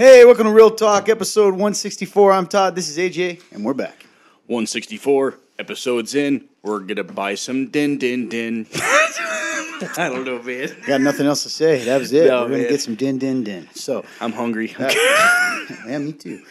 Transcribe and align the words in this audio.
Hey, 0.00 0.24
welcome 0.24 0.46
to 0.46 0.50
Real 0.50 0.70
Talk, 0.70 1.10
episode 1.10 1.50
164. 1.50 2.32
I'm 2.32 2.46
Todd. 2.46 2.74
This 2.74 2.88
is 2.88 2.96
AJ, 2.96 3.42
and 3.52 3.62
we're 3.62 3.74
back. 3.74 4.06
164 4.46 5.38
episodes 5.58 6.14
in. 6.14 6.48
We're 6.62 6.80
gonna 6.80 7.04
buy 7.04 7.34
some 7.34 7.66
din 7.66 7.98
din 7.98 8.30
din. 8.30 8.66
I 8.74 10.08
don't 10.08 10.24
know, 10.24 10.42
man. 10.42 10.74
Got 10.86 11.02
nothing 11.02 11.26
else 11.26 11.42
to 11.42 11.50
say. 11.50 11.84
That 11.84 11.98
was 11.98 12.14
it. 12.14 12.28
No, 12.28 12.44
we're 12.44 12.48
gonna 12.48 12.62
man. 12.62 12.68
get 12.70 12.80
some 12.80 12.94
din 12.94 13.18
din 13.18 13.44
din. 13.44 13.68
So, 13.74 14.02
I'm 14.22 14.32
hungry. 14.32 14.74
Uh, 14.74 14.90
yeah, 15.86 15.98
me 15.98 16.12
too. 16.12 16.42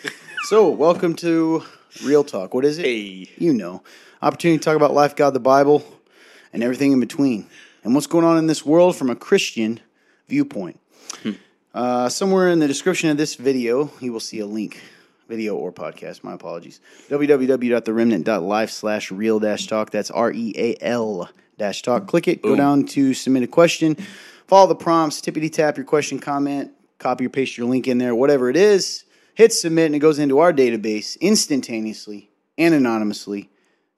So, 0.44 0.70
welcome 0.70 1.16
to 1.16 1.64
Real 2.06 2.24
Talk. 2.24 2.54
What 2.54 2.66
is 2.66 2.78
it? 2.78 2.86
hey, 2.86 3.32
You 3.40 3.56
know, 3.56 3.82
opportunity 4.22 4.60
to 4.60 4.64
talk 4.64 4.76
about 4.76 4.94
life, 4.94 5.16
God, 5.16 5.34
the 5.34 5.40
Bible, 5.40 5.84
and 6.54 6.62
everything 6.62 6.92
in 6.92 7.00
between, 7.00 7.48
and 7.84 7.96
what's 7.96 8.06
going 8.06 8.26
on 8.26 8.38
in 8.38 8.46
this 8.46 8.64
world 8.64 8.96
from 8.96 9.10
a 9.10 9.16
Christian 9.16 9.80
viewpoint. 10.28 10.80
Hmm. 11.24 11.32
Uh, 11.80 12.10
somewhere 12.10 12.50
in 12.50 12.60
the 12.60 12.68
description 12.68 13.10
of 13.10 13.16
this 13.16 13.36
video, 13.36 13.90
you 14.02 14.12
will 14.12 14.20
see 14.20 14.40
a 14.40 14.46
link, 14.46 14.82
video 15.30 15.56
or 15.56 15.72
podcast. 15.72 16.26
My 16.26 16.34
apologies. 16.34 16.82
www.theremnant.life 17.08 18.70
slash 18.70 19.12
real 19.14 19.40
dash 19.40 19.66
talk. 19.66 19.90
That's 19.90 20.12
R 20.12 20.30
E 20.30 20.54
A 20.58 20.76
L 20.82 21.30
dash 21.58 21.82
talk. 21.82 22.06
Click 22.06 22.28
it. 22.28 22.42
Go 22.42 22.58
down 22.58 22.84
to 22.88 23.14
submit 23.14 23.44
a 23.44 23.48
question. 23.48 23.96
Follow 24.46 24.68
the 24.68 24.76
prompts. 24.76 25.22
Tippity 25.22 25.50
tap 25.50 25.78
your 25.78 25.86
question, 25.86 26.20
comment, 26.20 26.72
copy 26.98 27.28
or 27.28 27.30
paste 27.30 27.58
your 27.58 27.70
link 27.70 27.88
in 27.88 27.98
there, 27.98 28.14
whatever 28.14 28.50
it 28.50 28.58
is. 28.58 29.06
Hit 29.36 29.54
submit, 29.54 29.86
and 29.86 29.96
it 29.96 30.00
goes 30.00 30.20
into 30.20 30.40
our 30.40 30.52
database 30.52 31.18
instantaneously 31.22 32.30
and 32.58 32.74
anonymously. 32.74 33.50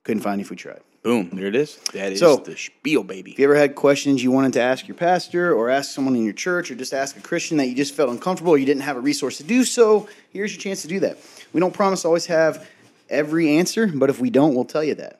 Couldn't 0.04 0.22
find 0.22 0.38
you 0.38 0.44
if 0.44 0.50
we 0.50 0.56
tried. 0.56 0.82
Boom! 1.02 1.30
There 1.32 1.46
it 1.46 1.54
is. 1.56 1.76
That 1.92 2.12
is 2.12 2.20
So- 2.20 2.36
the 2.36 2.56
spiel, 2.56 3.02
baby. 3.02 3.32
If 3.32 3.38
you 3.38 3.44
ever 3.44 3.54
had 3.56 3.74
questions 3.74 4.22
you 4.22 4.30
wanted 4.30 4.52
to 4.54 4.60
ask 4.60 4.86
your 4.86 4.94
pastor 4.96 5.52
or 5.54 5.68
ask 5.70 5.92
someone 5.94 6.14
in 6.16 6.24
your 6.24 6.32
church 6.32 6.70
or 6.70 6.74
just 6.74 6.92
ask 6.94 7.16
a 7.16 7.20
Christian 7.20 7.56
that 7.58 7.66
you 7.66 7.74
just 7.74 7.94
felt 7.94 8.10
uncomfortable 8.10 8.52
or 8.52 8.58
you 8.58 8.66
didn't 8.66 8.82
have 8.82 8.96
a 8.96 9.00
resource 9.00 9.36
to 9.38 9.42
do 9.44 9.64
so, 9.64 10.08
here's 10.30 10.52
your 10.54 10.60
chance 10.60 10.82
to 10.82 10.88
do 10.88 11.00
that. 11.00 11.18
We 11.52 11.60
don't 11.60 11.74
promise 11.74 12.02
to 12.02 12.08
always 12.08 12.26
have 12.26 12.66
every 13.10 13.56
answer, 13.58 13.86
but 13.86 14.10
if 14.10 14.20
we 14.20 14.30
don't, 14.30 14.54
we'll 14.54 14.64
tell 14.64 14.84
you 14.84 14.94
that. 14.96 15.18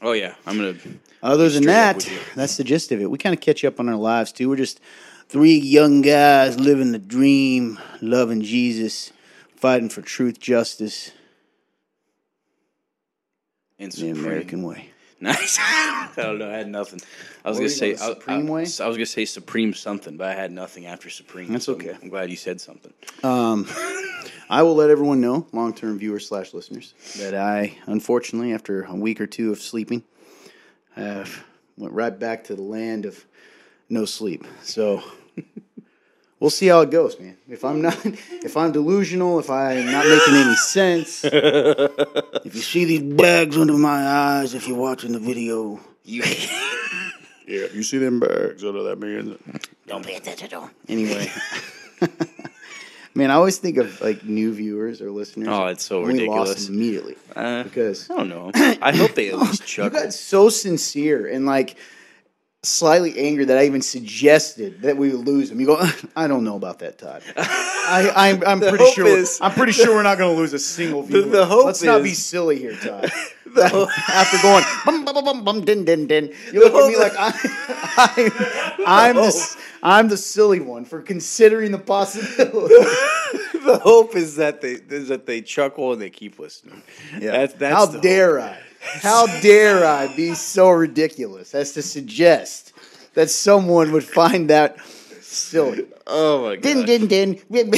Oh 0.00 0.12
yeah, 0.12 0.34
I'm 0.46 0.56
gonna. 0.56 0.74
Other 1.22 1.48
than 1.48 1.64
that, 1.64 2.08
that's 2.34 2.56
the 2.56 2.64
gist 2.64 2.90
of 2.92 3.00
it. 3.00 3.08
We 3.10 3.18
kind 3.18 3.34
of 3.34 3.40
catch 3.40 3.64
up 3.64 3.78
on 3.78 3.88
our 3.88 3.94
lives 3.96 4.32
too. 4.32 4.48
We're 4.48 4.56
just 4.56 4.80
three 5.28 5.56
young 5.56 6.02
guys 6.02 6.58
living 6.58 6.90
the 6.92 6.98
dream, 6.98 7.78
loving 8.00 8.42
Jesus, 8.42 9.12
fighting 9.54 9.88
for 9.88 10.02
truth, 10.02 10.40
justice, 10.40 11.12
In 13.78 13.90
the. 13.90 14.10
American 14.10 14.62
way. 14.64 14.90
Nice. 15.22 15.56
I 15.60 16.10
don't 16.16 16.38
know. 16.38 16.50
I 16.50 16.54
had 16.56 16.68
nothing. 16.68 17.00
I 17.44 17.48
was 17.50 17.56
What 17.58 17.62
gonna 17.62 17.68
say 17.70 17.86
going, 17.94 17.98
the 17.98 18.04
I- 18.04 18.08
Supreme 18.14 18.46
I, 18.48 18.50
way? 18.50 18.60
I 18.62 18.86
was 18.88 18.96
gonna 18.96 19.06
say 19.06 19.24
supreme 19.24 19.72
something, 19.72 20.16
but 20.16 20.26
I 20.28 20.34
had 20.34 20.50
nothing 20.52 20.86
after 20.86 21.08
supreme. 21.10 21.52
That's 21.52 21.66
so 21.66 21.74
okay. 21.74 21.96
I'm 22.02 22.08
glad 22.08 22.28
you 22.30 22.36
said 22.36 22.60
something. 22.60 22.92
Um, 23.22 23.66
I 24.50 24.62
will 24.62 24.74
let 24.74 24.90
everyone 24.90 25.20
know, 25.20 25.46
long 25.52 25.74
term 25.74 25.98
viewers 25.98 26.26
slash 26.28 26.52
listeners, 26.52 26.94
that 27.18 27.34
I, 27.34 27.78
unfortunately, 27.86 28.52
after 28.52 28.82
a 28.82 28.94
week 28.94 29.20
or 29.20 29.26
two 29.26 29.52
of 29.52 29.60
sleeping, 29.60 30.02
have 30.96 31.44
went 31.76 31.94
right 31.94 32.16
back 32.18 32.44
to 32.44 32.54
the 32.56 32.62
land 32.62 33.06
of 33.06 33.24
no 33.88 34.04
sleep. 34.04 34.44
So 34.62 35.02
we'll 36.42 36.50
see 36.50 36.66
how 36.66 36.80
it 36.80 36.90
goes, 36.90 37.18
man. 37.20 37.36
If 37.48 37.64
I'm 37.64 37.80
not, 37.80 37.96
if 38.04 38.56
I'm 38.56 38.72
delusional, 38.72 39.38
if 39.38 39.48
I'm 39.48 39.86
not 39.86 40.04
making 40.04 40.34
any 40.34 40.56
sense, 40.56 41.24
if 41.24 42.54
you 42.54 42.60
see 42.60 42.84
these 42.84 43.00
bags 43.14 43.56
under 43.56 43.74
my 43.74 44.04
eyes, 44.06 44.52
if 44.52 44.66
you're 44.66 44.76
watching 44.76 45.12
the 45.12 45.20
video, 45.20 45.80
You 46.04 46.22
yeah, 47.46 47.66
you 47.72 47.84
see 47.84 47.98
them 47.98 48.18
bags 48.18 48.64
under 48.64 48.82
that 48.82 48.98
man. 48.98 49.38
don't 49.86 50.04
pay 50.04 50.16
attention 50.16 50.48
to 50.50 50.60
him. 50.62 50.70
Anyway. 50.88 51.30
Man, 53.14 53.30
I 53.30 53.34
always 53.34 53.58
think 53.58 53.76
of 53.76 54.00
like 54.00 54.24
new 54.24 54.54
viewers 54.54 55.02
or 55.02 55.10
listeners. 55.10 55.48
Oh, 55.48 55.66
it's 55.66 55.84
so 55.84 56.02
and 56.04 56.14
we 56.14 56.26
lost 56.26 56.48
ridiculous. 56.48 56.68
immediately 56.68 57.16
Uh, 57.36 57.62
because 57.62 58.10
I 58.10 58.16
don't 58.16 58.30
know. 58.30 58.50
I 58.54 58.96
hope 58.96 59.14
they 59.14 59.28
at 59.28 59.38
least 59.38 59.76
you 59.76 59.88
got 59.90 60.14
so 60.14 60.48
sincere 60.48 61.26
and 61.26 61.44
like 61.44 61.76
slightly 62.64 63.18
angry 63.18 63.44
that 63.46 63.58
I 63.58 63.64
even 63.66 63.82
suggested 63.82 64.82
that 64.82 64.96
we 64.96 65.10
would 65.10 65.26
lose 65.26 65.48
them. 65.48 65.58
You 65.60 65.66
go, 65.66 65.84
I 66.16 66.28
don't 66.28 66.44
know 66.44 66.56
about 66.56 66.78
that, 66.80 66.96
Todd. 66.98 67.22
I, 67.36 68.12
I'm, 68.14 68.44
I'm 68.46 68.60
pretty 68.68 68.90
sure. 68.92 69.06
is- 69.06 69.38
I'm 69.42 69.50
pretty 69.52 69.72
sure 69.72 69.94
we're 69.94 70.02
not 70.04 70.16
going 70.18 70.34
to 70.34 70.40
lose 70.40 70.52
a 70.52 70.58
single 70.60 71.02
viewer. 71.02 71.22
the 71.22 71.44
hope 71.44 71.66
Let's 71.66 71.82
not 71.82 72.02
be 72.02 72.14
silly 72.14 72.58
here, 72.58 72.76
Todd. 72.76 73.10
After 73.54 74.38
going 74.42 74.64
bum 74.86 75.04
bum 75.04 75.24
bum 75.24 75.44
bum 75.44 75.64
din 75.64 75.84
din 75.84 76.06
din, 76.06 76.32
you 76.52 76.60
look 76.60 76.72
at 76.72 76.88
me 76.88 76.96
like 76.96 77.12
I'm, 77.18 77.34
I'm, 77.98 78.32
I'm 78.86 79.16
the 79.16 79.22
s- 79.24 79.56
I'm 79.82 80.08
the 80.08 80.16
silly 80.16 80.60
one 80.60 80.86
for 80.86 81.02
considering 81.02 81.70
the 81.72 81.78
possibility. 81.78 82.74
the 83.64 83.78
hope 83.82 84.16
is 84.16 84.36
that 84.36 84.62
they 84.62 84.72
is 84.88 85.08
that 85.08 85.26
they 85.26 85.42
chuckle 85.42 85.92
and 85.92 86.00
they 86.00 86.08
keep 86.08 86.38
listening. 86.38 86.80
That's, 87.20 87.52
that's 87.54 87.74
How 87.74 87.84
the 87.86 87.92
hope. 87.94 88.02
dare 88.02 88.40
I? 88.40 88.56
How 88.82 89.26
dare 89.40 89.84
I 89.86 90.14
be 90.14 90.34
so 90.34 90.70
ridiculous 90.70 91.54
as 91.54 91.72
to 91.72 91.82
suggest 91.82 92.72
that 93.14 93.30
someone 93.30 93.92
would 93.92 94.04
find 94.04 94.50
that 94.50 94.76
silly? 95.20 95.86
Oh 96.06 96.42
my 96.42 96.56
god! 96.56 96.62
Din 96.62 97.06
din 97.06 97.06
din. 97.50 97.72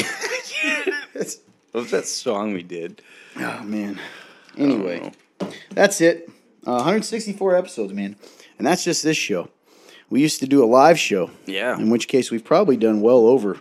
What 1.73 1.81
was 1.83 1.91
that 1.91 2.07
song 2.07 2.53
we 2.53 2.63
did? 2.63 3.03
oh 3.37 3.63
man. 3.65 4.01
Anyway, 4.57 5.13
that's 5.71 6.01
it. 6.01 6.29
Uh, 6.67 6.77
164 6.77 7.57
episodes, 7.57 7.93
man, 7.93 8.17
and 8.59 8.67
that's 8.67 8.85
just 8.85 9.03
this 9.03 9.17
show. 9.17 9.49
We 10.09 10.21
used 10.21 10.41
to 10.41 10.47
do 10.47 10.63
a 10.63 10.67
live 10.67 10.99
show. 10.99 11.31
Yeah. 11.47 11.77
In 11.77 11.91
which 11.91 12.09
case, 12.09 12.31
we've 12.31 12.45
probably 12.45 12.77
done 12.77 13.01
well 13.01 13.27
over. 13.27 13.59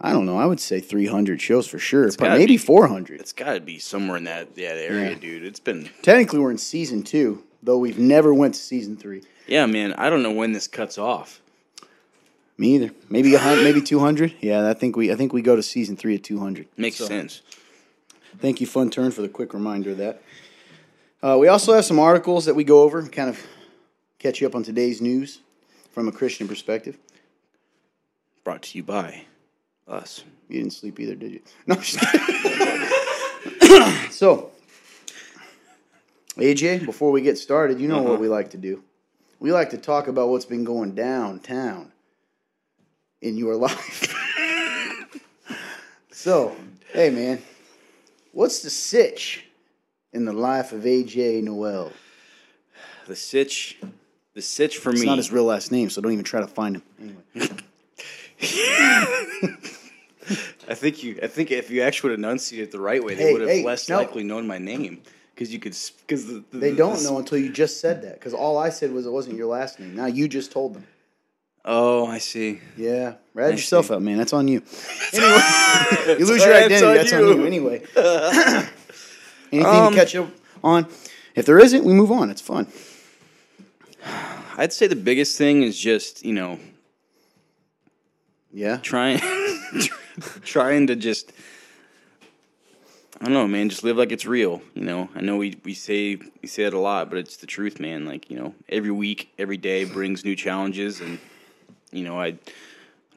I 0.00 0.12
don't 0.12 0.24
know. 0.26 0.38
I 0.38 0.46
would 0.46 0.60
say 0.60 0.80
300 0.80 1.40
shows 1.42 1.66
for 1.66 1.78
sure, 1.78 2.10
but 2.18 2.30
maybe 2.30 2.54
be. 2.54 2.56
400. 2.56 3.20
It's 3.20 3.32
got 3.34 3.52
to 3.54 3.60
be 3.60 3.78
somewhere 3.78 4.16
in 4.16 4.24
that 4.24 4.54
that 4.56 4.62
area, 4.78 5.10
Yeah. 5.10 5.14
dude. 5.18 5.44
It's 5.44 5.60
been 5.60 5.90
Technically, 6.02 6.38
we're 6.38 6.50
in 6.50 6.58
season 6.58 7.02
two, 7.02 7.42
though 7.62 7.76
we've 7.78 7.98
never 7.98 8.32
went 8.32 8.54
to 8.54 8.60
season 8.60 8.96
three. 8.96 9.22
yeah, 9.46 9.66
man. 9.66 9.92
I 9.94 10.08
don't 10.08 10.22
know 10.22 10.32
when 10.32 10.52
this 10.52 10.66
cuts 10.68 10.96
off. 10.96 11.40
Me 12.56 12.74
either. 12.76 12.90
Maybe 13.08 13.34
a 13.34 13.38
hundred, 13.38 13.64
maybe 13.64 13.80
two 13.82 13.98
hundred. 14.00 14.34
Yeah, 14.40 14.68
I 14.68 14.74
think 14.74 14.96
we 14.96 15.10
I 15.12 15.16
think 15.16 15.32
we 15.32 15.42
go 15.42 15.56
to 15.56 15.62
season 15.62 15.96
three 15.96 16.14
at 16.14 16.22
two 16.22 16.38
hundred. 16.40 16.66
Makes 16.76 16.96
So, 16.96 17.06
sense. 17.06 17.42
Thank 18.38 18.60
you, 18.60 18.66
Fun 18.66 18.90
Turn, 18.90 19.10
for 19.10 19.22
the 19.22 19.28
quick 19.28 19.52
reminder 19.54 19.90
of 19.90 19.98
that. 19.98 20.22
Uh, 21.22 21.36
we 21.38 21.48
also 21.48 21.74
have 21.74 21.84
some 21.84 21.98
articles 21.98 22.46
that 22.46 22.54
we 22.54 22.64
go 22.64 22.82
over, 22.82 23.02
kind 23.08 23.28
of 23.28 23.38
catch 24.18 24.40
you 24.40 24.46
up 24.46 24.54
on 24.54 24.62
today's 24.62 25.02
news 25.02 25.40
from 25.92 26.08
a 26.08 26.12
Christian 26.12 26.48
perspective. 26.48 26.96
Brought 28.44 28.62
to 28.62 28.78
you 28.78 28.82
by 28.84 29.24
us. 29.90 30.24
You 30.48 30.58
didn't 30.58 30.72
sleep 30.72 30.98
either, 31.00 31.14
did 31.14 31.32
you? 31.32 31.40
No. 31.66 31.76
So, 34.10 34.50
AJ, 36.36 36.84
before 36.84 37.10
we 37.10 37.22
get 37.22 37.38
started, 37.38 37.80
you 37.80 37.88
know 37.88 38.02
what 38.02 38.12
uh-huh. 38.12 38.20
we 38.20 38.28
like 38.28 38.50
to 38.50 38.58
do. 38.58 38.82
We 39.38 39.50
like 39.50 39.70
to 39.70 39.78
talk 39.78 40.08
about 40.08 40.28
what's 40.28 40.44
been 40.44 40.64
going 40.64 40.94
downtown 40.94 41.90
in 43.22 43.38
your 43.38 43.56
life. 43.68 44.14
so, 46.10 46.54
hey 46.92 47.08
man, 47.08 47.40
what's 48.32 48.60
the 48.60 48.68
sitch 48.68 49.46
in 50.12 50.26
the 50.26 50.34
life 50.34 50.72
of 50.72 50.82
AJ 50.82 51.44
Noel? 51.44 51.92
The 53.06 53.16
sitch, 53.16 53.80
the 54.34 54.42
sitch 54.42 54.76
for 54.76 54.90
It's 54.90 55.00
me. 55.00 55.06
not 55.06 55.16
his 55.16 55.32
real 55.32 55.44
last 55.44 55.72
name, 55.72 55.88
so 55.88 56.02
don't 56.02 56.12
even 56.12 56.24
try 56.24 56.40
to 56.40 56.46
find 56.46 56.76
him. 56.76 56.82
Anyway. 57.00 57.50
I 60.70 60.74
think 60.74 61.02
you. 61.02 61.18
I 61.22 61.26
think 61.26 61.50
if 61.50 61.68
you 61.70 61.82
actually 61.82 62.10
would 62.10 62.20
enunciate 62.20 62.62
it 62.62 62.70
the 62.70 62.80
right 62.80 63.02
way, 63.02 63.14
Hey, 63.16 63.24
they 63.24 63.32
would 63.32 63.40
have 63.42 63.50
hey, 63.50 63.64
less 63.64 63.88
no. 63.88 63.96
likely 63.98 64.22
known 64.22 64.46
my 64.46 64.58
name 64.58 65.02
because 65.34 65.52
you 65.52 65.58
could. 65.58 65.76
Because 66.06 66.26
the, 66.26 66.44
the, 66.52 66.58
They 66.58 66.74
don't 66.74 66.96
the- 66.96 67.02
know 67.10 67.18
until 67.18 67.38
you 67.38 67.50
just 67.50 67.80
said 67.80 68.02
that, 68.02 68.14
because 68.14 68.32
all 68.34 68.56
I 68.56 68.70
said 68.70 68.92
was 68.92 69.04
it 69.04 69.10
wasn't 69.10 69.36
your 69.36 69.48
last 69.48 69.80
name. 69.80 69.96
Now 69.96 70.06
you 70.06 70.28
just 70.28 70.52
told 70.52 70.74
them. 70.74 70.86
Oh, 71.64 72.06
I 72.06 72.18
see. 72.18 72.60
Yeah, 72.76 73.14
rat 73.34 73.50
yourself 73.52 73.90
out, 73.90 74.00
man. 74.00 74.16
That's 74.16 74.32
on 74.32 74.48
you. 74.48 74.62
Anyway, 75.12 76.18
you 76.20 76.24
lose 76.26 76.44
your 76.44 76.52
That's 76.54 76.66
identity. 76.66 76.86
on 76.86 76.94
That's 76.94 77.12
on 77.12 77.20
you. 77.20 77.34
you. 77.40 77.44
Anyway, 77.46 77.82
anything 79.52 79.66
Um, 79.66 79.92
to 79.92 79.98
catch 79.98 80.14
up 80.14 80.28
on? 80.62 80.86
If 81.34 81.46
there 81.46 81.58
isn't, 81.58 81.84
we 81.84 81.92
move 81.92 82.12
on. 82.12 82.30
It's 82.30 82.40
fun. 82.40 82.68
I'd 84.56 84.72
say 84.72 84.86
the 84.86 84.94
biggest 84.96 85.36
thing 85.36 85.62
is 85.62 85.76
just 85.78 86.24
you 86.24 86.32
know 86.32 86.58
Yeah. 88.52 88.76
trying 88.78 89.20
trying 90.44 90.86
to 90.88 90.96
just 90.96 91.32
I 93.22 93.24
don't 93.24 93.34
know, 93.34 93.46
man, 93.46 93.68
just 93.68 93.84
live 93.84 93.98
like 93.98 94.12
it's 94.12 94.24
real, 94.24 94.62
you 94.74 94.82
know. 94.82 95.10
I 95.14 95.20
know 95.20 95.36
we, 95.36 95.60
we 95.62 95.74
say 95.74 96.16
we 96.40 96.48
say 96.48 96.64
that 96.64 96.72
a 96.72 96.78
lot, 96.78 97.10
but 97.10 97.18
it's 97.18 97.36
the 97.36 97.46
truth, 97.46 97.78
man. 97.78 98.06
Like, 98.06 98.30
you 98.30 98.38
know, 98.38 98.54
every 98.66 98.90
week, 98.90 99.30
every 99.38 99.58
day 99.58 99.84
brings 99.84 100.24
new 100.24 100.34
challenges 100.34 101.00
and 101.00 101.18
you 101.92 102.02
know, 102.02 102.18
I 102.18 102.28
a 102.28 102.38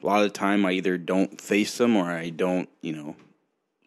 lot 0.02 0.18
of 0.18 0.24
the 0.24 0.38
time 0.38 0.66
I 0.66 0.72
either 0.72 0.98
don't 0.98 1.40
face 1.40 1.78
them 1.78 1.96
or 1.96 2.04
I 2.04 2.28
don't, 2.28 2.68
you 2.82 2.92
know, 2.92 3.16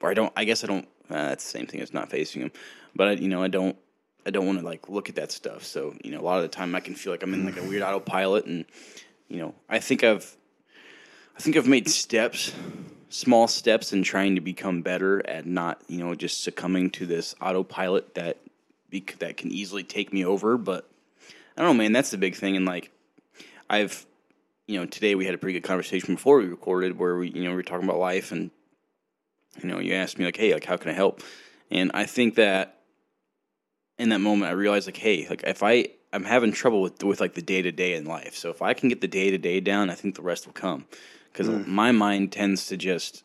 or 0.01 0.09
I 0.09 0.15
don't 0.15 0.33
I 0.35 0.43
guess 0.43 0.63
I 0.63 0.67
don't 0.67 0.87
uh, 1.09 1.29
that's 1.29 1.43
the 1.43 1.51
same 1.51 1.67
thing 1.67 1.81
as 1.81 1.93
not 1.93 2.09
facing 2.09 2.41
them. 2.41 2.51
But 2.95 3.07
I, 3.09 3.11
you 3.11 3.27
know, 3.27 3.43
I 3.43 3.47
don't 3.47 3.77
I 4.25 4.31
don't 4.31 4.47
want 4.47 4.57
to 4.57 4.65
like 4.65 4.89
look 4.89 5.09
at 5.09 5.15
that 5.15 5.31
stuff. 5.31 5.63
So, 5.65 5.93
you 6.03 6.09
know, 6.09 6.19
a 6.19 6.23
lot 6.23 6.37
of 6.37 6.41
the 6.41 6.49
time 6.49 6.73
I 6.73 6.79
can 6.79 6.95
feel 6.95 7.13
like 7.13 7.21
I'm 7.21 7.35
in 7.35 7.45
like 7.45 7.57
a 7.57 7.63
weird 7.63 7.83
autopilot 7.83 8.45
and 8.47 8.65
you 9.27 9.37
know, 9.37 9.53
I 9.69 9.77
think 9.77 10.03
I've 10.03 10.35
I 11.37 11.41
think 11.41 11.57
I've 11.57 11.67
made 11.67 11.87
steps 11.89 12.51
small 13.09 13.47
steps 13.47 13.93
and 13.93 14.03
trying 14.03 14.35
to 14.35 14.41
become 14.41 14.81
better 14.81 15.25
at 15.27 15.45
not, 15.45 15.81
you 15.87 15.99
know, 15.99 16.15
just 16.15 16.43
succumbing 16.43 16.89
to 16.91 17.05
this 17.05 17.35
autopilot 17.41 18.15
that 18.15 18.37
that 19.19 19.37
can 19.37 19.51
easily 19.51 19.83
take 19.83 20.13
me 20.13 20.25
over. 20.25 20.57
But 20.57 20.89
I 21.55 21.61
don't 21.61 21.75
know, 21.77 21.83
man. 21.83 21.91
That's 21.91 22.11
the 22.11 22.17
big 22.17 22.35
thing. 22.35 22.55
And 22.55 22.65
like, 22.65 22.91
I've, 23.69 24.05
you 24.67 24.79
know, 24.79 24.85
today 24.85 25.15
we 25.15 25.25
had 25.25 25.35
a 25.35 25.37
pretty 25.37 25.59
good 25.59 25.67
conversation 25.67 26.15
before 26.15 26.39
we 26.39 26.45
recorded 26.45 26.97
where 26.97 27.17
we, 27.17 27.29
you 27.29 27.43
know, 27.43 27.51
we 27.51 27.55
were 27.55 27.63
talking 27.63 27.87
about 27.87 27.99
life 27.99 28.31
and, 28.31 28.49
you 29.61 29.69
know, 29.69 29.79
you 29.79 29.93
asked 29.93 30.17
me 30.17 30.25
like, 30.25 30.37
hey, 30.37 30.53
like, 30.53 30.65
how 30.65 30.77
can 30.77 30.91
I 30.91 30.93
help? 30.93 31.21
And 31.69 31.91
I 31.93 32.05
think 32.05 32.35
that 32.35 32.77
in 33.97 34.09
that 34.09 34.19
moment, 34.19 34.49
I 34.49 34.53
realized 34.53 34.87
like, 34.87 34.97
hey, 34.97 35.27
like 35.29 35.43
if 35.43 35.63
I 35.63 35.87
I'm 36.13 36.23
having 36.23 36.51
trouble 36.51 36.81
with 36.81 37.03
with 37.03 37.19
like 37.19 37.33
the 37.33 37.41
day 37.41 37.61
to 37.61 37.71
day 37.71 37.95
in 37.95 38.05
life. 38.05 38.35
So 38.35 38.49
if 38.49 38.61
I 38.61 38.73
can 38.73 38.89
get 38.89 39.01
the 39.01 39.07
day 39.07 39.31
to 39.31 39.37
day 39.37 39.59
down, 39.59 39.89
I 39.89 39.95
think 39.95 40.15
the 40.15 40.21
rest 40.21 40.45
will 40.45 40.53
come. 40.53 40.85
Because 41.37 41.53
Mm. 41.53 41.67
my 41.67 41.91
mind 41.91 42.31
tends 42.31 42.65
to 42.65 42.77
just 42.77 43.23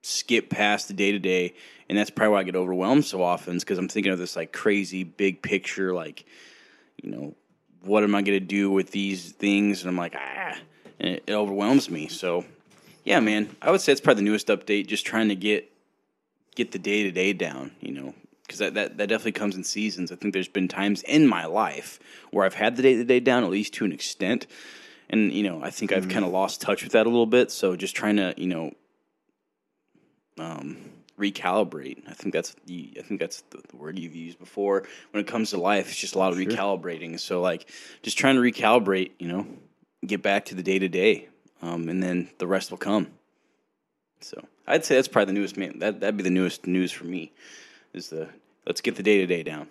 skip 0.00 0.48
past 0.48 0.88
the 0.88 0.94
day 0.94 1.12
to 1.12 1.18
day, 1.18 1.52
and 1.88 1.98
that's 1.98 2.08
probably 2.08 2.32
why 2.32 2.40
I 2.40 2.44
get 2.44 2.56
overwhelmed 2.56 3.04
so 3.04 3.22
often. 3.22 3.58
Because 3.58 3.76
I'm 3.76 3.88
thinking 3.88 4.12
of 4.12 4.18
this 4.18 4.34
like 4.34 4.50
crazy 4.50 5.04
big 5.04 5.42
picture, 5.42 5.92
like 5.92 6.24
you 7.02 7.10
know, 7.10 7.34
what 7.82 8.02
am 8.02 8.14
I 8.14 8.22
going 8.22 8.38
to 8.38 8.44
do 8.44 8.70
with 8.70 8.92
these 8.92 9.32
things? 9.32 9.82
And 9.82 9.90
I'm 9.90 9.96
like, 9.96 10.14
ah, 10.16 10.56
and 11.00 11.16
it, 11.16 11.24
it 11.26 11.34
overwhelms 11.34 11.90
me. 11.90 12.08
So 12.08 12.46
yeah, 13.04 13.20
man, 13.20 13.54
I 13.60 13.70
would 13.70 13.82
say 13.82 13.92
it's 13.92 14.00
probably 14.00 14.22
the 14.22 14.30
newest 14.30 14.46
update. 14.46 14.86
Just 14.86 15.04
trying 15.04 15.28
to 15.28 15.36
get 15.36 15.70
get 16.54 16.72
the 16.72 16.78
day 16.78 17.02
to 17.02 17.10
day 17.10 17.34
down, 17.34 17.72
you 17.80 17.92
know, 17.92 18.14
because 18.46 18.58
that, 18.60 18.72
that, 18.72 18.96
that 18.96 19.08
definitely 19.10 19.32
comes 19.32 19.54
in 19.54 19.64
seasons. 19.64 20.10
I 20.12 20.16
think 20.16 20.32
there's 20.32 20.48
been 20.48 20.68
times 20.68 21.02
in 21.02 21.26
my 21.26 21.44
life 21.44 22.00
where 22.30 22.46
I've 22.46 22.54
had 22.54 22.76
the 22.76 22.82
day 22.82 22.94
to 22.94 23.04
day 23.04 23.20
down, 23.20 23.44
at 23.44 23.50
least 23.50 23.74
to 23.74 23.84
an 23.84 23.92
extent. 23.92 24.46
And, 25.12 25.32
you 25.32 25.42
know, 25.42 25.62
I 25.62 25.70
think 25.70 25.92
I've 25.92 26.08
kind 26.08 26.24
of 26.24 26.32
lost 26.32 26.60
touch 26.62 26.82
with 26.82 26.92
that 26.92 27.06
a 27.06 27.08
little 27.10 27.26
bit. 27.26 27.52
So 27.52 27.76
just 27.76 27.94
trying 27.94 28.16
to, 28.16 28.34
you 28.36 28.46
know, 28.46 28.72
um, 30.38 30.78
recalibrate. 31.18 32.02
I 32.08 32.14
think 32.14 32.32
that's 32.32 32.56
the, 32.66 32.94
I 32.98 33.02
think 33.02 33.20
that's 33.20 33.42
the, 33.50 33.62
the 33.68 33.76
word 33.76 33.98
you've 33.98 34.16
used 34.16 34.38
before. 34.38 34.84
When 35.10 35.20
it 35.20 35.26
comes 35.26 35.50
to 35.50 35.58
life, 35.58 35.88
it's 35.90 35.98
just 35.98 36.14
a 36.14 36.18
lot 36.18 36.32
of 36.32 36.38
recalibrating. 36.38 37.20
So 37.20 37.40
like 37.40 37.70
just 38.02 38.18
trying 38.18 38.36
to 38.36 38.40
recalibrate, 38.40 39.12
you 39.18 39.28
know, 39.28 39.46
get 40.06 40.22
back 40.22 40.46
to 40.46 40.54
the 40.54 40.62
day 40.62 40.78
to 40.78 40.88
day, 40.88 41.28
um, 41.60 41.88
and 41.88 42.02
then 42.02 42.28
the 42.38 42.46
rest 42.46 42.70
will 42.70 42.78
come. 42.78 43.08
So 44.20 44.44
I'd 44.66 44.84
say 44.84 44.96
that's 44.96 45.08
probably 45.08 45.32
the 45.34 45.38
newest 45.38 45.56
man. 45.56 45.78
That 45.78 46.00
that'd 46.00 46.16
be 46.16 46.22
the 46.22 46.30
newest 46.30 46.66
news 46.66 46.90
for 46.90 47.04
me. 47.04 47.32
Is 47.92 48.08
the 48.08 48.28
let's 48.66 48.80
get 48.80 48.96
the 48.96 49.02
day 49.02 49.18
to 49.18 49.26
day 49.26 49.42
down. 49.42 49.68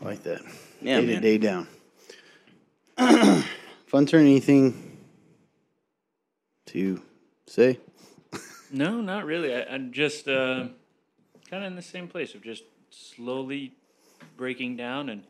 I 0.00 0.04
like 0.04 0.22
that. 0.24 0.42
Yeah, 0.80 1.00
day 1.00 1.06
to 1.06 1.20
day 1.20 1.38
down. 1.38 1.66
Fun 3.86 4.06
turn. 4.06 4.22
Anything 4.22 4.98
to 6.66 7.00
say? 7.46 7.78
No, 8.70 9.00
not 9.00 9.26
really. 9.26 9.54
I, 9.54 9.64
I'm 9.64 9.92
just 9.92 10.28
uh, 10.28 10.68
kind 11.50 11.64
of 11.64 11.64
in 11.64 11.76
the 11.76 11.82
same 11.82 12.08
place 12.08 12.34
of 12.34 12.42
just 12.42 12.64
slowly 12.90 13.72
breaking 14.36 14.76
down 14.76 15.08
and 15.08 15.22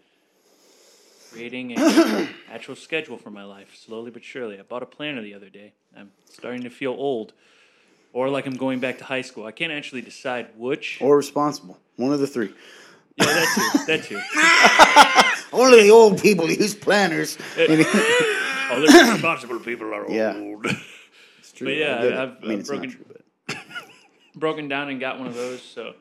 creating 1.33 1.73
an 1.77 2.29
actual 2.51 2.77
schedule 2.77 3.17
for 3.17 3.31
my 3.31 3.45
life, 3.45 3.75
slowly 3.75 4.11
but 4.11 4.23
surely. 4.23 4.59
I 4.59 4.63
bought 4.63 4.83
a 4.83 4.87
planner 4.87 5.23
the 5.23 5.35
other 5.35 5.49
day. 5.49 5.73
I'm 5.97 6.11
starting 6.31 6.63
to 6.63 6.71
feel 6.71 6.93
old, 6.93 7.33
or 8.13 8.29
like 8.29 8.47
I'm 8.47 8.57
going 8.57 8.81
back 8.81 8.99
to 8.99 9.05
high 9.05 9.23
school. 9.23 9.47
I 9.47 9.53
can't 9.53 9.73
actually 9.73 10.03
decide 10.03 10.49
which. 10.57 10.99
Or 11.01 11.17
responsible? 11.17 11.79
One 11.97 12.13
of 12.13 12.21
the 12.21 12.27
three. 12.27 12.53
Yeah, 13.17 13.27
that 13.27 13.49
too. 13.55 13.87
That 13.87 15.25
too. 15.25 15.29
Only 15.53 15.83
the 15.85 15.91
old 15.91 16.21
people 16.21 16.51
use 16.51 16.75
planners. 16.75 17.39
Oh, 18.75 18.81
the 18.81 18.87
responsible 19.13 19.59
people 19.61 19.93
are 19.93 20.11
Yeah. 20.11 20.35
old. 20.35 20.65
It's 21.39 21.53
true. 21.53 21.67
But 21.67 21.77
yeah, 21.77 21.97
I 21.97 22.23
I've 22.23 22.37
I 22.43 22.47
mean, 22.47 22.59
I've 22.61 22.67
broken- 22.67 22.91
true, 22.91 23.05
but 23.47 23.57
Broken 24.35 24.67
down 24.69 24.89
and 24.89 24.99
got 24.99 25.19
one 25.19 25.29
of 25.29 25.35
those. 25.35 25.61
So 25.61 25.93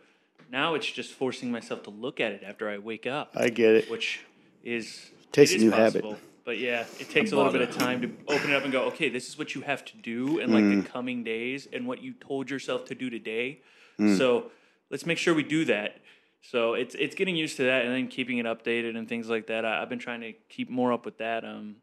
now 0.49 0.75
it's 0.75 0.89
just 0.89 1.11
forcing 1.11 1.51
myself 1.51 1.83
to 1.83 1.89
look 1.89 2.21
at 2.21 2.31
it 2.31 2.43
after 2.47 2.69
I 2.69 2.77
wake 2.77 3.05
up. 3.05 3.31
I 3.35 3.49
get 3.49 3.75
it. 3.75 3.91
which 3.91 4.21
is 4.63 5.11
Takes 5.33 5.51
it 5.51 5.55
a 5.55 5.57
is 5.57 5.63
new 5.63 5.71
habit. 5.71 6.05
But 6.45 6.59
yeah, 6.59 6.85
it 6.97 7.09
takes 7.09 7.33
a 7.33 7.35
little 7.35 7.51
bit 7.51 7.61
of 7.61 7.75
time 7.75 8.01
to 8.03 8.33
open 8.33 8.51
it 8.51 8.55
up 8.55 8.63
and 8.63 8.71
go, 8.71 8.83
okay, 8.85 9.09
this 9.09 9.27
is 9.27 9.37
what 9.37 9.53
you 9.53 9.61
have 9.61 9.83
to 9.85 9.97
do 9.97 10.39
in 10.39 10.53
like 10.53 10.63
Mm. 10.63 10.83
the 10.83 10.89
coming 10.89 11.25
days 11.25 11.67
and 11.73 11.85
what 11.85 12.01
you 12.01 12.13
told 12.13 12.49
yourself 12.49 12.85
to 12.85 12.95
do 12.95 13.09
today. 13.09 13.59
Mm. 13.99 14.17
So 14.17 14.49
let's 14.89 15.05
make 15.05 15.17
sure 15.17 15.33
we 15.33 15.43
do 15.43 15.65
that. 15.65 15.97
So 16.41 16.73
it's 16.73 16.95
it's 16.95 17.15
getting 17.15 17.35
used 17.35 17.57
to 17.57 17.63
that 17.63 17.85
and 17.85 17.93
then 17.93 18.07
keeping 18.07 18.37
it 18.39 18.45
updated 18.45 18.97
and 18.97 19.07
things 19.07 19.29
like 19.29 19.47
that. 19.47 19.63
I, 19.65 19.81
I've 19.81 19.89
been 19.89 19.99
trying 19.99 20.21
to 20.21 20.33
keep 20.49 20.69
more 20.69 20.91
up 20.91 21.05
with 21.05 21.17
that. 21.19 21.45
Um, 21.45 21.77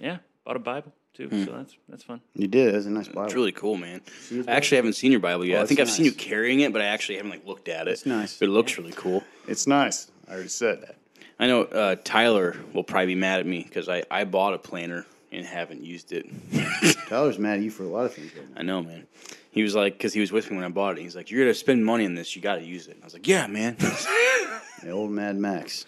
yeah, 0.00 0.18
bought 0.44 0.56
a 0.56 0.60
Bible 0.60 0.92
too, 1.14 1.28
Hmm. 1.28 1.44
so 1.44 1.52
that's 1.52 1.76
that's 1.88 2.04
fun. 2.04 2.20
You 2.34 2.48
did. 2.48 2.74
That's 2.74 2.86
a 2.86 2.90
nice 2.90 3.08
Bible. 3.08 3.24
It's 3.24 3.34
really 3.34 3.52
cool, 3.52 3.76
man. 3.76 4.00
See 4.20 4.42
I 4.46 4.52
actually 4.52 4.76
haven't 4.76 4.94
seen 4.94 5.10
your 5.10 5.20
Bible 5.20 5.44
yet. 5.44 5.58
Oh, 5.58 5.62
I 5.62 5.66
think 5.66 5.80
I've 5.80 5.86
it's 5.88 5.96
seen 5.96 6.04
you 6.06 6.12
carrying 6.12 6.60
it, 6.60 6.72
but 6.72 6.82
I 6.82 6.86
actually 6.86 7.16
haven't 7.16 7.30
like 7.30 7.46
looked 7.46 7.68
at 7.68 7.88
it. 7.88 7.92
It's 7.92 8.06
nice. 8.06 8.38
But 8.38 8.48
it 8.48 8.52
looks 8.52 8.76
really 8.78 8.92
cool. 8.92 9.24
It's 9.48 9.66
nice. 9.66 10.10
I 10.28 10.32
already 10.34 10.48
said 10.48 10.82
that. 10.82 10.96
I 11.38 11.46
know 11.48 11.62
uh, 11.64 11.96
Tyler 12.04 12.56
will 12.72 12.84
probably 12.84 13.06
be 13.06 13.14
mad 13.16 13.40
at 13.40 13.46
me 13.46 13.64
because 13.64 13.88
I, 13.88 14.04
I 14.10 14.24
bought 14.24 14.54
a 14.54 14.58
planner 14.58 15.06
and 15.32 15.44
haven't 15.46 15.82
used 15.82 16.12
it. 16.12 16.26
Tyler's 17.08 17.38
mad 17.38 17.58
at 17.58 17.62
you 17.64 17.70
for 17.70 17.82
a 17.84 17.88
lot 17.88 18.04
of 18.06 18.14
things. 18.14 18.32
Right. 18.34 18.46
I 18.56 18.62
know, 18.62 18.82
man. 18.82 19.06
He 19.50 19.62
was 19.62 19.74
like, 19.74 19.94
because 19.94 20.12
he 20.14 20.20
was 20.20 20.32
with 20.32 20.50
me 20.50 20.56
when 20.56 20.64
I 20.64 20.68
bought 20.68 20.98
it. 20.98 21.02
He's 21.02 21.14
like, 21.16 21.30
"You're 21.30 21.42
gonna 21.44 21.54
spend 21.54 21.84
money 21.84 22.06
on 22.06 22.14
this. 22.14 22.34
You 22.36 22.40
got 22.42 22.56
to 22.56 22.62
use 22.64 22.86
it." 22.86 22.94
And 22.94 23.02
I 23.02 23.06
was 23.06 23.12
like, 23.14 23.26
"Yeah, 23.26 23.46
man." 23.46 23.76
The 24.82 24.90
old 24.90 25.12
Mad 25.12 25.36
Max. 25.36 25.86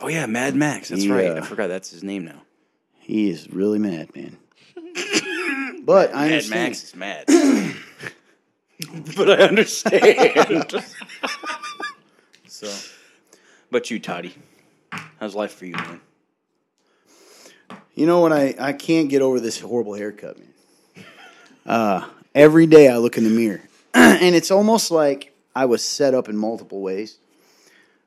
oh 0.00 0.06
yeah, 0.06 0.26
Mad 0.26 0.54
Max. 0.54 0.90
That's 0.90 1.04
Yeah. 1.04 1.14
right. 1.14 1.26
I 1.32 1.38
uh, 1.38 1.42
forgot 1.42 1.66
that's 1.66 1.90
his 1.90 2.04
name 2.04 2.24
now. 2.24 2.42
He 3.00 3.28
is 3.28 3.50
really 3.50 3.80
mad, 3.80 4.14
man. 4.14 4.36
but 5.84 6.10
I 6.14 6.28
Mad 6.28 6.32
understand. 6.32 6.62
Max 6.68 6.84
is 6.84 6.94
mad. 6.94 7.24
but 9.16 9.30
I 9.30 9.44
understand. 9.48 10.84
So 12.46 12.72
but 13.72 13.90
you, 13.90 13.98
Toddy, 13.98 14.34
how's 15.18 15.34
life 15.34 15.54
for 15.54 15.66
you, 15.66 15.72
man? 15.74 16.00
You 18.00 18.06
know 18.06 18.20
what? 18.20 18.32
I 18.32 18.54
I 18.58 18.72
can't 18.72 19.10
get 19.10 19.20
over 19.20 19.40
this 19.40 19.60
horrible 19.60 19.92
haircut, 19.92 20.38
man. 20.38 21.04
Uh, 21.66 22.08
every 22.34 22.66
day 22.66 22.88
I 22.88 22.96
look 22.96 23.18
in 23.18 23.24
the 23.24 23.30
mirror, 23.30 23.60
and 23.94 24.34
it's 24.34 24.50
almost 24.50 24.90
like 24.90 25.34
I 25.54 25.66
was 25.66 25.84
set 25.84 26.14
up 26.14 26.30
in 26.30 26.34
multiple 26.34 26.80
ways. 26.80 27.18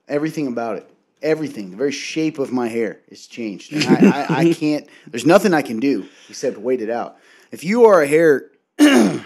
Everything 0.08 0.48
about 0.48 0.78
it, 0.78 0.90
everything, 1.22 1.70
the 1.70 1.78
very 1.78 1.92
shape 1.92 2.40
of 2.40 2.52
my 2.52 2.70
hair 2.70 3.02
is 3.10 3.28
changed. 3.28 3.72
And 3.72 3.84
I, 3.86 4.26
I, 4.26 4.38
I 4.40 4.54
can't. 4.56 4.88
There's 5.06 5.28
nothing 5.28 5.54
I 5.54 5.62
can 5.62 5.80
do 5.80 6.08
except 6.28 6.58
wait 6.58 6.82
it 6.82 6.90
out. 6.90 7.18
If 7.52 7.64
you 7.64 7.86
are 7.86 8.02
a 8.02 8.08
hair 8.08 8.50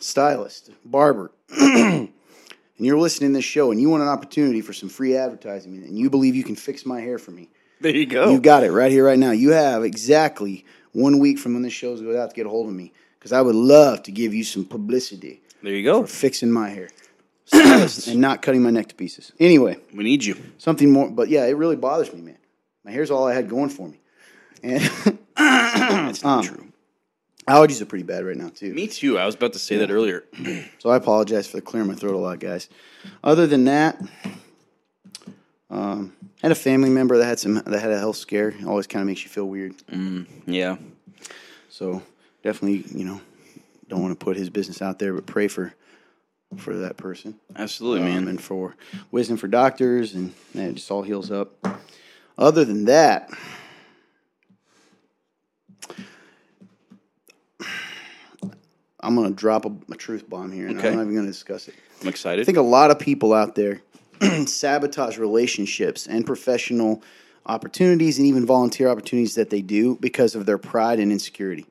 stylist, 0.00 0.70
barber, 0.86 1.32
and 1.50 2.08
you're 2.78 2.98
listening 2.98 3.32
to 3.32 3.34
this 3.34 3.44
show 3.44 3.72
and 3.72 3.78
you 3.78 3.90
want 3.90 4.02
an 4.02 4.08
opportunity 4.08 4.62
for 4.62 4.72
some 4.72 4.88
free 4.88 5.14
advertising 5.18 5.74
and 5.84 5.98
you 5.98 6.08
believe 6.08 6.34
you 6.34 6.44
can 6.44 6.56
fix 6.56 6.86
my 6.86 6.98
hair 7.02 7.18
for 7.18 7.32
me, 7.32 7.50
There 7.80 7.94
you 7.94 8.06
go. 8.06 8.30
you 8.30 8.40
got 8.40 8.64
it 8.64 8.72
right 8.72 8.90
here, 8.90 9.04
right 9.04 9.18
now. 9.18 9.32
You 9.32 9.50
have 9.52 9.84
exactly 9.84 10.64
one 10.92 11.18
week 11.18 11.38
from 11.38 11.52
when 11.54 11.62
this 11.62 11.72
show 11.74 11.94
goes 11.96 12.16
out 12.16 12.30
to 12.30 12.34
get 12.36 12.46
a 12.46 12.48
hold 12.48 12.68
of 12.68 12.74
me 12.74 12.92
because 13.18 13.32
I 13.32 13.42
would 13.42 13.54
love 13.54 14.02
to 14.04 14.10
give 14.12 14.32
you 14.32 14.44
some 14.44 14.64
publicity 14.64 15.42
there 15.62 15.74
you 15.74 15.84
go. 15.84 16.02
for 16.02 16.08
fixing 16.08 16.50
my 16.50 16.70
hair 16.70 16.88
and 17.52 18.16
not 18.16 18.40
cutting 18.40 18.62
my 18.62 18.70
neck 18.70 18.88
to 18.88 18.94
pieces. 18.94 19.32
Anyway, 19.38 19.76
We 19.94 20.04
need 20.04 20.24
you. 20.24 20.36
something 20.58 20.90
more, 20.90 21.10
but 21.10 21.28
yeah, 21.28 21.44
it 21.44 21.52
really 21.56 21.76
bothers 21.76 22.12
me, 22.12 22.22
man. 22.22 22.38
My 22.84 22.92
hair's 22.92 23.10
all 23.10 23.26
I 23.26 23.34
had 23.34 23.48
going 23.48 23.68
for 23.68 23.88
me, 23.88 24.00
and 24.62 24.80
That's 25.36 26.22
not 26.24 26.38
Um, 26.38 26.44
true. 26.44 26.66
allergies 27.46 27.82
are 27.82 27.86
pretty 27.86 28.04
bad 28.04 28.24
right 28.24 28.36
now 28.36 28.48
too. 28.48 28.72
Me 28.72 28.86
too. 28.86 29.18
I 29.18 29.26
was 29.26 29.34
about 29.34 29.52
to 29.52 29.58
say 29.58 29.76
that 29.76 29.90
earlier. 29.90 30.24
So 30.78 30.88
I 30.90 30.96
apologize 30.96 31.46
for 31.46 31.58
the 31.58 31.62
clearing 31.62 31.88
my 31.88 31.94
throat 31.94 32.14
a 32.14 32.18
lot, 32.18 32.40
guys. 32.40 32.68
Other 33.22 33.46
than 33.46 33.64
that, 33.64 34.00
um, 35.70 36.12
I 36.42 36.46
had 36.46 36.52
a 36.52 36.56
family 36.56 36.90
member 36.90 37.18
that 37.18 37.24
had 37.24 37.38
some 37.38 37.54
that 37.54 37.80
had 37.80 37.90
a 37.90 37.98
health 37.98 38.16
scare. 38.16 38.48
It 38.50 38.64
always 38.64 38.86
kind 38.86 39.00
of 39.02 39.06
makes 39.06 39.22
you 39.24 39.28
feel 39.30 39.46
weird. 39.46 39.74
yeah. 40.46 40.76
So 41.68 42.02
definitely, 42.42 42.84
you 42.98 43.04
know, 43.04 43.20
don't 43.88 44.00
want 44.02 44.18
to 44.18 44.24
put 44.24 44.36
his 44.36 44.48
business 44.50 44.80
out 44.80 44.98
there, 44.98 45.12
but 45.14 45.26
pray 45.26 45.48
for 45.48 45.74
for 46.56 46.76
that 46.76 46.96
person. 46.96 47.34
Absolutely, 47.56 48.02
Um, 48.06 48.06
man. 48.24 48.28
and 48.28 48.40
for 48.40 48.76
wisdom 49.10 49.36
for 49.36 49.48
doctors, 49.48 50.14
and 50.14 50.32
that 50.54 50.74
just 50.74 50.90
all 50.90 51.02
heals 51.02 51.30
up. 51.30 51.52
Other 52.38 52.64
than 52.64 52.84
that, 52.84 53.30
I'm 59.00 59.14
gonna 59.14 59.30
drop 59.30 59.64
a, 59.64 59.72
a 59.90 59.96
truth 59.96 60.28
bomb 60.28 60.52
here, 60.52 60.68
and 60.68 60.78
Okay. 60.78 60.88
I'm 60.88 60.96
not 60.96 61.02
even 61.02 61.14
gonna 61.14 61.26
discuss 61.26 61.68
it. 61.68 61.74
I'm 62.02 62.08
excited. 62.08 62.42
I 62.42 62.44
think 62.44 62.58
a 62.58 62.62
lot 62.62 62.90
of 62.90 62.98
people 62.98 63.32
out 63.32 63.54
there 63.54 63.80
sabotage 64.46 65.18
relationships 65.18 66.06
and 66.06 66.26
professional 66.26 67.02
opportunities 67.46 68.18
and 68.18 68.26
even 68.26 68.44
volunteer 68.44 68.88
opportunities 68.88 69.34
that 69.36 69.50
they 69.50 69.62
do 69.62 69.96
because 69.96 70.34
of 70.34 70.46
their 70.46 70.58
pride 70.58 70.98
and 70.98 71.12
insecurity. 71.12 71.66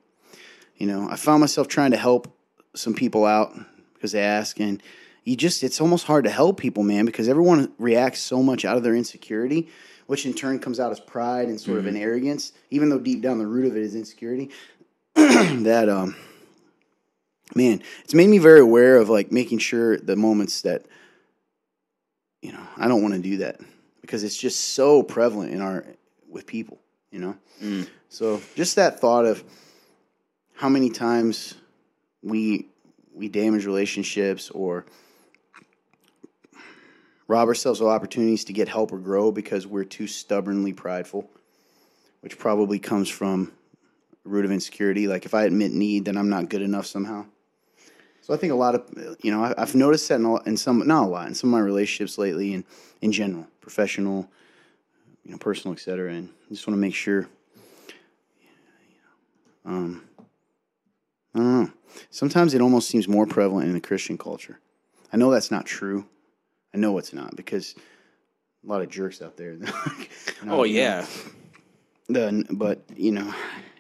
You 0.77 0.87
know, 0.87 1.09
I 1.09 1.15
found 1.15 1.41
myself 1.41 1.67
trying 1.67 1.91
to 1.91 1.97
help 1.97 2.33
some 2.73 2.93
people 2.93 3.25
out 3.25 3.57
because 3.93 4.11
they 4.11 4.21
ask, 4.21 4.59
and 4.59 4.81
you 5.23 5.35
just, 5.35 5.63
it's 5.63 5.81
almost 5.81 6.05
hard 6.05 6.25
to 6.25 6.29
help 6.29 6.59
people, 6.59 6.83
man, 6.83 7.05
because 7.05 7.27
everyone 7.27 7.71
reacts 7.79 8.21
so 8.21 8.43
much 8.43 8.65
out 8.65 8.77
of 8.77 8.83
their 8.83 8.95
insecurity, 8.95 9.69
which 10.07 10.25
in 10.25 10.33
turn 10.33 10.59
comes 10.59 10.79
out 10.79 10.91
as 10.91 10.99
pride 10.99 11.47
and 11.47 11.59
sort 11.59 11.79
of 11.79 11.87
an 11.87 11.95
arrogance, 11.95 12.53
even 12.69 12.89
though 12.89 12.99
deep 12.99 13.21
down 13.21 13.39
the 13.39 13.47
root 13.47 13.65
of 13.65 13.75
it 13.75 13.83
is 13.83 13.95
insecurity. 13.95 14.51
that, 15.15 15.87
um, 15.89 16.15
man, 17.55 17.81
it's 18.03 18.13
made 18.13 18.27
me 18.27 18.37
very 18.37 18.59
aware 18.59 18.97
of 18.97 19.09
like 19.09 19.31
making 19.31 19.59
sure 19.59 19.97
the 19.97 20.15
moments 20.15 20.61
that 20.61 20.85
you 22.45 22.51
know 22.51 22.67
I 22.77 22.87
don't 22.87 23.01
want 23.01 23.15
to 23.15 23.19
do 23.19 23.37
that 23.37 23.59
because 24.01 24.23
it's 24.23 24.37
just 24.37 24.73
so 24.75 25.01
prevalent 25.01 25.51
in 25.51 25.61
our 25.61 25.83
with 26.29 26.45
people, 26.45 26.79
you 27.11 27.19
know. 27.19 27.35
Mm. 27.61 27.87
So 28.09 28.39
just 28.55 28.75
that 28.75 28.99
thought 28.99 29.25
of 29.25 29.43
how 30.53 30.69
many 30.69 30.91
times 30.91 31.55
we 32.21 32.67
we 33.13 33.29
damage 33.29 33.65
relationships 33.65 34.51
or 34.51 34.85
rob 37.27 37.47
ourselves 37.47 37.81
of 37.81 37.87
opportunities 37.87 38.45
to 38.45 38.53
get 38.53 38.67
help 38.67 38.91
or 38.91 38.99
grow 38.99 39.31
because 39.31 39.65
we're 39.65 39.83
too 39.83 40.05
stubbornly 40.05 40.73
prideful, 40.73 41.27
which 42.21 42.37
probably 42.37 42.77
comes 42.77 43.09
from 43.09 43.51
a 44.23 44.29
root 44.29 44.45
of 44.45 44.51
insecurity. 44.51 45.07
Like 45.07 45.25
if 45.25 45.33
I 45.33 45.45
admit 45.45 45.71
need, 45.71 46.05
then 46.05 46.15
I'm 46.15 46.29
not 46.29 46.49
good 46.49 46.61
enough 46.61 46.85
somehow. 46.85 47.25
So 48.25 48.33
I 48.33 48.37
think 48.37 48.51
a 48.51 48.55
lot 48.55 48.73
of 48.73 49.17
you 49.21 49.31
know 49.31 49.53
I've 49.55 49.75
noticed 49.75 50.09
that 50.09 50.15
in, 50.15 50.25
a, 50.25 50.41
in 50.45 50.57
some 50.57 50.85
not 50.87 51.03
a 51.03 51.05
lot 51.05 51.27
in 51.27 51.35
some 51.35 51.53
of 51.53 51.59
my 51.59 51.63
relationships 51.63 52.17
lately 52.17 52.55
and 52.55 52.63
in 52.99 53.11
general, 53.11 53.45
professional, 53.61 54.27
you 55.23 55.29
know, 55.29 55.37
personal, 55.37 55.75
etc. 55.75 56.11
And 56.11 56.29
I 56.47 56.49
just 56.49 56.65
want 56.65 56.75
to 56.75 56.81
make 56.81 56.95
sure. 56.95 57.27
Um, 59.63 60.01
I 61.35 61.37
don't 61.37 61.63
know. 61.65 61.71
Sometimes 62.09 62.55
it 62.55 62.61
almost 62.61 62.89
seems 62.89 63.07
more 63.07 63.27
prevalent 63.27 63.67
in 63.67 63.73
the 63.73 63.79
Christian 63.79 64.17
culture. 64.17 64.59
I 65.13 65.17
know 65.17 65.29
that's 65.29 65.51
not 65.51 65.67
true. 65.67 66.07
I 66.73 66.77
know 66.79 66.97
it's 66.97 67.13
not 67.13 67.35
because 67.35 67.75
a 68.65 68.67
lot 68.67 68.81
of 68.81 68.89
jerks 68.89 69.21
out 69.21 69.37
there. 69.37 69.55
Oh 70.47 70.63
yeah. 70.63 71.05
The, 72.09 72.43
but 72.49 72.81
you 72.95 73.11
know, 73.11 73.31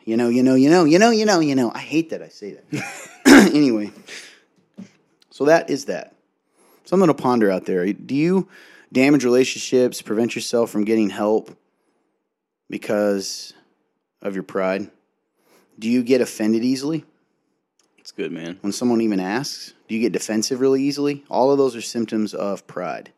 you 0.03 0.17
know, 0.17 0.29
you 0.29 0.43
know, 0.43 0.53
you 0.53 0.69
know, 0.69 0.83
you 0.83 0.99
know, 0.99 1.09
you 1.09 1.25
know, 1.25 1.39
you 1.39 1.55
know. 1.55 1.71
I 1.73 1.79
hate 1.79 2.11
that 2.11 2.21
I 2.21 2.27
say 2.27 2.59
that. 2.71 2.85
anyway, 3.53 3.91
so 5.35 5.43
that 5.43 5.69
is 5.69 5.83
that. 5.85 6.15
Something 6.85 7.07
to 7.07 7.13
ponder 7.13 7.51
out 7.51 7.65
there. 7.65 7.91
Do 7.91 8.15
you 8.15 8.47
damage 8.93 9.25
relationships, 9.25 10.01
prevent 10.01 10.33
yourself 10.33 10.69
from 10.69 10.85
getting 10.85 11.09
help 11.09 11.57
because 12.69 13.51
of 14.21 14.33
your 14.33 14.43
pride? 14.43 14.89
Do 15.77 15.89
you 15.89 16.03
get 16.03 16.21
offended 16.21 16.63
easily 16.63 17.03
It's 17.97 18.13
good, 18.13 18.31
man. 18.31 18.59
when 18.61 18.71
someone 18.71 19.01
even 19.01 19.19
asks? 19.19 19.73
Do 19.89 19.95
you 19.95 19.99
get 19.99 20.13
defensive 20.13 20.61
really 20.61 20.81
easily? 20.81 21.25
All 21.29 21.51
of 21.51 21.57
those 21.57 21.75
are 21.75 21.81
symptoms 21.81 22.33
of 22.33 22.65
pride. 22.65 23.11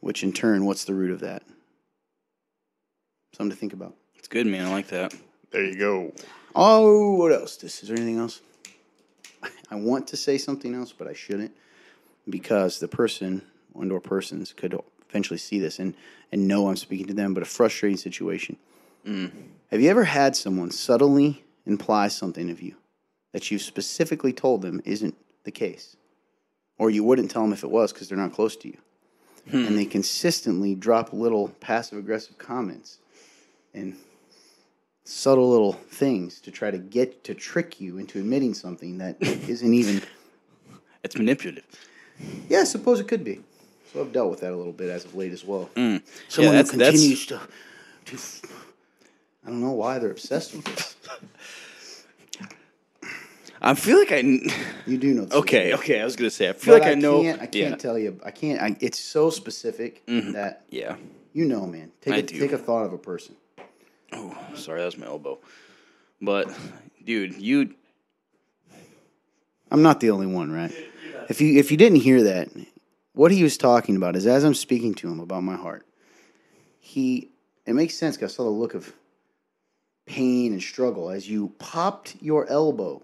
Which 0.00 0.22
in 0.22 0.32
turn, 0.32 0.64
what's 0.64 0.84
the 0.84 0.94
root 0.94 1.10
of 1.10 1.20
that? 1.20 1.42
Something 3.36 3.50
to 3.50 3.56
think 3.60 3.74
about. 3.74 3.96
It's 4.16 4.28
good, 4.28 4.46
man. 4.46 4.64
I 4.64 4.70
like 4.70 4.88
that. 4.88 5.12
There 5.50 5.62
you 5.62 5.76
go. 5.76 6.14
Oh, 6.56 7.16
what 7.16 7.32
else? 7.32 7.56
This 7.56 7.82
is 7.82 7.90
there 7.90 7.98
anything 7.98 8.18
else? 8.18 8.40
I 9.70 9.76
want 9.76 10.08
to 10.08 10.16
say 10.16 10.38
something 10.38 10.74
else, 10.74 10.92
but 10.92 11.06
I 11.06 11.12
shouldn't 11.12 11.52
because 12.28 12.80
the 12.80 12.88
person, 12.88 13.42
one 13.72 13.90
or 13.90 14.00
persons, 14.00 14.52
could 14.52 14.78
eventually 15.08 15.38
see 15.38 15.58
this 15.58 15.78
and 15.78 15.94
and 16.32 16.46
know 16.46 16.68
I'm 16.68 16.76
speaking 16.76 17.06
to 17.08 17.14
them. 17.14 17.34
But 17.34 17.42
a 17.42 17.46
frustrating 17.46 17.96
situation. 17.96 18.56
Mm. 19.06 19.30
Have 19.70 19.80
you 19.80 19.90
ever 19.90 20.04
had 20.04 20.36
someone 20.36 20.70
subtly 20.70 21.44
imply 21.66 22.08
something 22.08 22.50
of 22.50 22.60
you 22.60 22.74
that 23.32 23.50
you 23.50 23.58
specifically 23.58 24.32
told 24.32 24.62
them 24.62 24.82
isn't 24.84 25.14
the 25.44 25.50
case, 25.50 25.96
or 26.78 26.90
you 26.90 27.04
wouldn't 27.04 27.30
tell 27.30 27.42
them 27.42 27.52
if 27.52 27.62
it 27.62 27.70
was 27.70 27.92
because 27.92 28.08
they're 28.08 28.18
not 28.18 28.32
close 28.32 28.56
to 28.56 28.68
you, 28.68 28.78
hmm. 29.50 29.66
and 29.66 29.78
they 29.78 29.84
consistently 29.84 30.74
drop 30.74 31.12
little 31.12 31.48
passive 31.60 31.98
aggressive 31.98 32.36
comments 32.38 32.98
and 33.72 33.96
subtle 35.04 35.50
little 35.50 35.72
things 35.72 36.40
to 36.42 36.50
try 36.50 36.70
to 36.70 36.78
get 36.78 37.24
to 37.24 37.34
trick 37.34 37.80
you 37.80 37.98
into 37.98 38.18
admitting 38.18 38.54
something 38.54 38.98
that 38.98 39.16
isn't 39.20 39.74
even. 39.74 40.02
It's 41.02 41.16
manipulative. 41.16 41.64
Yeah, 42.50 42.58
I 42.60 42.64
suppose 42.64 43.00
it 43.00 43.08
could 43.08 43.24
be. 43.24 43.40
So 43.90 44.02
I've 44.02 44.12
dealt 44.12 44.30
with 44.30 44.40
that 44.40 44.52
a 44.52 44.56
little 44.56 44.74
bit 44.74 44.90
as 44.90 45.06
of 45.06 45.14
late 45.14 45.32
as 45.32 45.46
well. 45.46 45.70
Mm. 45.76 46.02
Someone 46.28 46.52
that's- 46.56 46.70
who 46.72 46.76
that's- 46.76 46.92
continues 46.94 47.24
to, 47.26 47.40
to. 48.04 48.14
f- 48.16 48.42
I 49.46 49.48
don't 49.48 49.62
know 49.62 49.70
why 49.72 49.98
they're 49.98 50.10
obsessed 50.10 50.54
with 50.54 50.66
this. 50.66 50.96
I 53.62 53.74
feel 53.74 53.98
like 53.98 54.12
I. 54.12 54.18
You 54.86 54.98
do 54.98 55.14
know. 55.14 55.26
Okay, 55.32 55.72
okay. 55.74 56.00
I 56.00 56.04
was 56.04 56.16
gonna 56.16 56.30
say. 56.30 56.48
I 56.50 56.52
feel 56.52 56.74
But 56.74 56.82
like 56.82 56.90
I, 56.90 56.94
know. 56.94 57.22
Can't, 57.22 57.40
I 57.40 57.46
can't 57.46 57.54
yeah. 57.56 57.66
Mm-hmm. 57.68 57.76
tell 57.78 57.98
you. 57.98 58.20
I 58.24 58.30
can't. 58.30 58.60
I, 58.60 58.76
it's 58.80 58.98
so 59.00 59.30
specific 59.30 60.02
that 60.06 60.64
Yeah. 60.70 60.96
you 61.32 61.46
know, 61.46 61.66
man. 61.66 61.92
Take 62.02 62.14
I 62.14 62.16
a, 62.18 62.22
do. 62.22 62.38
take 62.38 62.52
a 62.52 62.58
thought 62.58 62.84
of 62.84 62.92
a 62.92 62.98
person. 62.98 63.36
Oh, 64.12 64.36
sorry, 64.54 64.80
that 64.80 64.86
was 64.86 64.98
my 64.98 65.06
elbow. 65.06 65.38
But, 66.20 66.54
dude, 67.04 67.40
you. 67.40 67.74
I'm 69.70 69.82
not 69.82 70.00
the 70.00 70.10
only 70.10 70.26
one, 70.26 70.52
right? 70.52 70.72
If 71.28 71.40
you 71.40 71.58
if 71.58 71.70
you 71.70 71.76
didn't 71.76 72.00
hear 72.00 72.24
that, 72.24 72.48
what 73.12 73.30
he 73.30 73.42
was 73.42 73.56
talking 73.56 73.96
about 73.96 74.16
is 74.16 74.26
as 74.26 74.42
I'm 74.42 74.54
speaking 74.54 74.94
to 74.96 75.08
him 75.08 75.20
about 75.20 75.44
my 75.44 75.56
heart, 75.56 75.86
he 76.80 77.30
it 77.66 77.74
makes 77.74 77.94
sense 77.94 78.16
because 78.16 78.32
I 78.32 78.36
saw 78.36 78.44
the 78.44 78.50
look 78.50 78.74
of 78.74 78.92
pain 80.06 80.52
and 80.52 80.60
struggle 80.60 81.10
as 81.10 81.28
you 81.28 81.52
popped 81.58 82.16
your 82.20 82.48
elbow. 82.48 83.02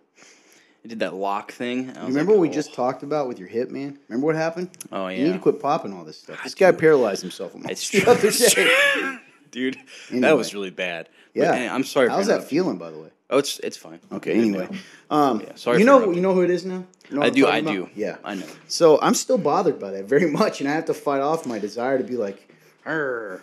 I 0.85 0.89
did 0.89 0.99
that 1.01 1.15
lock 1.15 1.53
thing. 1.53 1.89
Remember 1.89 2.21
like, 2.21 2.29
what 2.29 2.39
we 2.39 2.49
oh. 2.49 2.53
just 2.53 2.75
talked 2.75 3.03
about 3.03 3.29
with 3.29 3.39
your 3.39 3.49
hip, 3.49 3.71
man? 3.71 3.99
Remember 4.09 4.27
what 4.27 4.37
happened? 4.37 4.71
Oh, 4.93 5.09
yeah. 5.09 5.19
You 5.19 5.25
need 5.27 5.33
to 5.33 5.39
quit 5.39 5.61
popping 5.61 5.93
all 5.93 6.05
this 6.05 6.21
stuff. 6.21 6.43
This 6.45 6.55
guy 6.55 6.71
paralyzed 6.73 7.23
himself 7.23 7.53
It's 7.69 7.91
the 7.91 8.51
true. 8.51 9.19
dude. 9.51 9.77
Anyway. 10.11 10.21
That 10.29 10.37
was 10.37 10.55
really 10.55 10.71
bad. 10.71 11.09
But, 11.35 11.43
Yeah. 11.43 11.53
eh, 11.53 11.69
I'm 11.75 11.85
sorry. 11.85 12.09
How's 12.09 12.27
that 12.29 12.45
feeling, 12.45 12.79
by 12.79 12.91
the 12.91 12.99
way? 12.99 13.09
Oh, 13.29 13.39
it's 13.39 13.59
it's 13.61 13.77
fine. 13.77 13.99
Okay. 14.13 14.35
Anyway, 14.35 14.69
um, 15.11 15.41
Yeah, 15.41 15.55
sorry 15.57 15.81
you 15.81 15.85
know 15.85 16.13
you 16.13 16.21
know 16.21 16.33
who 16.33 16.43
it 16.43 16.51
is 16.51 16.65
now. 16.65 16.85
You 17.11 17.17
know 17.17 17.23
I 17.23 17.31
do. 17.31 17.47
I 17.47 17.57
about? 17.59 17.71
do. 17.73 17.89
Yeah. 17.97 18.17
I 18.25 18.37
know. 18.37 18.47
So 18.69 19.01
I'm 19.01 19.15
still 19.15 19.39
bothered 19.39 19.79
by 19.81 19.91
that 19.91 20.05
very 20.15 20.31
much, 20.31 20.61
and 20.61 20.71
I 20.71 20.75
have 20.75 20.85
to 20.87 20.95
fight 20.95 21.21
off 21.21 21.45
my 21.47 21.59
desire 21.59 21.99
to 21.99 22.05
be 22.05 22.17
like, 22.17 22.49
"Arr." 22.85 23.43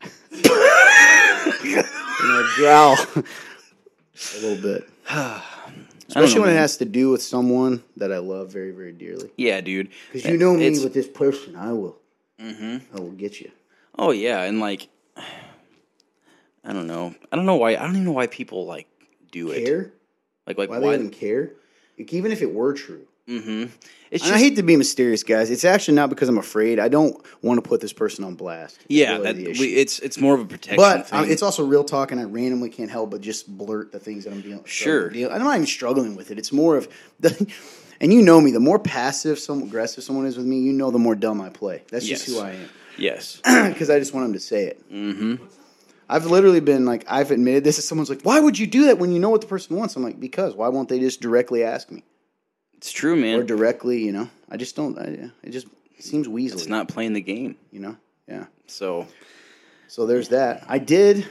you 1.64 1.76
know, 1.76 2.48
growl 2.56 2.96
a 3.14 3.24
little 4.42 4.60
bit, 4.62 4.88
especially 6.08 6.40
when 6.40 6.50
it 6.50 6.56
has 6.56 6.76
to 6.78 6.84
do 6.84 7.10
with 7.10 7.22
someone 7.22 7.82
that 7.96 8.12
I 8.12 8.18
love 8.18 8.52
very, 8.52 8.70
very 8.72 8.92
dearly. 8.92 9.30
Yeah, 9.36 9.60
dude. 9.60 9.88
Because 10.12 10.30
you 10.30 10.36
know 10.38 10.54
me 10.54 10.66
It's- 10.66 10.82
with 10.82 10.94
this 10.94 11.08
person, 11.08 11.56
I 11.56 11.72
will, 11.72 11.96
Mm-hmm. 12.40 12.96
I 12.96 13.00
will 13.00 13.12
get 13.12 13.40
you. 13.40 13.50
Oh 13.98 14.10
yeah, 14.12 14.42
and 14.42 14.60
like, 14.60 14.88
I 16.64 16.72
don't 16.72 16.86
know. 16.86 17.14
I 17.32 17.36
don't 17.36 17.46
know 17.46 17.56
why. 17.56 17.70
I 17.70 17.76
don't 17.82 17.90
even 17.92 18.04
know 18.04 18.12
why 18.12 18.26
people 18.26 18.66
like 18.66 18.86
do 19.30 19.50
it. 19.50 19.64
Care? 19.64 19.92
Like, 20.46 20.58
like 20.58 20.70
Why 20.70 20.78
why? 20.78 20.88
they 20.90 20.94
even 20.96 21.10
care? 21.10 21.52
Like, 21.98 22.12
even 22.12 22.32
if 22.32 22.42
it 22.42 22.52
were 22.52 22.72
true. 22.74 23.06
mm-hmm. 23.28 23.66
It's 24.10 24.24
just 24.24 24.34
I 24.34 24.38
hate 24.38 24.56
to 24.56 24.64
be 24.64 24.76
mysterious, 24.76 25.22
guys. 25.22 25.50
It's 25.50 25.64
actually 25.64 25.94
not 25.94 26.10
because 26.10 26.28
I'm 26.28 26.38
afraid. 26.38 26.80
I 26.80 26.88
don't 26.88 27.24
want 27.42 27.62
to 27.62 27.68
put 27.68 27.80
this 27.80 27.92
person 27.92 28.24
on 28.24 28.34
blast. 28.34 28.76
It's 28.78 28.86
yeah. 28.88 29.18
really 29.18 29.44
That, 29.44 29.58
we, 29.58 29.68
it's 29.74 30.00
it's 30.00 30.18
more 30.18 30.34
of 30.34 30.40
a 30.40 30.44
protection. 30.44 30.78
But 30.78 31.08
thing. 31.08 31.20
uh, 31.20 31.22
it's 31.22 31.42
also 31.42 31.64
real 31.64 31.84
talk, 31.84 32.10
and 32.10 32.20
I 32.20 32.24
randomly 32.24 32.70
can't 32.70 32.90
help 32.90 33.10
but 33.10 33.20
just 33.20 33.46
blurt 33.56 33.92
the 33.92 34.00
things 34.00 34.24
that 34.24 34.32
I'm 34.32 34.40
dealing. 34.40 34.64
Sure. 34.64 35.10
deal- 35.10 35.30
I'm 35.30 35.38
not 35.44 35.54
even 35.54 35.66
struggling 35.66 36.16
with 36.16 36.32
it. 36.32 36.38
It's 36.38 36.50
more 36.52 36.76
of 36.76 36.88
the, 37.20 37.46
and 38.00 38.12
you 38.12 38.20
know 38.22 38.40
me. 38.40 38.50
The 38.50 38.58
more 38.58 38.80
passive, 38.80 39.38
some 39.38 39.62
aggressive 39.62 40.02
someone 40.02 40.26
is 40.26 40.36
with 40.36 40.46
me, 40.46 40.58
you 40.58 40.72
know, 40.72 40.90
the 40.90 40.98
more 40.98 41.14
dumb 41.14 41.40
I 41.40 41.50
play. 41.50 41.82
That's 41.90 42.06
just 42.06 42.26
who 42.26 42.40
I 42.40 42.50
am. 42.50 42.68
Yes. 43.00 43.40
Because 43.68 43.90
I 43.90 43.98
just 43.98 44.14
want 44.14 44.24
them 44.26 44.32
to 44.34 44.40
say 44.40 44.64
it. 44.66 44.92
Mm-hmm. 44.92 45.44
I've 46.08 46.26
literally 46.26 46.60
been 46.60 46.84
like, 46.84 47.04
I've 47.08 47.30
admitted 47.30 47.62
this. 47.64 47.78
And 47.78 47.84
someone's 47.84 48.10
like, 48.10 48.22
"Why 48.22 48.40
would 48.40 48.58
you 48.58 48.66
do 48.66 48.86
that 48.86 48.98
when 48.98 49.12
you 49.12 49.18
know 49.20 49.30
what 49.30 49.40
the 49.40 49.46
person 49.46 49.76
wants?" 49.76 49.94
I'm 49.96 50.02
like, 50.02 50.18
"Because 50.20 50.54
why 50.54 50.68
won't 50.68 50.88
they 50.88 50.98
just 50.98 51.20
directly 51.20 51.62
ask 51.62 51.90
me 51.90 52.02
It's 52.76 52.90
true, 52.92 53.14
man. 53.16 53.38
or 53.38 53.44
directly? 53.44 54.02
You 54.02 54.12
know, 54.12 54.28
I 54.50 54.56
just 54.56 54.74
don't. 54.76 54.98
I, 54.98 55.30
it 55.42 55.50
just 55.50 55.68
seems 56.00 56.26
weaselly. 56.26 56.52
It's 56.54 56.66
not 56.66 56.88
playing 56.88 57.12
the 57.12 57.20
game. 57.20 57.56
You 57.70 57.80
know. 57.80 57.96
Yeah. 58.28 58.46
So 58.66 59.06
So 59.86 60.06
there's 60.06 60.28
that. 60.30 60.64
I 60.68 60.78
did. 60.78 61.18
Man, 61.18 61.26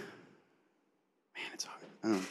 it's 1.53 1.65
hard. 1.65 1.81
I 2.03 2.07
don't 2.07 2.17
know. 2.17 2.25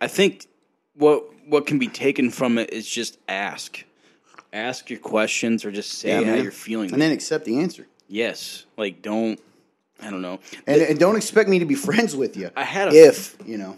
I 0.00 0.06
think 0.06 0.46
what 0.94 1.24
what 1.48 1.66
can 1.66 1.78
be 1.78 1.88
taken 1.88 2.30
from 2.30 2.58
it 2.58 2.72
is 2.72 2.86
just 2.88 3.18
ask, 3.28 3.84
ask 4.52 4.90
your 4.90 4.98
questions, 4.98 5.64
or 5.64 5.70
just 5.70 5.92
say 5.92 6.10
how 6.10 6.20
man. 6.22 6.42
you're 6.42 6.52
feeling. 6.52 6.92
and 6.92 7.00
then 7.00 7.12
accept 7.12 7.44
the 7.44 7.58
answer. 7.58 7.86
yes, 8.08 8.64
like 8.76 9.02
don't. 9.02 9.40
I 10.00 10.10
don't 10.10 10.22
know. 10.22 10.38
And, 10.66 10.80
and 10.80 10.98
don't 10.98 11.16
expect 11.16 11.48
me 11.48 11.58
to 11.58 11.64
be 11.64 11.74
friends 11.74 12.14
with 12.14 12.36
you. 12.36 12.50
I 12.56 12.62
had 12.64 12.88
a- 12.88 12.94
if 13.08 13.36
you 13.44 13.58
know. 13.58 13.76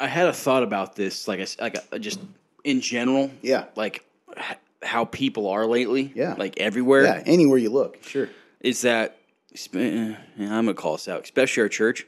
I 0.00 0.06
had 0.08 0.26
a 0.28 0.32
thought 0.32 0.62
about 0.62 0.96
this, 0.96 1.28
like 1.28 1.40
I 1.40 1.46
like 1.62 1.76
uh, 1.92 1.98
just 1.98 2.18
in 2.64 2.80
general. 2.80 3.30
Yeah. 3.42 3.66
Like 3.76 4.04
h- 4.36 4.56
how 4.82 5.04
people 5.04 5.46
are 5.48 5.66
lately. 5.66 6.10
Yeah. 6.14 6.34
Like 6.38 6.58
everywhere. 6.58 7.04
Yeah, 7.04 7.22
anywhere 7.26 7.58
you 7.58 7.68
look, 7.70 8.02
sure. 8.02 8.28
Is 8.60 8.80
that? 8.82 9.16
eh, 9.52 9.56
yeah, 9.74 10.14
I'm 10.38 10.64
gonna 10.64 10.74
call 10.74 10.94
us 10.94 11.06
out, 11.06 11.22
especially 11.24 11.62
our 11.62 11.68
church. 11.68 12.06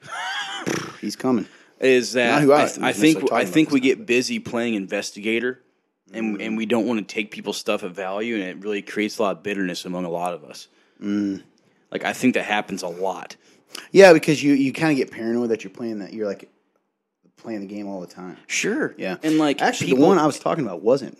He's 1.00 1.16
coming. 1.16 1.46
Is 1.80 2.12
that 2.14 2.30
Not 2.30 2.42
who 2.42 2.52
I 2.52 2.60
I, 2.60 2.62
was 2.62 2.78
I 2.78 2.92
think 2.92 3.32
I 3.32 3.44
think 3.44 3.70
we 3.70 3.80
get 3.80 4.06
busy 4.06 4.38
playing 4.38 4.74
investigator, 4.74 5.60
and 6.14 6.40
and 6.40 6.56
we 6.56 6.66
don't 6.66 6.86
want 6.86 7.06
to 7.06 7.14
take 7.14 7.30
people's 7.30 7.56
stuff 7.58 7.82
at 7.84 7.90
value, 7.92 8.34
and 8.36 8.44
it 8.44 8.56
really 8.64 8.82
creates 8.82 9.18
a 9.18 9.22
lot 9.22 9.36
of 9.38 9.42
bitterness 9.42 9.84
among 9.84 10.04
a 10.04 10.10
lot 10.10 10.34
of 10.34 10.44
us. 10.44 10.68
Mm. 11.02 11.42
Like 11.90 12.04
I 12.04 12.12
think 12.12 12.34
that 12.34 12.44
happens 12.44 12.82
a 12.82 12.88
lot. 12.88 13.36
Yeah, 13.90 14.12
because 14.12 14.42
you 14.42 14.54
you 14.54 14.72
kind 14.72 14.90
of 14.92 14.96
get 14.96 15.10
paranoid 15.10 15.50
that 15.50 15.64
you're 15.64 15.70
playing 15.72 15.98
that. 16.00 16.12
You're 16.12 16.26
like 16.26 16.48
playing 17.36 17.60
the 17.60 17.66
game 17.66 17.88
all 17.88 18.00
the 18.00 18.06
time. 18.06 18.36
Sure. 18.46 18.94
Yeah, 18.96 19.16
And 19.22 19.36
like 19.38 19.60
actually, 19.60 19.88
people- 19.88 20.02
the 20.02 20.08
one 20.08 20.18
I 20.18 20.26
was 20.26 20.38
talking 20.38 20.64
about 20.64 20.82
wasn't. 20.82 21.18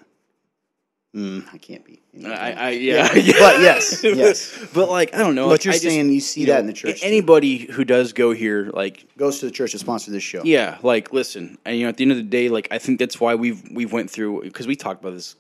Mm, 1.15 1.45
I 1.53 1.59
can't 1.59 1.85
be. 1.85 2.01
I, 2.27 2.53
I 2.53 2.71
yeah, 2.71 3.13
Yeah, 3.15 3.35
but 3.39 3.61
yes, 3.61 4.03
yes. 4.05 4.59
but 4.73 4.89
like 4.89 5.15
I 5.15 5.19
don't 5.19 5.35
know. 5.35 5.49
But 5.51 5.65
you're 5.65 5.73
I 5.73 5.75
just- 5.75 5.85
saying 5.85 6.11
you 6.11 6.21
see 6.21 6.47
that 6.47 6.61
in 6.61 6.67
the 6.67 6.73
church, 6.73 7.01
too. 7.03 7.07
Anybody 7.07 7.59
who 7.71 7.85
does 7.85 8.13
go 8.15 8.33
here, 8.33 8.71
like 8.73 9.07
Goes 9.19 9.39
to 9.41 9.47
the 9.47 9.53
church 9.53 9.73
to 9.73 9.79
sponsor 9.79 10.11
this 10.11 10.23
show. 10.23 10.43
yeah, 10.45 10.79
like 10.83 11.13
listen, 11.13 11.59
and 11.67 11.77
you 11.77 11.83
know, 11.85 11.91
at 11.91 11.99
the 11.99 12.05
end 12.05 12.13
of 12.13 12.17
the 12.17 12.23
day, 12.23 12.49
like 12.49 12.69
I 12.71 12.79
think 12.79 12.99
that's 12.99 13.21
why 13.21 13.35
we've 13.35 13.63
we've 13.73 13.93
went 13.93 14.09
through 14.11 14.43
because 14.43 14.67
we 14.67 14.75
talked 14.75 15.03
about 15.03 15.13
this, 15.13 15.37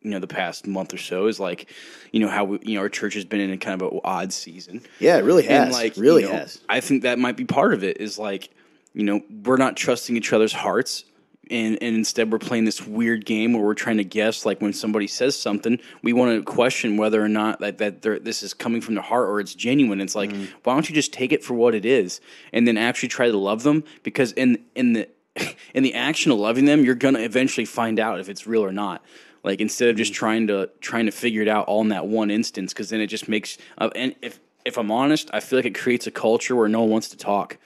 you 0.00 0.10
know, 0.10 0.20
the 0.20 0.26
past 0.26 0.66
month 0.66 0.94
or 0.94 0.98
so 0.98 1.26
is 1.26 1.38
like, 1.38 1.70
you 2.12 2.20
know, 2.20 2.28
how 2.28 2.44
we, 2.44 2.58
you 2.62 2.74
know 2.76 2.80
our 2.80 2.88
church 2.88 3.12
has 3.12 3.26
been 3.26 3.40
in 3.40 3.50
a 3.50 3.58
kind 3.58 3.80
of 3.82 3.92
an 3.92 4.00
odd 4.04 4.32
season. 4.32 4.80
Yeah, 5.00 5.18
it 5.18 5.24
really 5.24 5.42
has. 5.44 5.64
And 5.64 5.72
like, 5.72 5.94
really 5.98 6.22
you 6.22 6.28
know, 6.28 6.34
has. 6.36 6.60
I 6.68 6.80
think 6.80 7.02
that 7.02 7.18
might 7.18 7.36
be 7.36 7.44
part 7.44 7.74
of 7.74 7.84
it. 7.84 8.00
Is 8.00 8.18
like, 8.18 8.48
you 8.94 9.04
know, 9.04 9.20
we're 9.44 9.58
not 9.58 9.76
trusting 9.76 10.16
each 10.16 10.32
other's 10.32 10.52
hearts, 10.54 11.04
and 11.50 11.78
and 11.82 11.96
instead 11.96 12.30
we're 12.32 12.38
playing 12.38 12.64
this 12.64 12.86
weird 12.86 13.24
game 13.24 13.52
where 13.52 13.62
we're 13.62 13.74
trying 13.74 13.96
to 13.98 14.04
guess. 14.04 14.44
Like 14.46 14.60
when 14.60 14.72
somebody 14.72 15.06
says 15.06 15.38
something, 15.38 15.78
we 16.02 16.12
want 16.12 16.36
to 16.38 16.42
question 16.44 16.96
whether 16.96 17.22
or 17.22 17.28
not 17.28 17.60
that 17.60 17.78
that 17.78 18.02
this 18.24 18.42
is 18.42 18.54
coming 18.54 18.80
from 18.80 18.94
their 18.94 19.02
heart 19.04 19.28
or 19.28 19.40
it's 19.40 19.54
genuine. 19.54 20.00
It's 20.00 20.14
like, 20.14 20.30
Mm-hmm. 20.30 20.44
why 20.62 20.74
don't 20.74 20.88
you 20.88 20.94
just 20.94 21.12
take 21.12 21.32
it 21.32 21.42
for 21.44 21.54
what 21.54 21.74
it 21.74 21.84
is, 21.84 22.20
and 22.52 22.66
then 22.66 22.76
actually 22.76 23.08
try 23.10 23.30
to 23.30 23.36
love 23.36 23.62
them? 23.62 23.84
Because 24.02 24.32
in 24.32 24.64
in 24.74 24.92
the 24.94 25.08
in 25.74 25.82
the 25.82 25.94
action 25.94 26.30
of 26.32 26.38
loving 26.38 26.64
them, 26.64 26.84
you're 26.84 26.94
gonna 26.94 27.20
eventually 27.20 27.64
find 27.64 27.98
out 27.98 28.20
if 28.20 28.28
it's 28.28 28.46
real 28.46 28.64
or 28.64 28.72
not. 28.72 29.04
Like 29.42 29.60
instead 29.60 29.88
of 29.90 29.96
just 29.96 30.12
Mm-hmm. 30.12 30.18
trying 30.18 30.46
to 30.48 30.70
trying 30.80 31.06
to 31.06 31.12
figure 31.12 31.42
it 31.42 31.48
out 31.48 31.66
all 31.66 31.80
in 31.82 31.88
that 31.88 32.06
one 32.06 32.30
instance, 32.30 32.72
because 32.72 32.90
then 32.90 33.00
it 33.00 33.08
just 33.08 33.28
makes. 33.28 33.58
Uh, 33.76 33.90
and 33.94 34.14
if 34.22 34.40
if 34.64 34.78
I'm 34.78 34.90
honest, 34.90 35.28
I 35.34 35.40
feel 35.40 35.58
like 35.58 35.66
it 35.66 35.74
creates 35.74 36.06
a 36.06 36.10
culture 36.10 36.56
where 36.56 36.68
no 36.68 36.80
one 36.80 36.90
wants 36.90 37.08
to 37.10 37.16
talk, 37.18 37.58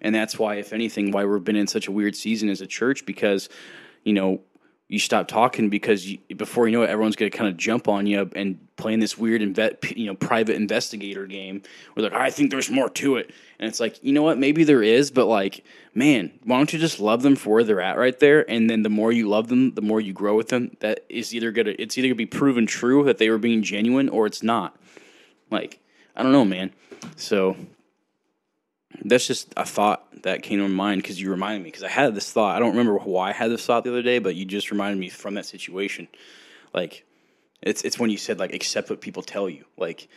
and 0.00 0.14
that's 0.14 0.38
why, 0.38 0.56
if 0.56 0.72
anything, 0.72 1.10
why 1.10 1.24
we've 1.24 1.44
been 1.44 1.56
in 1.56 1.66
such 1.66 1.88
a 1.88 1.92
weird 1.92 2.16
season 2.16 2.48
as 2.48 2.60
a 2.60 2.66
church 2.66 3.06
because, 3.06 3.48
you 4.02 4.12
know, 4.12 4.40
you 4.88 4.98
stop 4.98 5.28
talking 5.28 5.70
because 5.70 6.06
you, 6.06 6.18
before 6.36 6.68
you 6.68 6.76
know 6.76 6.82
it, 6.82 6.90
everyone's 6.90 7.16
going 7.16 7.30
to 7.30 7.36
kind 7.36 7.48
of 7.48 7.56
jump 7.56 7.88
on 7.88 8.06
you 8.06 8.30
and 8.36 8.58
playing 8.76 9.00
this 9.00 9.16
weird, 9.16 9.40
inve- 9.40 9.96
you 9.96 10.06
know, 10.06 10.14
private 10.14 10.56
investigator 10.56 11.26
game. 11.26 11.62
Where 11.94 12.04
like, 12.04 12.12
I 12.12 12.30
think 12.30 12.50
there's 12.50 12.70
more 12.70 12.90
to 12.90 13.16
it, 13.16 13.30
and 13.58 13.66
it's 13.66 13.80
like, 13.80 14.02
you 14.04 14.12
know 14.12 14.22
what? 14.22 14.36
Maybe 14.36 14.62
there 14.62 14.82
is, 14.82 15.10
but 15.10 15.26
like, 15.26 15.64
man, 15.94 16.38
why 16.44 16.58
don't 16.58 16.72
you 16.72 16.78
just 16.78 17.00
love 17.00 17.22
them 17.22 17.34
for 17.34 17.54
where 17.54 17.64
they're 17.64 17.80
at 17.80 17.96
right 17.96 18.18
there? 18.20 18.48
And 18.48 18.68
then 18.68 18.82
the 18.82 18.90
more 18.90 19.10
you 19.10 19.28
love 19.28 19.48
them, 19.48 19.74
the 19.74 19.82
more 19.82 20.00
you 20.00 20.12
grow 20.12 20.36
with 20.36 20.48
them. 20.48 20.76
That 20.80 21.04
is 21.08 21.34
either 21.34 21.50
gonna, 21.50 21.74
it's 21.78 21.96
either 21.96 22.08
gonna 22.08 22.16
be 22.16 22.26
proven 22.26 22.66
true 22.66 23.04
that 23.04 23.16
they 23.16 23.30
were 23.30 23.38
being 23.38 23.62
genuine, 23.62 24.10
or 24.10 24.26
it's 24.26 24.42
not. 24.42 24.76
Like, 25.50 25.80
I 26.14 26.22
don't 26.22 26.32
know, 26.32 26.44
man. 26.44 26.72
So 27.16 27.56
that's 29.02 29.26
just 29.26 29.52
a 29.56 29.64
thought 29.64 30.22
that 30.22 30.42
came 30.42 30.58
to 30.58 30.68
my 30.68 30.74
mind 30.74 31.02
because 31.02 31.20
you 31.20 31.30
reminded 31.30 31.62
me. 31.62 31.68
Because 31.68 31.82
I 31.82 31.88
had 31.88 32.14
this 32.14 32.30
thought. 32.30 32.56
I 32.56 32.58
don't 32.58 32.70
remember 32.70 32.96
why 32.98 33.30
I 33.30 33.32
had 33.32 33.50
this 33.50 33.64
thought 33.64 33.84
the 33.84 33.90
other 33.90 34.02
day, 34.02 34.18
but 34.18 34.34
you 34.34 34.44
just 34.44 34.70
reminded 34.70 34.98
me 34.98 35.08
from 35.08 35.34
that 35.34 35.46
situation. 35.46 36.08
Like, 36.72 37.04
it's 37.62 37.82
it's 37.82 37.98
when 37.98 38.10
you 38.10 38.16
said 38.16 38.38
like 38.38 38.52
accept 38.52 38.90
what 38.90 39.00
people 39.00 39.22
tell 39.22 39.48
you. 39.48 39.64
Like, 39.76 40.08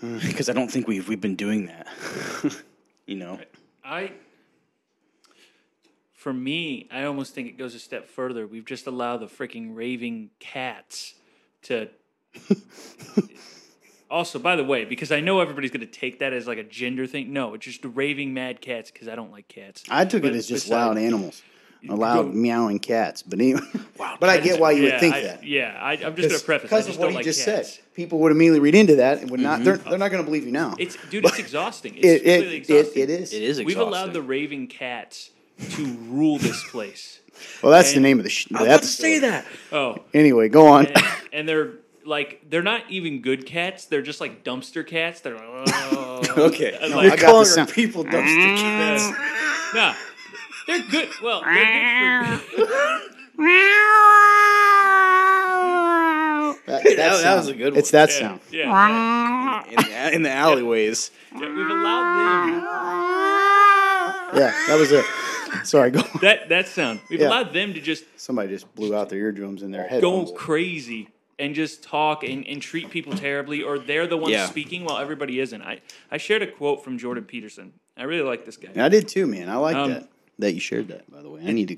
hmm. 0.00 0.18
because 0.18 0.48
I 0.48 0.52
don't 0.52 0.70
think 0.70 0.88
we've 0.88 1.08
we've 1.08 1.20
been 1.20 1.36
doing 1.36 1.66
that. 1.66 1.86
you 3.06 3.16
know. 3.16 3.38
I, 3.84 4.12
for 6.12 6.32
me, 6.32 6.88
I 6.92 7.04
almost 7.04 7.34
think 7.34 7.48
it 7.48 7.56
goes 7.56 7.74
a 7.74 7.78
step 7.78 8.08
further. 8.08 8.46
We've 8.46 8.64
just 8.64 8.86
allowed 8.86 9.18
the 9.18 9.26
freaking 9.26 9.74
raving 9.74 10.30
cats 10.38 11.14
to. 11.62 11.88
also, 14.10 14.38
by 14.38 14.56
the 14.56 14.64
way, 14.64 14.84
because 14.84 15.12
I 15.12 15.20
know 15.20 15.40
everybody's 15.40 15.70
going 15.70 15.80
to 15.80 15.86
take 15.86 16.18
that 16.18 16.32
as 16.32 16.46
like 16.46 16.58
a 16.58 16.62
gender 16.64 17.06
thing. 17.06 17.32
No, 17.32 17.54
it's 17.54 17.64
just 17.64 17.84
raving 17.84 18.34
mad 18.34 18.60
cats 18.60 18.90
because 18.90 19.08
I 19.08 19.14
don't 19.14 19.30
like 19.32 19.48
cats. 19.48 19.84
I 19.90 20.04
took 20.04 20.22
But 20.22 20.32
it 20.32 20.36
as 20.38 20.46
just 20.48 20.66
beside- 20.66 20.76
loud 20.86 20.98
animals, 20.98 21.42
loud 21.84 22.22
Go- 22.26 22.32
meowing 22.32 22.78
cats. 22.78 23.22
But 23.22 23.38
anyway, 23.40 23.60
but 24.20 24.28
I 24.28 24.38
get 24.38 24.60
why 24.60 24.72
you 24.72 24.84
yeah, 24.84 24.92
would 24.92 25.00
think 25.00 25.14
I- 25.14 25.22
that. 25.22 25.44
Yeah, 25.44 25.78
I, 25.80 25.92
I'm 25.92 26.16
just 26.16 26.28
going 26.28 26.40
to 26.40 26.44
preface. 26.44 26.68
Because 26.70 26.88
of 26.88 26.96
what 26.98 27.04
don't 27.04 27.12
you 27.12 27.16
like 27.16 27.24
just 27.24 27.44
cats. 27.44 27.74
said. 27.74 27.84
People 27.94 28.18
would 28.20 28.32
immediately 28.32 28.60
read 28.60 28.74
into 28.74 28.96
that 28.96 29.20
and 29.20 29.30
would 29.30 29.40
not. 29.40 29.56
Mm-hmm. 29.56 29.64
They're, 29.64 29.76
they're 29.76 29.98
not 29.98 30.10
going 30.10 30.22
to 30.22 30.26
believe 30.26 30.44
you 30.44 30.52
now. 30.52 30.74
It's 30.78 30.96
dude, 31.10 31.24
it's 31.26 31.38
exhausting. 31.38 31.94
It's 31.96 32.04
it, 32.06 32.16
completely 32.24 32.34
it, 32.34 32.52
it, 32.52 32.56
exhausting. 32.56 33.02
it 33.02 33.10
is. 33.10 33.32
It 33.32 33.42
is. 33.42 33.62
We've 33.62 33.78
allowed 33.78 34.12
the 34.12 34.22
raving 34.22 34.68
cats 34.68 35.30
to 35.72 35.84
rule 36.08 36.38
this 36.38 36.62
place. 36.70 37.20
Well, 37.62 37.72
that's 37.72 37.92
the 37.94 38.00
name 38.00 38.18
of 38.18 38.24
the. 38.24 38.30
Sh- 38.30 38.48
I 38.52 38.58
was 38.60 38.66
about 38.66 38.80
to 38.82 38.86
say 38.86 39.18
that. 39.20 39.46
Oh, 39.72 39.98
Anyway, 40.12 40.48
go 40.48 40.66
on. 40.66 40.86
and, 40.86 41.04
and 41.32 41.48
they're 41.48 41.72
like 42.04 42.42
they're 42.48 42.62
not 42.62 42.82
even 42.88 43.20
good 43.22 43.46
cats. 43.46 43.84
They're 43.86 44.02
just 44.02 44.20
like 44.20 44.44
dumpster 44.44 44.86
cats. 44.86 45.20
They're 45.20 45.34
like, 45.34 45.44
oh. 45.92 46.22
Okay. 46.36 46.78
No, 46.82 46.96
like, 46.96 47.12
I 47.12 47.16
got 47.16 47.26
calling 47.26 47.40
the 47.40 47.46
sound. 47.46 47.70
people 47.70 48.04
dumpster 48.04 48.56
mm. 48.56 48.56
cats. 48.58 49.74
no, 49.74 49.94
they're 50.66 50.88
good. 50.90 51.08
Well, 51.22 51.42
they're 51.42 52.24
good 52.26 52.40
for, 52.40 52.66
That, 56.66 56.82
That- 56.84 56.96
that 56.96 57.16
sound. 57.20 57.38
was 57.38 57.48
a 57.48 57.54
good 57.54 57.72
one. 57.72 57.78
It's 57.78 57.90
that 57.90 58.10
yeah, 58.10 58.18
sound. 58.18 58.40
yeah, 58.50 59.64
in, 59.66 59.76
the, 59.76 60.14
in 60.16 60.22
the 60.22 60.30
alleyways. 60.30 61.10
yeah. 61.32 61.40
We've 61.40 61.70
allowed 61.70 62.60
them 64.30 64.40
Yeah, 64.40 64.52
that 64.68 64.78
was 64.78 64.92
it. 64.92 65.04
Sorry, 65.64 65.90
go. 65.90 66.00
On. 66.00 66.20
that 66.22 66.48
that 66.48 66.68
sound. 66.68 67.00
We've 67.10 67.20
Yeah. 67.20 67.28
allowed 67.28 67.52
them 67.52 67.74
to 67.74 67.80
just 67.80 68.04
Somebody 68.16 68.50
just 68.50 68.72
blew 68.74 68.94
out 68.94 69.08
their 69.08 69.18
eardrums 69.18 69.62
in 69.62 69.70
their 69.72 69.86
head. 69.86 70.00
go 70.00 70.26
crazy 70.32 71.08
and 71.40 71.54
just 71.54 71.82
talk 71.82 72.22
and, 72.22 72.46
and 72.46 72.60
treat 72.62 72.90
people 72.90 73.12
terribly, 73.14 73.62
or 73.62 73.78
they're 73.78 74.06
the 74.06 74.16
ones 74.16 74.32
Yeah. 74.32 74.46
speaking 74.46 74.84
while 74.84 74.98
everybody 74.98 75.40
isn't. 75.40 75.62
I, 75.62 75.80
I 76.10 76.18
shared 76.18 76.42
a 76.42 76.46
quote 76.46 76.84
from 76.84 76.98
Jordan 76.98 77.24
Peterson. 77.24 77.72
I 77.96 78.04
really 78.04 78.22
like 78.22 78.44
this 78.44 78.56
guy. 78.56 78.70
I 78.76 78.88
did 78.88 79.08
too, 79.08 79.26
man. 79.26 79.48
I 79.48 79.56
like 79.56 79.76
Um, 79.76 79.90
that. 79.90 80.08
That 80.38 80.52
you 80.54 80.60
shared 80.60 80.88
that, 80.88 81.10
by 81.10 81.20
the 81.22 81.28
way. 81.30 81.42
I 81.44 81.52
need 81.52 81.68
to. 81.68 81.76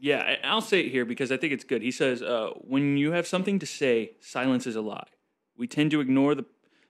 Yeah, 0.00 0.20
I- 0.42 0.46
I'll 0.46 0.60
say 0.60 0.80
it 0.80 0.90
here 0.90 1.04
because 1.04 1.30
I 1.32 1.36
think 1.38 1.52
it's 1.52 1.64
good. 1.64 1.80
He 1.82 1.90
says, 1.90 2.20
uh, 2.22 2.50
"When 2.60 2.96
you 2.98 3.12
have 3.12 3.26
something 3.26 3.58
to 3.60 3.66
say, 3.66 4.12
silence 4.20 4.66
is 4.66 4.76
a 4.76 4.82
lie. 4.82 5.06
We 5.56 5.66
tend 5.66 5.90
to 5.92 6.00
ignore 6.00 6.34
the 6.34 6.44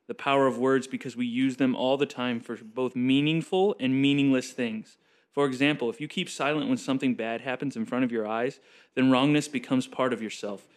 the 0.09 0.15
power 0.15 0.47
of 0.47 0.57
words 0.57 0.87
because 0.87 1.17
we 1.17 1.27
use 1.27 1.57
them 1.57 1.75
all 1.75 1.97
the 1.97 2.07
time 2.07 2.39
for 2.39 2.55
both 2.57 2.95
meaningful 2.95 3.75
and 3.81 4.01
meaningless 4.01 4.53
things. 4.53 4.99
For 5.33 5.47
example, 5.47 5.91
if 5.91 6.01
you 6.01 6.07
keep 6.07 6.29
silent 6.31 6.69
when 6.69 6.77
something 6.79 7.15
bad 7.17 7.41
happens 7.41 7.75
in 7.77 7.85
front 7.87 8.05
of 8.05 8.13
your 8.13 8.25
eyes, 8.25 8.61
then 8.95 9.11
wrongness 9.11 9.49
becomes 9.49 9.89
part 9.89 10.13
of 10.13 10.23
yourself. 10.23 10.69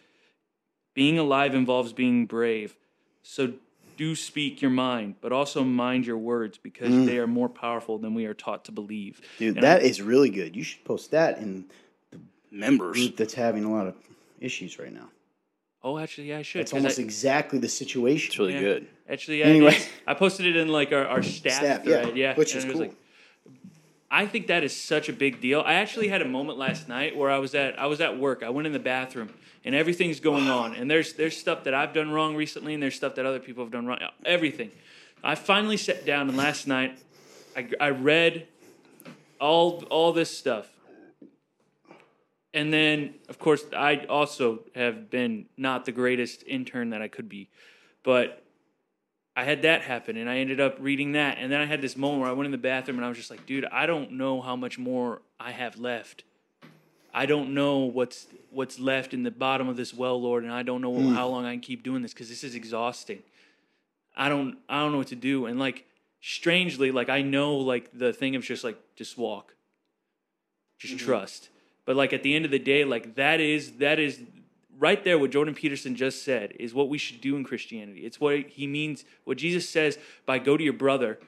Being 1.00 1.18
alive 1.18 1.54
involves 1.54 1.94
being 1.94 2.26
brave. 2.26 2.76
So 3.22 3.54
do 3.96 4.14
speak 4.14 4.60
your 4.60 4.70
mind, 4.70 5.14
but 5.22 5.32
also 5.32 5.64
mind 5.64 6.04
your 6.04 6.18
words 6.18 6.58
because 6.58 6.90
mm. 6.90 7.06
they 7.06 7.16
are 7.16 7.26
more 7.26 7.48
powerful 7.48 7.96
than 7.96 8.12
we 8.12 8.26
are 8.26 8.34
taught 8.34 8.66
to 8.66 8.72
believe." 8.72 9.22
Dude, 9.38 9.56
And 9.56 9.64
that 9.64 9.82
is 9.82 10.02
really 10.02 10.28
good. 10.28 10.54
You 10.54 10.62
should 10.62 10.84
post 10.84 11.10
that 11.12 11.38
in 11.38 11.64
the 12.12 12.18
Members. 12.50 12.92
group 12.98 13.16
that's 13.16 13.32
having 13.32 13.64
a 13.64 13.72
lot 13.72 13.86
of 13.86 13.94
issues 14.40 14.78
right 14.78 14.92
now. 14.92 15.08
Oh, 15.82 15.96
actually, 15.96 16.28
yeah, 16.28 16.40
I 16.40 16.42
should. 16.42 16.60
It's 16.60 16.72
'cause 16.72 16.76
almost 16.76 16.98
I- 16.98 17.02
exactly 17.02 17.58
the 17.58 17.68
situation. 17.70 18.28
It's 18.28 18.38
really 18.38 18.52
Yeah. 18.52 18.60
good. 18.60 18.86
Actually, 19.08 19.38
yeah, 19.38 19.46
Anyway. 19.46 19.72
anyway, 19.72 19.86
I 20.06 20.12
posted 20.12 20.44
it 20.44 20.56
in 20.56 20.68
like 20.68 20.92
our, 20.92 21.06
our 21.06 21.22
staff, 21.22 21.54
Staff, 21.54 21.86
yeah, 21.86 22.02
thread, 22.02 22.16
yeah, 22.18 22.34
which 22.34 22.54
and 22.54 22.64
is 22.64 22.70
cool. 22.70 22.82
like- 22.82 22.96
I 24.10 24.26
think 24.26 24.48
that 24.48 24.64
is 24.64 24.76
such 24.76 25.08
a 25.08 25.12
big 25.12 25.40
deal. 25.40 25.62
I 25.64 25.74
actually 25.74 26.08
had 26.08 26.20
a 26.20 26.28
moment 26.28 26.58
last 26.58 26.88
night 26.88 27.16
where 27.16 27.30
I 27.30 27.38
was 27.38 27.54
at 27.54 27.78
I 27.78 27.86
was 27.86 28.00
at 28.00 28.18
work. 28.18 28.42
I 28.42 28.50
went 28.50 28.66
in 28.66 28.72
the 28.72 28.80
bathroom 28.80 29.30
and 29.64 29.74
everything's 29.74 30.18
going 30.18 30.48
on. 30.48 30.74
And 30.74 30.90
there's 30.90 31.12
there's 31.12 31.36
stuff 31.36 31.64
that 31.64 31.74
I've 31.74 31.92
done 31.92 32.10
wrong 32.10 32.34
recently, 32.34 32.74
and 32.74 32.82
there's 32.82 32.96
stuff 32.96 33.14
that 33.14 33.26
other 33.26 33.38
people 33.38 33.62
have 33.64 33.72
done 33.72 33.86
wrong. 33.86 33.98
Everything. 34.24 34.72
I 35.22 35.36
finally 35.36 35.76
sat 35.76 36.04
down 36.04 36.28
and 36.28 36.36
last 36.36 36.66
night 36.66 36.98
I, 37.56 37.68
I 37.80 37.90
read 37.90 38.48
all 39.40 39.84
all 39.90 40.12
this 40.12 40.36
stuff. 40.36 40.68
And 42.52 42.72
then, 42.72 43.14
of 43.28 43.38
course, 43.38 43.62
I 43.76 44.06
also 44.08 44.64
have 44.74 45.08
been 45.08 45.46
not 45.56 45.84
the 45.84 45.92
greatest 45.92 46.42
intern 46.48 46.90
that 46.90 47.00
I 47.00 47.06
could 47.06 47.28
be, 47.28 47.48
but 48.02 48.42
I 49.36 49.44
had 49.44 49.62
that 49.62 49.82
happen, 49.82 50.16
and 50.16 50.28
I 50.28 50.38
ended 50.38 50.60
up 50.60 50.76
reading 50.80 51.12
that, 51.12 51.38
and 51.38 51.52
then 51.52 51.60
I 51.60 51.66
had 51.66 51.80
this 51.80 51.96
moment 51.96 52.20
where 52.20 52.28
I 52.28 52.32
went 52.32 52.46
in 52.46 52.52
the 52.52 52.58
bathroom, 52.58 52.98
and 52.98 53.04
I 53.04 53.08
was 53.08 53.16
just 53.16 53.30
like, 53.30 53.46
"Dude, 53.46 53.64
I 53.66 53.86
don't 53.86 54.12
know 54.12 54.40
how 54.40 54.56
much 54.56 54.78
more 54.78 55.22
I 55.38 55.52
have 55.52 55.78
left. 55.78 56.24
I 57.12 57.26
don't 57.26 57.54
know 57.54 57.78
what's 57.78 58.26
what's 58.50 58.78
left 58.78 59.14
in 59.14 59.22
the 59.22 59.30
bottom 59.30 59.68
of 59.68 59.76
this 59.76 59.94
well, 59.94 60.20
Lord, 60.20 60.44
and 60.44 60.52
I 60.52 60.62
don't 60.62 60.80
know 60.80 60.94
hmm. 60.94 61.14
how 61.14 61.28
long 61.28 61.44
I 61.44 61.52
can 61.52 61.60
keep 61.60 61.82
doing 61.82 62.02
this 62.02 62.12
because 62.12 62.28
this 62.28 62.44
is 62.44 62.54
exhausting. 62.54 63.22
I 64.16 64.28
don't 64.28 64.58
I 64.68 64.80
don't 64.80 64.92
know 64.92 64.98
what 64.98 65.08
to 65.08 65.16
do, 65.16 65.46
and 65.46 65.58
like 65.58 65.86
strangely, 66.20 66.90
like 66.90 67.08
I 67.08 67.22
know 67.22 67.56
like 67.56 67.90
the 67.96 68.12
thing 68.12 68.36
of 68.36 68.42
just 68.42 68.64
like 68.64 68.78
just 68.96 69.16
walk, 69.16 69.54
just 70.78 70.96
mm-hmm. 70.96 71.06
trust. 71.06 71.48
But 71.84 71.96
like 71.96 72.12
at 72.12 72.22
the 72.22 72.34
end 72.34 72.44
of 72.44 72.50
the 72.50 72.58
day, 72.58 72.84
like 72.84 73.16
that 73.16 73.40
is 73.40 73.72
that 73.78 73.98
is 73.98 74.20
right 74.80 75.04
there 75.04 75.16
what 75.18 75.30
Jordan 75.30 75.54
Peterson 75.54 75.94
just 75.94 76.24
said 76.24 76.54
is 76.58 76.74
what 76.74 76.88
we 76.88 76.98
should 76.98 77.20
do 77.20 77.36
in 77.36 77.44
Christianity. 77.44 78.00
It's 78.00 78.18
what 78.20 78.48
he 78.48 78.66
means 78.66 79.04
what 79.24 79.38
Jesus 79.38 79.68
says 79.68 79.98
by 80.26 80.40
go 80.40 80.56
to 80.56 80.64
your 80.64 80.72
brother 80.72 81.20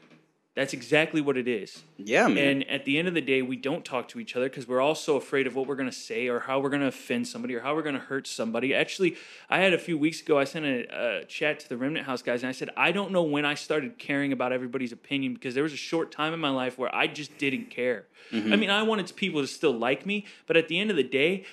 That's 0.55 0.75
exactly 0.75 1.23
what 1.23 1.38
it 1.38 1.49
is. 1.49 1.83
Yeah, 1.97 2.29
man. 2.29 2.37
And 2.37 2.71
at 2.71 2.85
the 2.85 2.99
end 2.99 3.09
of 3.09 3.15
the 3.15 3.23
day, 3.23 3.41
we 3.41 3.57
don't 3.57 3.87
talk 3.87 4.09
to 4.09 4.21
each 4.21 4.37
other 4.37 4.51
because 4.51 4.69
we're 4.69 4.83
all 4.83 4.95
so 4.95 5.17
afraid 5.17 5.47
of 5.47 5.55
what 5.57 5.67
we're 5.67 5.77
going 5.77 5.88
to 5.88 5.97
say 5.97 6.29
or 6.29 6.41
how 6.41 6.61
we're 6.61 6.69
going 6.69 6.83
to 6.83 6.88
offend 6.88 7.27
somebody 7.27 7.55
or 7.55 7.61
how 7.61 7.75
we're 7.75 7.83
going 7.83 7.95
to 7.95 8.01
hurt 8.03 8.27
somebody. 8.27 8.75
Actually, 8.75 9.17
I 9.49 9.61
had 9.61 9.73
a 9.73 9.79
few 9.79 9.97
weeks 9.97 10.21
ago, 10.21 10.38
I 10.38 10.45
sent 10.45 10.67
a, 10.67 11.21
a 11.21 11.25
chat 11.25 11.61
to 11.61 11.69
the 11.71 11.79
Remnant 11.79 12.05
House 12.05 12.21
guys 12.21 12.43
and 12.43 12.51
I 12.51 12.53
said, 12.53 12.69
I 12.77 12.93
don't 12.93 13.12
know 13.12 13.23
when 13.23 13.47
I 13.47 13.55
started 13.55 13.99
caring 13.99 14.31
about 14.31 14.53
everybody's 14.53 14.93
opinion 14.93 15.33
because 15.33 15.55
there 15.55 15.62
was 15.62 15.73
a 15.73 15.77
short 15.79 16.12
time 16.12 16.35
in 16.35 16.41
my 16.41 16.51
life 16.51 16.77
where 16.77 16.95
I 16.95 17.07
just 17.07 17.38
didn't 17.38 17.71
care. 17.71 18.05
Mm-hmm. 18.31 18.53
I 18.53 18.57
mean, 18.57 18.69
I 18.69 18.83
wanted 18.83 19.11
people 19.17 19.41
to 19.41 19.47
still 19.47 19.73
like 19.73 20.05
me, 20.05 20.27
but 20.47 20.59
at 20.59 20.69
the 20.69 20.79
end 20.79 20.91
of 20.91 20.97
the 20.99 21.03
day, 21.03 21.47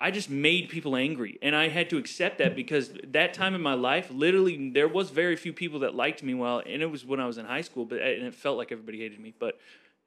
I 0.00 0.10
just 0.10 0.30
made 0.30 0.70
people 0.70 0.96
angry, 0.96 1.38
and 1.42 1.54
I 1.54 1.68
had 1.68 1.90
to 1.90 1.98
accept 1.98 2.38
that 2.38 2.56
because 2.56 2.90
that 3.08 3.34
time 3.34 3.54
in 3.54 3.60
my 3.60 3.74
life, 3.74 4.10
literally, 4.10 4.70
there 4.70 4.88
was 4.88 5.10
very 5.10 5.36
few 5.36 5.52
people 5.52 5.80
that 5.80 5.94
liked 5.94 6.22
me. 6.22 6.32
Well, 6.32 6.62
and 6.64 6.80
it 6.80 6.86
was 6.86 7.04
when 7.04 7.20
I 7.20 7.26
was 7.26 7.36
in 7.36 7.44
high 7.44 7.60
school, 7.60 7.84
but 7.84 8.00
and 8.00 8.22
it 8.22 8.34
felt 8.34 8.56
like 8.56 8.72
everybody 8.72 9.00
hated 9.00 9.20
me. 9.20 9.34
But 9.38 9.58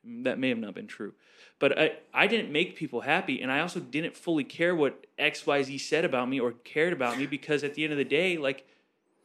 that 0.03 0.39
may 0.39 0.49
have 0.49 0.57
not 0.57 0.73
been 0.73 0.87
true. 0.87 1.13
But 1.59 1.79
I, 1.79 1.91
I 2.13 2.25
didn't 2.25 2.51
make 2.51 2.75
people 2.75 3.01
happy, 3.01 3.41
and 3.41 3.51
I 3.51 3.59
also 3.59 3.79
didn't 3.79 4.15
fully 4.15 4.43
care 4.43 4.75
what 4.75 5.05
X 5.19 5.45
Y 5.45 5.61
Z 5.61 5.77
said 5.77 6.05
about 6.05 6.27
me 6.27 6.39
or 6.39 6.53
cared 6.63 6.93
about 6.93 7.17
me 7.17 7.27
because 7.27 7.63
at 7.63 7.75
the 7.75 7.83
end 7.83 7.93
of 7.93 7.97
the 7.97 8.03
day, 8.03 8.37
like 8.37 8.65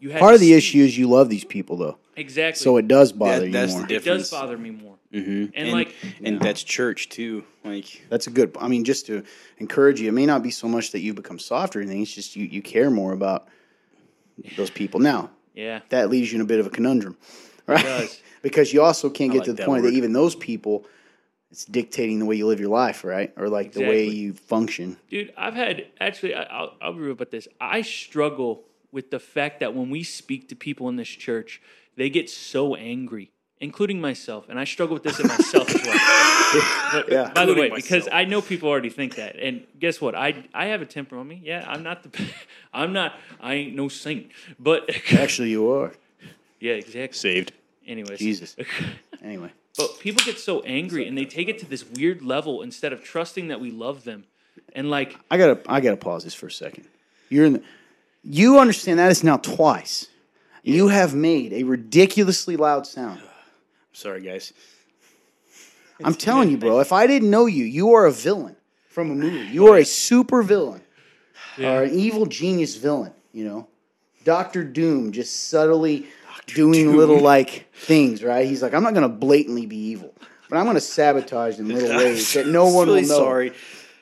you 0.01 0.11
had 0.11 0.21
Part 0.21 0.35
of 0.35 0.41
the 0.41 0.47
see- 0.49 0.55
issue 0.55 0.79
is 0.79 0.97
you 0.99 1.09
love 1.09 1.29
these 1.29 1.45
people 1.45 1.77
though, 1.77 1.99
exactly. 2.17 2.63
so 2.63 2.77
it 2.77 2.87
does 2.89 3.13
bother 3.13 3.41
That- 3.41 3.47
you 3.47 3.53
that's 3.53 3.75
the 3.75 3.81
difference. 3.83 3.91
it 3.93 4.05
difference. 4.05 4.31
does 4.31 4.41
bother 4.41 4.59
me 4.59 4.71
more. 4.71 4.97
hmm 5.13 5.47
And, 5.55 5.71
like, 5.73 5.95
and 6.23 6.41
that's 6.41 6.63
church 6.63 7.09
too. 7.09 7.45
Like, 7.65 8.03
That's 8.11 8.27
a 8.27 8.31
good. 8.31 8.57
I 8.61 8.69
mean, 8.69 8.85
just 8.85 9.07
to 9.07 9.23
encourage 9.59 10.01
you, 10.01 10.09
it 10.09 10.13
may 10.13 10.27
not 10.27 10.43
be 10.43 10.51
so 10.51 10.69
much 10.69 10.93
that 10.93 11.01
you 11.01 11.15
become 11.15 11.39
soft 11.39 11.75
or 11.77 11.81
anything. 11.81 12.03
It's 12.03 12.15
just 12.15 12.37
you 12.37 12.45
you 12.47 12.63
care 12.63 12.91
more 12.91 13.13
about 13.13 13.49
those 14.57 14.71
people. 14.71 15.01
Now 15.01 15.31
yeah, 15.55 15.81
that 15.89 16.11
leaves 16.11 16.31
you 16.33 16.37
in 16.37 16.43
a 16.43 16.47
bit 16.47 16.61
of 16.61 16.67
a 16.67 16.71
conundrum, 16.71 17.17
right? 17.67 17.83
does. 17.85 18.21
because 18.43 18.73
you 18.73 18.83
also 18.83 19.11
can't 19.11 19.33
get 19.33 19.39
like 19.39 19.45
to 19.47 19.53
the 19.53 19.57
that 19.59 19.67
point 19.67 19.83
word. 19.83 19.93
that 19.93 19.97
even 19.97 20.13
those 20.13 20.35
people, 20.37 20.87
it's 21.51 21.65
dictating 21.65 22.19
the 22.21 22.25
way 22.27 22.37
you 22.37 22.47
live 22.47 22.61
your 22.61 22.69
life, 22.71 23.03
right? 23.05 23.33
Or 23.37 23.49
like 23.49 23.73
the 23.73 23.81
way 23.81 24.07
you 24.07 24.35
function. 24.35 24.97
Dude, 25.11 25.33
I've 25.37 25.55
had 25.55 25.87
actually. 26.01 26.35
I- 26.35 26.43
I'll, 26.45 26.75
I'll 26.81 26.93
be 26.93 27.01
real 27.01 27.13
about 27.13 27.31
this. 27.33 27.49
I 27.61 27.83
struggle 27.83 28.65
with 28.93 29.11
the 29.11 29.19
fact 29.19 29.61
that 29.61 29.75
when 29.75 29.91
we 29.91 30.03
speak 30.03 30.49
to 30.49 30.57
people 30.57 30.89
in 30.89 30.97
this 30.97 31.09
church, 31.09 31.61
they 31.97 32.09
get 32.11 32.31
so 32.31 32.75
angry, 32.75 33.31
including 33.61 34.01
myself, 34.01 34.49
and 34.49 34.59
I 34.59 34.65
struggle 34.65 34.95
with 34.95 35.03
this 35.03 35.19
in 35.21 35.27
myself 35.27 35.69
as 35.75 35.83
well. 35.85 35.99
But 36.93 37.13
Yeah. 37.13 37.31
by 37.35 37.45
the 37.45 37.53
way, 37.53 37.67
Including 37.67 37.75
because. 37.77 38.09
I 38.11 38.25
know 38.25 38.41
people 38.41 38.71
already 38.71 38.89
think 38.89 39.17
that, 39.17 39.37
and 39.37 39.67
guess 39.79 40.01
what? 40.01 40.15
I 40.15 40.45
I 40.55 40.67
have 40.67 40.81
a 40.81 40.87
temper 40.87 41.19
on 41.19 41.29
me. 41.29 41.43
Yeah, 41.45 41.63
I'm 41.69 41.83
not 41.83 42.03
the. 42.03 42.11
I'm 42.73 42.95
not. 42.95 43.13
I 43.41 43.55
ain't 43.55 43.75
no 43.77 43.89
saint, 43.89 44.31
but 44.59 44.89
Actually, 45.13 45.51
you 45.51 45.71
are. 45.71 45.93
yeah, 46.61 46.73
exactly. 46.73 47.19
saved. 47.19 47.53
Anyways, 47.87 48.19
Jesus. 48.19 48.57
Anyway, 49.23 49.51
But 49.77 49.99
people 50.01 50.23
get 50.25 50.39
so 50.39 50.61
angry 50.61 51.07
and 51.09 51.17
they 51.19 51.25
take 51.27 51.49
it 51.49 51.59
to 51.61 51.67
this 51.67 51.85
weird 51.85 52.23
level 52.23 52.63
instead 52.63 52.93
of 52.95 53.03
trusting 53.03 53.49
that 53.49 53.61
we 53.61 53.71
love 53.71 54.05
them. 54.05 54.25
And 54.75 54.89
like, 54.91 55.17
I 55.31 55.37
gotta 55.37 55.61
I 55.67 55.81
gotta 55.81 55.97
pause 55.99 56.25
this 56.25 56.35
for 56.35 56.47
a 56.47 56.51
second. 56.53 56.85
You're 57.31 57.45
in 57.47 57.53
the, 57.55 57.63
you 58.23 58.59
understand 58.59 58.99
that 58.99 59.11
is 59.11 59.25
now 59.25 59.37
twice. 59.37 60.09
You 60.63 60.89
have 60.89 61.15
made 61.15 61.53
a 61.53 61.63
ridiculously 61.63 62.57
loud 62.57 62.87
sound. 62.87 63.21
I'm 63.21 63.95
sorry, 63.95 64.23
guys. 64.23 64.53
I'm 66.05 66.15
telling 66.15 66.51
you, 66.51 66.57
bro. 66.57 66.81
If 66.81 66.93
I 66.93 67.07
didn't 67.07 67.31
know 67.31 67.47
you, 67.47 67.65
you 67.65 67.95
are 67.95 68.07
a 68.07 68.13
villain 68.13 68.57
from 68.89 69.11
a 69.11 69.15
movie. 69.15 69.53
You 69.53 69.69
are 69.69 69.79
a 69.79 69.85
super 69.85 70.43
villain, 70.43 70.83
or 71.59 71.83
an 71.83 71.91
evil 71.91 72.27
genius 72.27 72.77
villain. 72.77 73.13
You 73.33 73.45
know, 73.45 73.69
Doctor 74.25 74.63
Doom 74.63 75.13
just 75.13 75.49
subtly 75.49 76.07
doing 76.47 76.97
little 76.97 77.21
like 77.21 77.67
things. 77.75 78.23
Right? 78.23 78.47
He's 78.47 78.63
like, 78.63 78.75
I'm 78.75 78.83
not 78.83 78.95
gonna 78.95 79.09
blatantly 79.09 79.67
be 79.67 79.77
evil, 79.77 80.15
but 80.49 80.57
I'm 80.57 80.67
gonna 80.67 80.81
sabotage 80.81 81.59
in 81.59 81.69
little 81.75 81.97
ways 81.97 82.33
that 82.35 82.47
no 82.47 82.69
one 82.69 82.87
really 82.87 83.03
will 83.03 83.09
know. 83.09 83.19
sorry. 83.19 83.53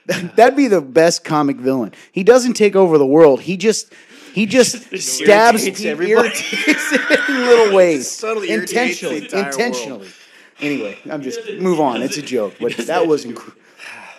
That'd 0.36 0.56
be 0.56 0.68
the 0.68 0.80
best 0.80 1.24
comic 1.24 1.56
villain. 1.56 1.92
He 2.12 2.22
doesn't 2.22 2.54
take 2.54 2.76
over 2.76 2.96
the 2.98 3.06
world. 3.06 3.40
He 3.42 3.56
just 3.56 3.92
he 4.32 4.46
just 4.46 4.82
stabs 5.00 5.64
people, 5.64 5.84
in 5.90 5.98
little 7.46 7.74
ways, 7.74 8.10
Subtly 8.10 8.50
irritates 8.50 9.00
the 9.00 9.16
intentionally. 9.16 9.20
world. 9.32 9.52
intentionally. 9.52 10.08
Anyway, 10.60 10.98
I'm 11.10 11.22
just 11.22 11.40
move 11.58 11.80
on. 11.80 12.02
It's 12.02 12.16
a 12.16 12.22
joke, 12.22 12.54
but 12.60 12.76
that 12.76 13.06
was. 13.06 13.24
Inc- 13.24 13.54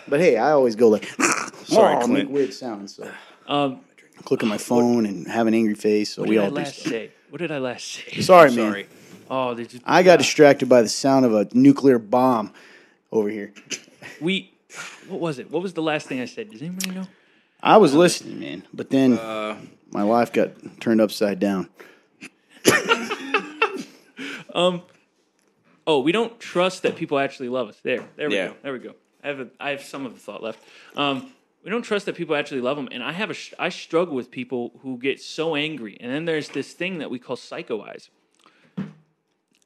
but 0.08 0.20
hey, 0.20 0.36
I 0.36 0.52
always 0.52 0.74
go 0.76 0.88
like, 0.88 1.04
Sorry, 1.64 1.94
oh, 1.96 1.98
make 2.00 2.06
Clint. 2.06 2.30
weird 2.30 2.54
sounds. 2.54 2.94
So 2.96 3.10
um, 3.48 3.80
click 4.24 4.42
on 4.42 4.48
my 4.48 4.58
phone 4.58 5.06
and 5.06 5.26
have 5.28 5.46
an 5.46 5.54
angry 5.54 5.74
face. 5.74 6.14
So 6.14 6.22
what 6.22 6.28
we 6.28 6.36
did 6.36 6.40
I 6.40 6.44
all 6.44 6.50
do 6.50 6.56
last 6.56 6.78
stuff. 6.78 6.92
say? 6.92 7.10
What 7.30 7.38
did 7.38 7.50
I 7.52 7.58
last 7.58 7.84
say? 7.86 8.20
Sorry, 8.20 8.50
man. 8.50 8.70
Sorry. 8.70 8.86
Oh, 9.30 9.54
they 9.54 9.64
just, 9.66 9.82
I 9.86 10.02
got 10.02 10.18
distracted 10.18 10.68
by 10.68 10.80
the 10.80 10.88
sound 10.88 11.26
of 11.26 11.34
a 11.34 11.46
nuclear 11.52 11.98
bomb 11.98 12.52
over 13.12 13.28
here. 13.28 13.52
we. 14.20 14.52
What 15.08 15.20
was 15.20 15.38
it? 15.38 15.50
What 15.50 15.62
was 15.62 15.72
the 15.74 15.82
last 15.82 16.06
thing 16.06 16.20
I 16.20 16.26
said? 16.26 16.50
Does 16.50 16.62
anybody 16.62 16.90
know? 16.90 17.06
I 17.62 17.76
was 17.78 17.94
listening, 17.94 18.38
man, 18.40 18.62
but 18.72 18.90
then 18.90 19.18
Uh, 19.18 19.56
my 19.90 20.02
life 20.02 20.32
got 20.32 20.50
turned 20.80 21.00
upside 21.00 21.38
down. 21.40 21.68
Um, 24.54 24.82
oh, 25.86 26.00
we 26.00 26.10
don't 26.10 26.40
trust 26.40 26.82
that 26.82 26.96
people 26.96 27.18
actually 27.18 27.48
love 27.48 27.68
us. 27.68 27.76
There, 27.82 28.04
there 28.16 28.28
we 28.28 28.34
Yeah. 28.34 28.48
go. 28.48 28.54
There 28.62 28.72
we 28.72 28.78
go. 28.80 28.94
I 29.22 29.28
have 29.28 29.40
a, 29.40 29.48
I 29.60 29.70
have 29.70 29.82
some 29.82 30.04
of 30.06 30.14
the 30.14 30.18
thought 30.18 30.42
left. 30.42 30.58
Um, 30.96 31.32
we 31.62 31.70
don't 31.70 31.82
trust 31.82 32.06
that 32.06 32.16
people 32.16 32.34
actually 32.34 32.60
love 32.62 32.76
them, 32.76 32.88
and 32.90 33.02
I 33.02 33.12
have 33.12 33.30
a 33.30 33.34
sh- 33.34 33.52
I 33.58 33.68
struggle 33.68 34.14
with 34.16 34.30
people 34.32 34.72
who 34.82 34.98
get 34.98 35.20
so 35.20 35.54
angry, 35.54 35.96
and 36.00 36.10
then 36.12 36.24
there's 36.24 36.48
this 36.48 36.72
thing 36.72 36.98
that 36.98 37.10
we 37.10 37.18
call 37.20 37.36
psycho 37.36 37.82
eyes, 37.82 38.10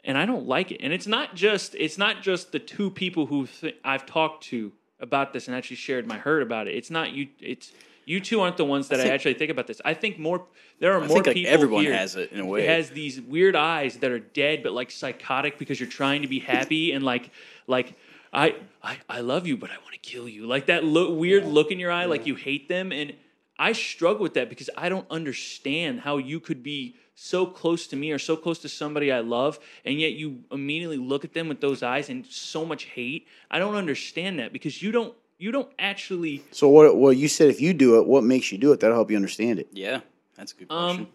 and 0.04 0.18
I 0.18 0.26
don't 0.26 0.46
like 0.46 0.70
it. 0.72 0.80
And 0.82 0.92
it's 0.92 1.06
not 1.06 1.34
just 1.36 1.74
it's 1.76 1.96
not 1.96 2.20
just 2.22 2.52
the 2.52 2.58
two 2.58 2.90
people 2.90 3.26
who 3.26 3.46
th- 3.46 3.76
I've 3.84 4.04
talked 4.04 4.44
to 4.44 4.72
about 5.02 5.32
this 5.32 5.48
and 5.48 5.56
actually 5.56 5.76
shared 5.76 6.06
my 6.06 6.16
hurt 6.16 6.42
about 6.42 6.68
it. 6.68 6.76
It's 6.76 6.90
not 6.90 7.12
you. 7.12 7.28
It's 7.40 7.72
you 8.04 8.20
two 8.20 8.40
aren't 8.40 8.56
the 8.56 8.64
ones 8.64 8.88
that 8.88 9.00
I, 9.00 9.02
think- 9.02 9.14
actually 9.14 9.34
think 9.34 9.50
about 9.50 9.66
this. 9.66 9.80
I 9.84 9.94
think 9.94 10.18
more 10.18 10.46
there 10.78 10.94
are 10.94 11.00
more 11.00 11.08
think, 11.08 11.26
like, 11.26 11.34
people. 11.34 11.52
everyone 11.52 11.82
here 11.82 11.92
has 11.92 12.16
it 12.16 12.32
in 12.32 12.40
a 12.40 12.46
way. 12.46 12.66
Has 12.66 12.90
these 12.90 13.20
weird 13.20 13.54
eyes 13.56 13.98
that 13.98 14.10
are 14.10 14.18
dead 14.18 14.62
but 14.62 14.72
like 14.72 14.90
psychotic 14.90 15.58
because 15.58 15.78
you're 15.78 15.88
trying 15.88 16.22
to 16.22 16.28
be 16.28 16.38
happy 16.38 16.92
and 16.92 17.04
like 17.04 17.30
like 17.66 17.94
I 18.32 18.56
I, 18.82 18.98
I 19.08 19.20
love 19.20 19.46
you 19.46 19.56
but 19.56 19.70
I 19.70 19.76
want 19.78 19.92
to 19.92 19.98
kill 19.98 20.28
you. 20.28 20.46
Like 20.46 20.66
that 20.66 20.84
look, 20.84 21.18
weird 21.18 21.44
look 21.44 21.70
in 21.70 21.78
your 21.78 21.90
eye 21.90 22.06
like 22.06 22.26
you 22.26 22.36
hate 22.36 22.68
them 22.68 22.92
and 22.92 23.12
I 23.58 23.72
struggle 23.72 24.22
with 24.22 24.34
that 24.34 24.48
because 24.48 24.70
I 24.76 24.88
don't 24.88 25.06
understand 25.10 26.00
how 26.00 26.16
you 26.16 26.40
could 26.40 26.62
be 26.62 26.96
so 27.22 27.46
close 27.46 27.86
to 27.86 27.96
me 27.96 28.10
or 28.10 28.18
so 28.18 28.36
close 28.36 28.58
to 28.58 28.68
somebody 28.68 29.12
I 29.12 29.20
love 29.20 29.60
and 29.84 30.00
yet 30.00 30.14
you 30.14 30.40
immediately 30.50 30.96
look 30.96 31.24
at 31.24 31.34
them 31.34 31.48
with 31.48 31.60
those 31.60 31.82
eyes 31.82 32.08
and 32.08 32.26
so 32.26 32.64
much 32.64 32.84
hate. 32.84 33.28
I 33.50 33.60
don't 33.60 33.76
understand 33.76 34.40
that 34.40 34.52
because 34.52 34.82
you 34.82 34.90
don't 34.90 35.14
you 35.38 35.52
don't 35.52 35.68
actually 35.78 36.42
So 36.50 36.68
what? 36.68 36.96
Well, 36.96 37.12
you 37.12 37.28
said 37.28 37.48
if 37.48 37.60
you 37.60 37.74
do 37.74 38.00
it, 38.00 38.06
what 38.06 38.24
makes 38.24 38.50
you 38.50 38.58
do 38.58 38.72
it? 38.72 38.80
That'll 38.80 38.96
help 38.96 39.10
you 39.10 39.16
understand 39.16 39.60
it. 39.60 39.68
yeah, 39.72 40.00
that's 40.36 40.52
a 40.52 40.56
good 40.56 40.68
question. 40.68 41.02
Um, 41.02 41.08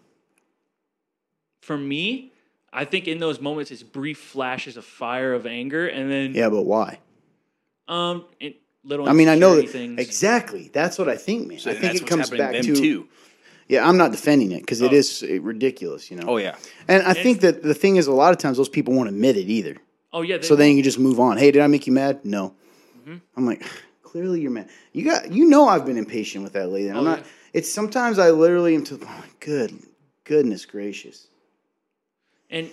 for 1.62 1.76
me, 1.76 2.32
I 2.72 2.84
think 2.86 3.06
in 3.06 3.18
those 3.18 3.40
moments 3.40 3.70
it's 3.70 3.82
brief 3.82 4.18
flashes 4.18 4.76
of 4.76 4.84
fire 4.86 5.34
of 5.34 5.46
anger, 5.46 5.86
and 5.86 6.10
then 6.10 6.34
Yeah, 6.34 6.48
but 6.48 6.62
why? 6.62 6.98
um, 7.86 8.24
it, 8.40 8.56
little. 8.82 9.08
I 9.08 9.12
mean, 9.12 9.28
I 9.28 9.34
know 9.34 9.56
that 9.56 9.68
things. 9.68 10.00
exactly. 10.00 10.70
That's 10.72 10.98
what 10.98 11.08
I 11.08 11.16
think, 11.16 11.48
man. 11.48 11.58
So 11.58 11.70
I 11.70 11.74
think 11.74 11.94
it 11.94 12.06
comes 12.06 12.30
back 12.30 12.52
to 12.52 12.62
to 12.62 12.74
too. 12.74 13.08
Yeah, 13.68 13.86
I'm 13.86 13.96
not 13.98 14.10
defending 14.12 14.50
it 14.52 14.60
because 14.60 14.80
it 14.80 14.92
Oh. 14.92 14.96
is 14.96 15.22
uh, 15.22 15.40
ridiculous, 15.42 16.10
you 16.10 16.16
know. 16.16 16.24
Oh 16.26 16.36
yeah, 16.38 16.56
And 16.88 17.02
I 17.02 17.12
think 17.12 17.40
that 17.40 17.62
the 17.62 17.74
thing 17.74 17.96
is, 17.96 18.06
a 18.06 18.12
lot 18.12 18.32
of 18.32 18.38
times 18.38 18.56
those 18.56 18.68
people 18.68 18.94
won't 18.94 19.08
admit 19.08 19.36
it 19.36 19.48
either. 19.50 19.76
Oh 20.12 20.22
yeah. 20.22 20.38
So 20.40 20.56
then 20.56 20.76
you 20.76 20.82
just 20.82 20.98
move 20.98 21.20
on. 21.20 21.36
Hey, 21.36 21.50
did 21.50 21.60
I 21.62 21.66
make 21.66 21.86
you 21.86 21.92
mad? 21.92 22.24
No. 22.24 22.54
Mm-hmm. 23.00 23.16
I'm 23.36 23.46
like, 23.46 23.62
clearly 24.02 24.40
you're 24.40 24.50
mad. 24.50 24.68
You 24.92 25.04
got, 25.04 25.30
you 25.30 25.44
know, 25.46 25.68
I've 25.68 25.84
been 25.84 25.98
impatient 25.98 26.44
with 26.44 26.54
that 26.54 26.70
lady. 26.70 26.88
I'm 26.90 26.96
Oh, 26.98 27.02
not. 27.02 27.18
yeah. 27.18 27.24
It's 27.52 27.70
sometimes 27.70 28.18
I 28.18 28.30
literally 28.30 28.74
am 28.74 28.84
to. 28.84 28.96
My 28.98 29.22
good, 29.40 29.78
goodness 30.24 30.64
gracious. 30.66 31.26
and 32.50 32.70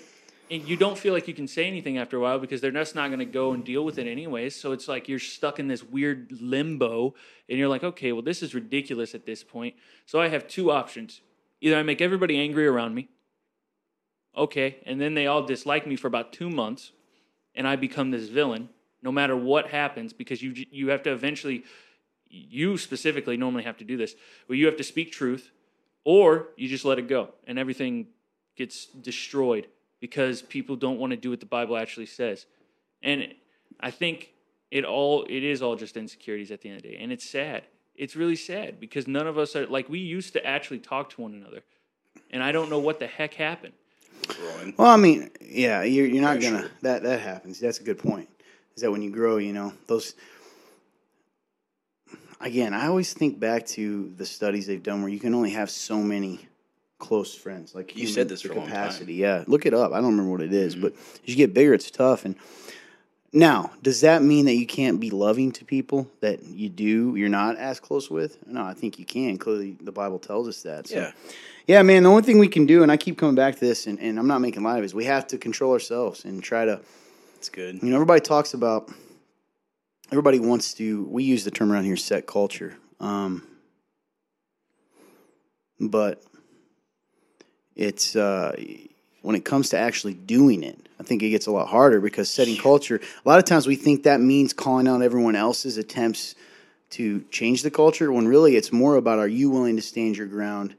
and 0.49 0.67
you 0.67 0.77
don't 0.77 0.97
feel 0.97 1.13
like 1.13 1.27
you 1.27 1.34
can 1.34 1.47
say 1.47 1.65
anything 1.65 1.97
after 1.97 2.17
a 2.17 2.19
while 2.19 2.39
because 2.39 2.62
they're 2.62 2.71
just 2.71 2.95
not 2.95 3.08
going 3.08 3.19
to 3.19 3.25
go 3.25 3.53
and 3.53 3.63
deal 3.63 3.84
with 3.84 3.97
it 3.97 4.08
anyways. 4.08 4.55
So 4.55 4.71
it's 4.71 4.88
like 4.88 5.10
you're 5.10 5.19
stuck 5.19 5.60
in 5.60 5.67
this 5.67 5.84
weird 5.84 6.31
limbo, 6.39 7.15
and 7.49 7.58
you're 7.58 7.67
like, 7.67 7.84
okay, 7.84 8.12
well, 8.12 8.21
this 8.21 8.43
is 8.43 8.53
ridiculous 8.53 9.15
at 9.15 9.25
this 9.25 9.43
point. 9.43 9.75
So 10.05 10.19
I 10.21 10.27
have 10.27 10.47
two 10.47 10.71
options: 10.71 11.21
either 11.62 11.75
I 11.75 11.84
make 11.84 12.01
everybody 12.01 12.39
angry 12.39 12.67
around 12.67 12.95
me, 12.95 13.10
okay, 14.38 14.77
and 14.86 15.01
then 15.01 15.13
they 15.13 15.27
all 15.27 15.43
dislike 15.43 15.88
me 15.88 15.95
for 15.95 16.08
about 16.08 16.34
two 16.34 16.49
months, 16.49 16.91
and 17.55 17.67
I 17.67 17.75
become 17.75 18.12
this 18.12 18.29
villain, 18.29 18.69
no 19.01 19.12
matter 19.12 19.36
what 19.36 19.67
happens, 19.67 20.13
because 20.13 20.41
you 20.41 20.53
you 20.71 20.89
have 20.89 21.03
to 21.03 21.12
eventually, 21.12 21.63
you 22.29 22.77
specifically 22.77 23.38
normally 23.38 23.63
have 23.63 23.77
to 23.77 23.84
do 23.84 23.97
this, 23.97 24.15
where 24.45 24.58
you 24.58 24.65
have 24.67 24.77
to 24.77 24.84
speak 24.84 25.12
truth, 25.12 25.51
or 26.03 26.49
you 26.55 26.67
just 26.67 26.86
let 26.86 26.99
it 26.99 27.08
go, 27.08 27.29
and 27.47 27.58
everything 27.58 28.08
gets 28.55 28.86
destroyed 28.86 29.67
because 30.06 30.44
people 30.44 30.76
don't 30.76 31.00
want 31.00 31.10
to 31.10 31.18
do 31.18 31.32
what 31.32 31.39
the 31.39 31.48
Bible 31.48 31.76
actually 31.76 32.06
says. 32.06 32.46
And 33.02 33.34
I 33.80 33.89
think 33.89 34.34
it 34.70 34.86
all 34.86 35.26
it 35.28 35.44
is 35.44 35.63
all 35.63 35.76
just 35.76 35.98
insecurities 35.98 36.52
at 36.52 36.62
the 36.62 36.70
end 36.70 36.78
of 36.78 36.84
the 36.84 36.89
day. 36.89 36.98
And 37.02 37.12
it's 37.12 37.28
sad. 37.28 37.63
It's 37.96 38.15
really 38.15 38.36
sad 38.36 38.80
because 38.80 39.08
none 39.08 39.26
of 39.26 39.39
us 39.39 39.56
are 39.56 39.65
like 39.65 39.89
we 39.89 39.98
used 39.98 40.34
to 40.34 40.46
actually 40.46 40.78
talk 40.78 41.10
to 41.13 41.22
one 41.22 41.34
another. 41.34 41.63
And 42.30 42.44
I 42.44 42.52
don't 42.52 42.70
know 42.70 42.78
what 42.78 43.00
the 43.00 43.08
heck 43.08 43.34
happened. 43.34 43.74
Well, 44.78 44.91
I 44.91 44.96
mean, 44.96 45.32
yeah, 45.41 45.82
you're, 45.82 46.06
you're 46.06 46.22
not 46.22 46.39
gonna 46.39 46.70
that 46.84 47.02
that 47.02 47.22
happens. 47.22 47.60
That's 47.60 47.80
a 47.80 47.84
good 47.84 47.98
point. 47.98 48.30
Is 48.76 48.84
that 48.84 48.91
when 48.91 49.02
you 49.02 49.10
grow, 49.10 49.38
you 49.38 49.54
know 49.54 49.74
those. 49.88 50.13
Again, 52.39 52.76
I 52.76 52.86
always 52.86 53.12
think 53.12 53.39
back 53.39 53.65
to 53.70 54.13
the 54.18 54.26
studies 54.28 54.68
they've 54.68 54.84
done 54.84 55.02
where 55.02 55.10
you 55.10 55.20
can 55.20 55.34
only 55.34 55.50
have 55.50 55.72
so 55.72 55.98
many 55.98 56.48
close 56.99 57.34
friends. 57.36 57.75
Like 57.75 57.95
You 57.97 58.08
said 58.08 58.29
this 58.29 58.41
for 58.41 58.53
a 58.53 58.55
long 58.55 58.65
time. 58.67 58.71
capacity. 58.75 59.15
Yeah, 59.15 59.43
look 59.47 59.65
it 59.65 59.73
up. 59.73 59.91
I 59.91 59.95
don't 59.97 60.12
remember 60.12 60.31
what 60.31 60.41
it 60.41 60.53
is, 60.53 60.75
Mhm. 60.75 60.81
but 60.81 60.93
as 60.93 61.29
you 61.29 61.36
get 61.36 61.53
bigger, 61.53 61.73
it's 61.73 61.91
tough. 61.91 62.25
And 62.25 62.36
now, 63.34 63.71
does 63.84 64.01
that 64.01 64.23
mean 64.23 64.45
that 64.45 64.55
you 64.55 64.65
can't 64.65 64.99
be 64.99 65.10
loving 65.10 65.51
to 65.53 65.65
people 65.65 66.10
that 66.21 66.43
you 66.45 66.69
do? 66.69 67.15
You're 67.17 67.27
not 67.29 67.58
as 67.58 67.79
close 67.81 68.10
with? 68.10 68.38
No, 68.47 68.63
I 68.63 68.73
think 68.73 68.97
you 68.97 69.03
can. 69.05 69.38
Clearly, 69.38 69.75
the 69.81 69.91
Bible 69.91 70.19
tells 70.19 70.47
us 70.47 70.62
that. 70.63 70.88
So. 70.88 70.95
Yeah. 70.95 71.12
Yeah, 71.67 71.81
man. 71.81 72.03
The 72.03 72.10
only 72.10 72.21
thing 72.23 72.38
we 72.39 72.47
can 72.47 72.65
do, 72.65 72.84
and 72.84 72.91
I 72.91 72.97
keep 72.97 73.17
coming 73.17 73.36
back 73.36 73.55
to 73.55 73.60
this, 73.60 73.88
and, 73.88 73.99
and 73.99 74.17
I'm 74.19 74.27
not 74.27 74.39
making 74.39 74.63
light 74.63 74.77
of 74.77 74.84
it, 74.84 74.86
is 74.86 74.93
we 74.93 75.05
have 75.05 75.27
to 75.27 75.38
control 75.38 75.73
ourselves 75.73 76.23
and 76.23 76.41
try 76.41 76.63
to. 76.65 76.79
It's 77.38 77.49
good. 77.49 77.81
You 77.84 77.89
know, 77.89 77.95
everybody 77.95 78.21
talks 78.21 78.53
about. 78.53 78.89
Everybody 80.12 80.39
wants 80.39 80.73
to. 80.75 81.03
We 81.05 81.23
use 81.23 81.43
the 81.43 81.51
term 81.51 81.71
around 81.71 81.86
here, 81.86 81.97
set 81.97 82.27
culture. 82.27 82.77
Um, 82.99 83.41
but 85.79 86.23
it's 87.75 88.15
uh, 88.15 88.55
when 89.21 89.35
it 89.35 89.45
comes 89.45 89.69
to 89.69 89.77
actually 89.77 90.13
doing 90.13 90.63
it, 90.63 90.88
I 90.99 91.03
think 91.03 91.23
it 91.23 91.29
gets 91.29 91.47
a 91.47 91.51
lot 91.51 91.67
harder 91.67 91.99
because 91.99 92.29
setting 92.29 92.57
culture. 92.57 93.01
A 93.25 93.27
lot 93.27 93.39
of 93.39 93.45
times 93.45 93.67
we 93.67 93.75
think 93.75 94.03
that 94.03 94.21
means 94.21 94.53
calling 94.53 94.88
out 94.88 95.01
everyone 95.01 95.35
else's 95.35 95.77
attempts 95.77 96.35
to 96.91 97.21
change 97.31 97.63
the 97.63 97.71
culture, 97.71 98.11
when 98.11 98.27
really 98.27 98.55
it's 98.55 98.71
more 98.71 98.95
about 98.95 99.19
are 99.19 99.27
you 99.27 99.49
willing 99.49 99.75
to 99.75 99.81
stand 99.81 100.15
your 100.15 100.27
ground 100.27 100.75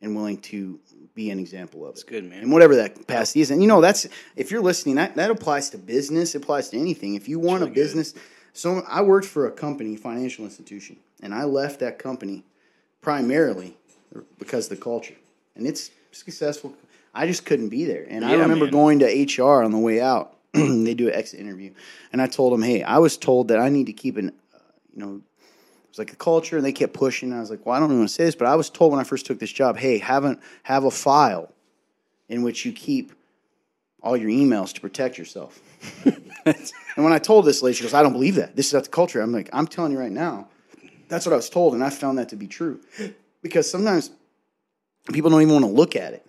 and 0.00 0.14
willing 0.14 0.38
to 0.38 0.78
be 1.14 1.30
an 1.30 1.38
example 1.40 1.82
of 1.84 1.88
it. 1.88 1.92
It's 1.94 2.04
good, 2.04 2.24
man. 2.24 2.42
And 2.42 2.52
whatever 2.52 2.76
that 2.76 2.94
capacity 2.94 3.40
is. 3.40 3.50
And 3.50 3.60
you 3.60 3.66
know, 3.66 3.80
that's 3.80 4.06
if 4.36 4.52
you're 4.52 4.62
listening, 4.62 4.94
that, 4.94 5.16
that 5.16 5.30
applies 5.30 5.70
to 5.70 5.78
business, 5.78 6.34
it 6.34 6.42
applies 6.42 6.68
to 6.70 6.78
anything. 6.78 7.16
If 7.16 7.28
you 7.28 7.40
want 7.40 7.60
really 7.60 7.72
a 7.72 7.74
good. 7.74 7.80
business, 7.80 8.14
so 8.52 8.82
I 8.88 9.02
worked 9.02 9.26
for 9.26 9.48
a 9.48 9.50
company, 9.50 9.96
financial 9.96 10.44
institution, 10.44 10.96
and 11.20 11.34
I 11.34 11.44
left 11.44 11.80
that 11.80 11.98
company 11.98 12.44
primarily 13.00 13.76
because 14.38 14.70
of 14.70 14.78
the 14.78 14.82
culture. 14.82 15.16
And 15.56 15.66
it's 15.66 15.90
successful. 16.18 16.74
I 17.14 17.26
just 17.26 17.44
couldn't 17.44 17.68
be 17.68 17.84
there. 17.84 18.06
And 18.08 18.24
I 18.24 18.32
remember 18.32 18.66
man. 18.66 18.72
going 18.72 18.98
to 19.00 19.42
HR 19.42 19.62
on 19.62 19.70
the 19.70 19.78
way 19.78 20.00
out. 20.00 20.36
they 20.52 20.94
do 20.94 21.08
an 21.08 21.14
exit 21.14 21.40
interview. 21.40 21.72
And 22.12 22.22
I 22.22 22.26
told 22.26 22.52
them, 22.52 22.62
hey, 22.62 22.82
I 22.82 22.98
was 22.98 23.16
told 23.16 23.48
that 23.48 23.58
I 23.58 23.68
need 23.68 23.86
to 23.86 23.92
keep 23.92 24.16
an, 24.16 24.32
uh, 24.54 24.58
you 24.94 25.00
know, 25.04 25.16
it 25.16 25.88
was 25.90 25.98
like 25.98 26.12
a 26.12 26.16
culture, 26.16 26.56
and 26.56 26.64
they 26.64 26.72
kept 26.72 26.92
pushing. 26.92 27.30
And 27.30 27.38
I 27.38 27.40
was 27.40 27.50
like, 27.50 27.64
well, 27.66 27.74
I 27.74 27.80
don't 27.80 27.88
even 27.88 27.98
want 27.98 28.08
to 28.10 28.14
say 28.14 28.24
this, 28.24 28.34
but 28.34 28.46
I 28.46 28.54
was 28.54 28.70
told 28.70 28.92
when 28.92 29.00
I 29.00 29.04
first 29.04 29.26
took 29.26 29.38
this 29.38 29.52
job, 29.52 29.76
hey, 29.76 29.98
have 29.98 30.24
a, 30.24 30.38
have 30.62 30.84
a 30.84 30.90
file 30.90 31.52
in 32.28 32.42
which 32.42 32.64
you 32.64 32.72
keep 32.72 33.12
all 34.02 34.16
your 34.16 34.30
emails 34.30 34.72
to 34.74 34.80
protect 34.80 35.18
yourself. 35.18 35.60
and 36.04 36.72
when 36.96 37.12
I 37.12 37.18
told 37.18 37.44
this 37.44 37.62
lady, 37.62 37.76
she 37.76 37.82
goes, 37.82 37.94
I 37.94 38.02
don't 38.02 38.12
believe 38.12 38.36
that. 38.36 38.54
This 38.54 38.68
is 38.68 38.74
not 38.74 38.84
the 38.84 38.90
culture. 38.90 39.20
I'm 39.20 39.32
like, 39.32 39.50
I'm 39.52 39.66
telling 39.66 39.92
you 39.92 39.98
right 39.98 40.12
now, 40.12 40.48
that's 41.08 41.26
what 41.26 41.32
I 41.32 41.36
was 41.36 41.50
told, 41.50 41.74
and 41.74 41.82
I 41.82 41.90
found 41.90 42.18
that 42.18 42.28
to 42.30 42.36
be 42.36 42.46
true. 42.46 42.80
Because 43.42 43.70
sometimes 43.70 44.10
people 45.12 45.30
don't 45.30 45.42
even 45.42 45.54
want 45.54 45.64
to 45.64 45.70
look 45.70 45.96
at 45.96 46.12
it. 46.14 46.24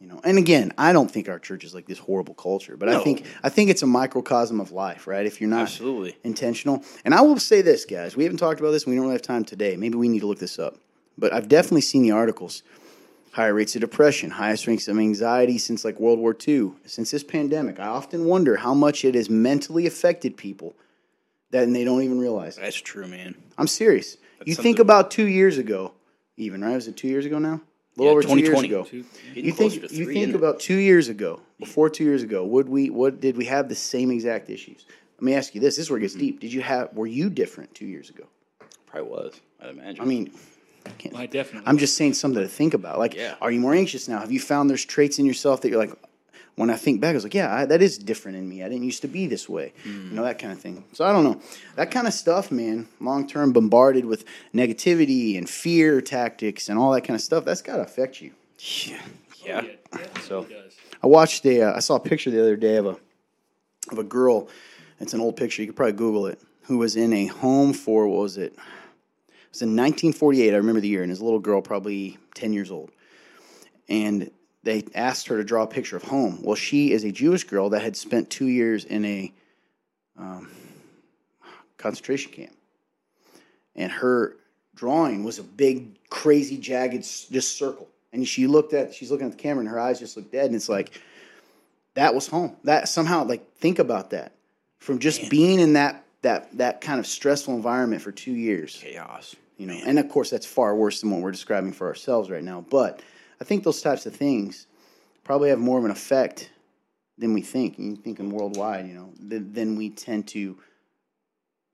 You 0.00 0.06
know, 0.06 0.20
and 0.22 0.38
again, 0.38 0.72
I 0.78 0.92
don't 0.92 1.10
think 1.10 1.28
our 1.28 1.40
church 1.40 1.64
is 1.64 1.74
like 1.74 1.86
this 1.86 1.98
horrible 1.98 2.34
culture, 2.34 2.76
but 2.76 2.88
I 2.88 3.00
think 3.02 3.24
I 3.42 3.48
think 3.48 3.68
it's 3.68 3.82
a 3.82 3.86
microcosm 3.86 4.60
of 4.60 4.70
life, 4.70 5.08
right? 5.08 5.26
If 5.26 5.40
you're 5.40 5.50
not 5.50 5.62
Absolutely. 5.62 6.16
intentional. 6.22 6.84
And 7.04 7.12
I 7.12 7.22
will 7.22 7.40
say 7.40 7.62
this, 7.62 7.84
guys, 7.84 8.16
we 8.16 8.22
haven't 8.22 8.38
talked 8.38 8.60
about 8.60 8.70
this. 8.70 8.86
We 8.86 8.94
don't 8.94 9.02
really 9.02 9.14
have 9.14 9.22
time 9.22 9.44
today. 9.44 9.76
Maybe 9.76 9.96
we 9.96 10.08
need 10.08 10.20
to 10.20 10.28
look 10.28 10.38
this 10.38 10.56
up. 10.58 10.76
But 11.16 11.32
I've 11.32 11.48
definitely 11.48 11.80
seen 11.80 12.02
the 12.02 12.12
articles. 12.12 12.62
Higher 13.32 13.54
rates 13.54 13.74
of 13.74 13.80
depression, 13.80 14.30
highest 14.30 14.66
rates 14.66 14.86
of 14.88 14.98
anxiety 14.98 15.58
since 15.58 15.84
like 15.84 15.98
World 16.00 16.18
War 16.20 16.34
II, 16.46 16.72
since 16.86 17.10
this 17.10 17.24
pandemic. 17.24 17.78
I 17.80 17.86
often 17.86 18.24
wonder 18.24 18.56
how 18.56 18.74
much 18.74 19.04
it 19.04 19.14
has 19.16 19.28
mentally 19.28 19.86
affected 19.86 20.36
people 20.36 20.76
that 21.50 21.64
and 21.64 21.74
they 21.74 21.84
don't 21.84 22.02
even 22.02 22.18
realize. 22.18 22.56
it. 22.56 22.62
That's 22.62 22.76
true, 22.76 23.06
man. 23.06 23.34
I'm 23.56 23.66
serious. 23.66 24.16
you 24.44 24.54
think 24.54 24.78
about 24.78 25.10
two 25.10 25.26
years 25.26 25.58
ago, 25.58 25.92
even 26.36 26.62
right? 26.62 26.74
Was 26.74 26.88
it 26.88 26.96
two 26.96 27.08
years 27.08 27.26
ago 27.26 27.38
now? 27.38 27.60
A 27.98 28.02
little 28.02 28.22
Yeah, 28.22 28.28
over 28.28 28.40
two 28.40 28.40
years 28.40 28.62
ago. 28.62 28.84
Two- 28.84 29.04
You 29.34 29.52
think 29.52 29.56
closer 29.56 29.80
you 29.80 30.06
think 30.06 30.16
isn't 30.18 30.30
it? 30.30 30.34
about 30.36 30.60
two 30.60 30.76
years 30.76 31.08
ago, 31.08 31.40
before 31.58 31.90
two 31.90 32.04
years 32.04 32.22
ago, 32.22 32.44
would 32.44 32.68
we 32.68 32.90
what 32.90 33.20
did 33.20 33.36
we 33.36 33.46
have 33.46 33.68
the 33.68 33.74
same 33.74 34.10
exact 34.10 34.50
issues? 34.50 34.86
Let 35.16 35.22
me 35.22 35.34
ask 35.34 35.54
you 35.54 35.60
this. 35.60 35.76
This 35.76 35.86
is 35.86 35.90
where 35.90 35.98
it 35.98 36.02
gets 36.02 36.14
mm-hmm. 36.14 36.20
deep. 36.20 36.40
Did 36.40 36.52
you 36.52 36.60
have 36.62 36.92
were 36.94 37.08
you 37.08 37.28
different 37.28 37.74
two 37.74 37.86
years 37.86 38.08
ago? 38.08 38.24
Probably 38.86 39.10
was. 39.10 39.40
I'd 39.60 39.70
imagine. 39.70 40.00
I 40.00 40.04
mean, 40.04 40.32
I 40.86 40.90
can't, 40.90 41.16
I 41.16 41.26
definitely. 41.26 41.66
I'm 41.66 41.78
just 41.78 41.96
saying 41.96 42.14
something 42.14 42.40
to 42.40 42.48
think 42.48 42.74
about. 42.74 42.98
Like, 42.98 43.14
Yeah. 43.14 43.34
are 43.40 43.50
you 43.50 43.60
more 43.60 43.74
anxious 43.74 44.08
now? 44.08 44.20
Have 44.20 44.30
you 44.30 44.40
found 44.40 44.70
there's 44.70 44.84
traits 44.84 45.18
in 45.18 45.26
yourself 45.26 45.60
that 45.62 45.70
you're 45.70 45.80
like, 45.80 45.92
when 46.58 46.70
I 46.70 46.76
think 46.76 47.00
back, 47.00 47.10
I 47.10 47.14
was 47.14 47.24
like, 47.24 47.34
yeah, 47.34 47.54
I, 47.54 47.64
that 47.66 47.80
is 47.80 47.96
different 47.98 48.36
in 48.36 48.48
me. 48.48 48.62
I 48.64 48.68
didn't 48.68 48.84
used 48.84 49.02
to 49.02 49.08
be 49.08 49.26
this 49.26 49.48
way. 49.48 49.72
You 49.84 49.92
know, 50.10 50.24
that 50.24 50.38
kind 50.38 50.52
of 50.52 50.58
thing. 50.60 50.84
So 50.92 51.04
I 51.04 51.12
don't 51.12 51.24
know. 51.24 51.40
That 51.76 51.90
kind 51.90 52.06
of 52.06 52.12
stuff, 52.12 52.50
man, 52.50 52.88
long 53.00 53.26
term 53.28 53.52
bombarded 53.52 54.04
with 54.04 54.24
negativity 54.54 55.38
and 55.38 55.48
fear 55.48 56.00
tactics 56.00 56.68
and 56.68 56.78
all 56.78 56.90
that 56.92 57.02
kind 57.02 57.14
of 57.14 57.20
stuff, 57.22 57.44
that's 57.44 57.62
got 57.62 57.76
to 57.76 57.82
affect 57.82 58.20
you. 58.20 58.32
yeah. 59.46 59.62
Oh, 59.92 59.98
yeah. 60.00 60.06
So- 60.22 60.46
I 61.02 61.06
watched 61.06 61.46
a, 61.46 61.62
uh, 61.62 61.76
I 61.76 61.78
saw 61.78 61.94
a 61.94 62.00
picture 62.00 62.30
the 62.30 62.40
other 62.40 62.56
day 62.56 62.74
of 62.76 62.86
a, 62.86 62.96
of 63.92 63.98
a 63.98 64.02
girl. 64.02 64.48
It's 64.98 65.14
an 65.14 65.20
old 65.20 65.36
picture. 65.36 65.62
You 65.62 65.68
could 65.68 65.76
probably 65.76 65.92
Google 65.92 66.26
it. 66.26 66.40
Who 66.64 66.78
was 66.78 66.96
in 66.96 67.12
a 67.12 67.26
home 67.26 67.72
for 67.72 68.08
what 68.08 68.18
was 68.20 68.36
it? 68.36 68.52
It 68.54 69.52
was 69.52 69.62
in 69.62 69.68
1948. 69.76 70.52
I 70.52 70.56
remember 70.56 70.80
the 70.80 70.88
year, 70.88 71.02
and 71.02 71.08
his 71.10 71.22
little 71.22 71.38
girl, 71.38 71.62
probably 71.62 72.18
10 72.34 72.52
years 72.52 72.70
old. 72.72 72.90
And 73.88 74.30
they 74.62 74.84
asked 74.94 75.28
her 75.28 75.36
to 75.36 75.44
draw 75.44 75.62
a 75.62 75.66
picture 75.66 75.96
of 75.96 76.02
home. 76.02 76.40
Well, 76.42 76.56
she 76.56 76.92
is 76.92 77.04
a 77.04 77.12
Jewish 77.12 77.44
girl 77.44 77.70
that 77.70 77.82
had 77.82 77.96
spent 77.96 78.30
two 78.30 78.46
years 78.46 78.84
in 78.84 79.04
a 79.04 79.32
um, 80.18 80.50
concentration 81.76 82.32
camp, 82.32 82.56
and 83.76 83.90
her 83.90 84.36
drawing 84.74 85.24
was 85.24 85.38
a 85.38 85.42
big, 85.42 85.98
crazy, 86.10 86.58
jagged, 86.58 87.02
just 87.02 87.56
circle. 87.56 87.88
And 88.12 88.26
she 88.26 88.46
looked 88.46 88.72
at, 88.72 88.94
she's 88.94 89.10
looking 89.10 89.26
at 89.26 89.32
the 89.32 89.38
camera, 89.38 89.60
and 89.60 89.68
her 89.68 89.78
eyes 89.78 89.98
just 89.98 90.16
looked 90.16 90.32
dead. 90.32 90.46
And 90.46 90.54
it's 90.54 90.68
like, 90.68 91.00
that 91.94 92.14
was 92.14 92.26
home. 92.26 92.56
That 92.64 92.88
somehow, 92.88 93.24
like, 93.24 93.54
think 93.56 93.78
about 93.78 94.10
that. 94.10 94.32
From 94.78 94.98
just 94.98 95.28
being 95.28 95.58
in 95.58 95.72
that 95.74 96.04
that 96.22 96.56
that 96.58 96.80
kind 96.80 97.00
of 97.00 97.06
stressful 97.06 97.54
environment 97.54 98.00
for 98.00 98.12
two 98.12 98.32
years, 98.32 98.78
Chaos. 98.80 99.34
you 99.56 99.66
know. 99.66 99.74
And 99.84 99.98
of 99.98 100.08
course, 100.08 100.30
that's 100.30 100.46
far 100.46 100.74
worse 100.76 101.00
than 101.00 101.10
what 101.10 101.20
we're 101.20 101.32
describing 101.32 101.72
for 101.72 101.88
ourselves 101.88 102.30
right 102.30 102.42
now. 102.42 102.64
But 102.70 103.00
I 103.40 103.44
think 103.44 103.64
those 103.64 103.80
types 103.80 104.06
of 104.06 104.14
things 104.14 104.66
probably 105.24 105.50
have 105.50 105.58
more 105.58 105.78
of 105.78 105.84
an 105.84 105.90
effect 105.90 106.50
than 107.18 107.34
we 107.34 107.42
think. 107.42 107.78
And 107.78 107.90
you 107.90 107.96
thinking 107.96 108.30
worldwide, 108.30 108.86
you 108.86 108.94
know, 108.94 109.10
than, 109.20 109.52
than 109.52 109.76
we 109.76 109.90
tend 109.90 110.28
to, 110.28 110.56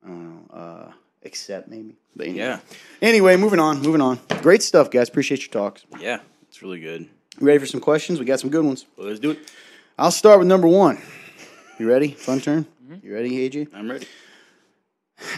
I 0.05 0.09
don't 0.09 0.24
know, 0.24 0.55
uh, 0.55 0.92
accept 1.24 1.68
maybe. 1.68 1.96
But 2.16 2.27
anyway. 2.29 2.38
Yeah. 2.44 2.61
Anyway, 3.00 3.37
moving 3.37 3.61
on, 3.61 3.81
moving 3.81 4.00
on. 4.00 4.20
Great 4.42 4.62
stuff, 4.62 4.90
guys. 4.90 5.09
Appreciate 5.09 5.40
your 5.40 5.53
talks. 5.53 5.85
Yeah. 5.98 6.20
It's 6.48 6.62
really 6.62 6.81
good. 6.81 7.03
You 7.40 7.46
ready 7.46 7.59
for 7.59 7.66
some 7.66 7.81
questions? 7.81 8.20
We 8.20 8.27
got 8.27 8.40
some 8.40 8.50
good 8.50 8.64
ones. 8.64 8.87
Well, 8.96 9.09
let's 9.09 9.20
do 9.20 9.33
it. 9.33 9.38
I'll 9.98 10.11
start 10.11 10.38
with 10.38 10.48
number 10.48 10.68
one. 10.68 11.00
You 11.79 11.88
ready? 11.88 12.09
Fun 12.09 12.40
turn. 12.40 12.66
You 13.03 13.14
ready, 13.14 13.48
AJ? 13.48 13.68
I'm 13.74 13.90
ready. 13.90 14.07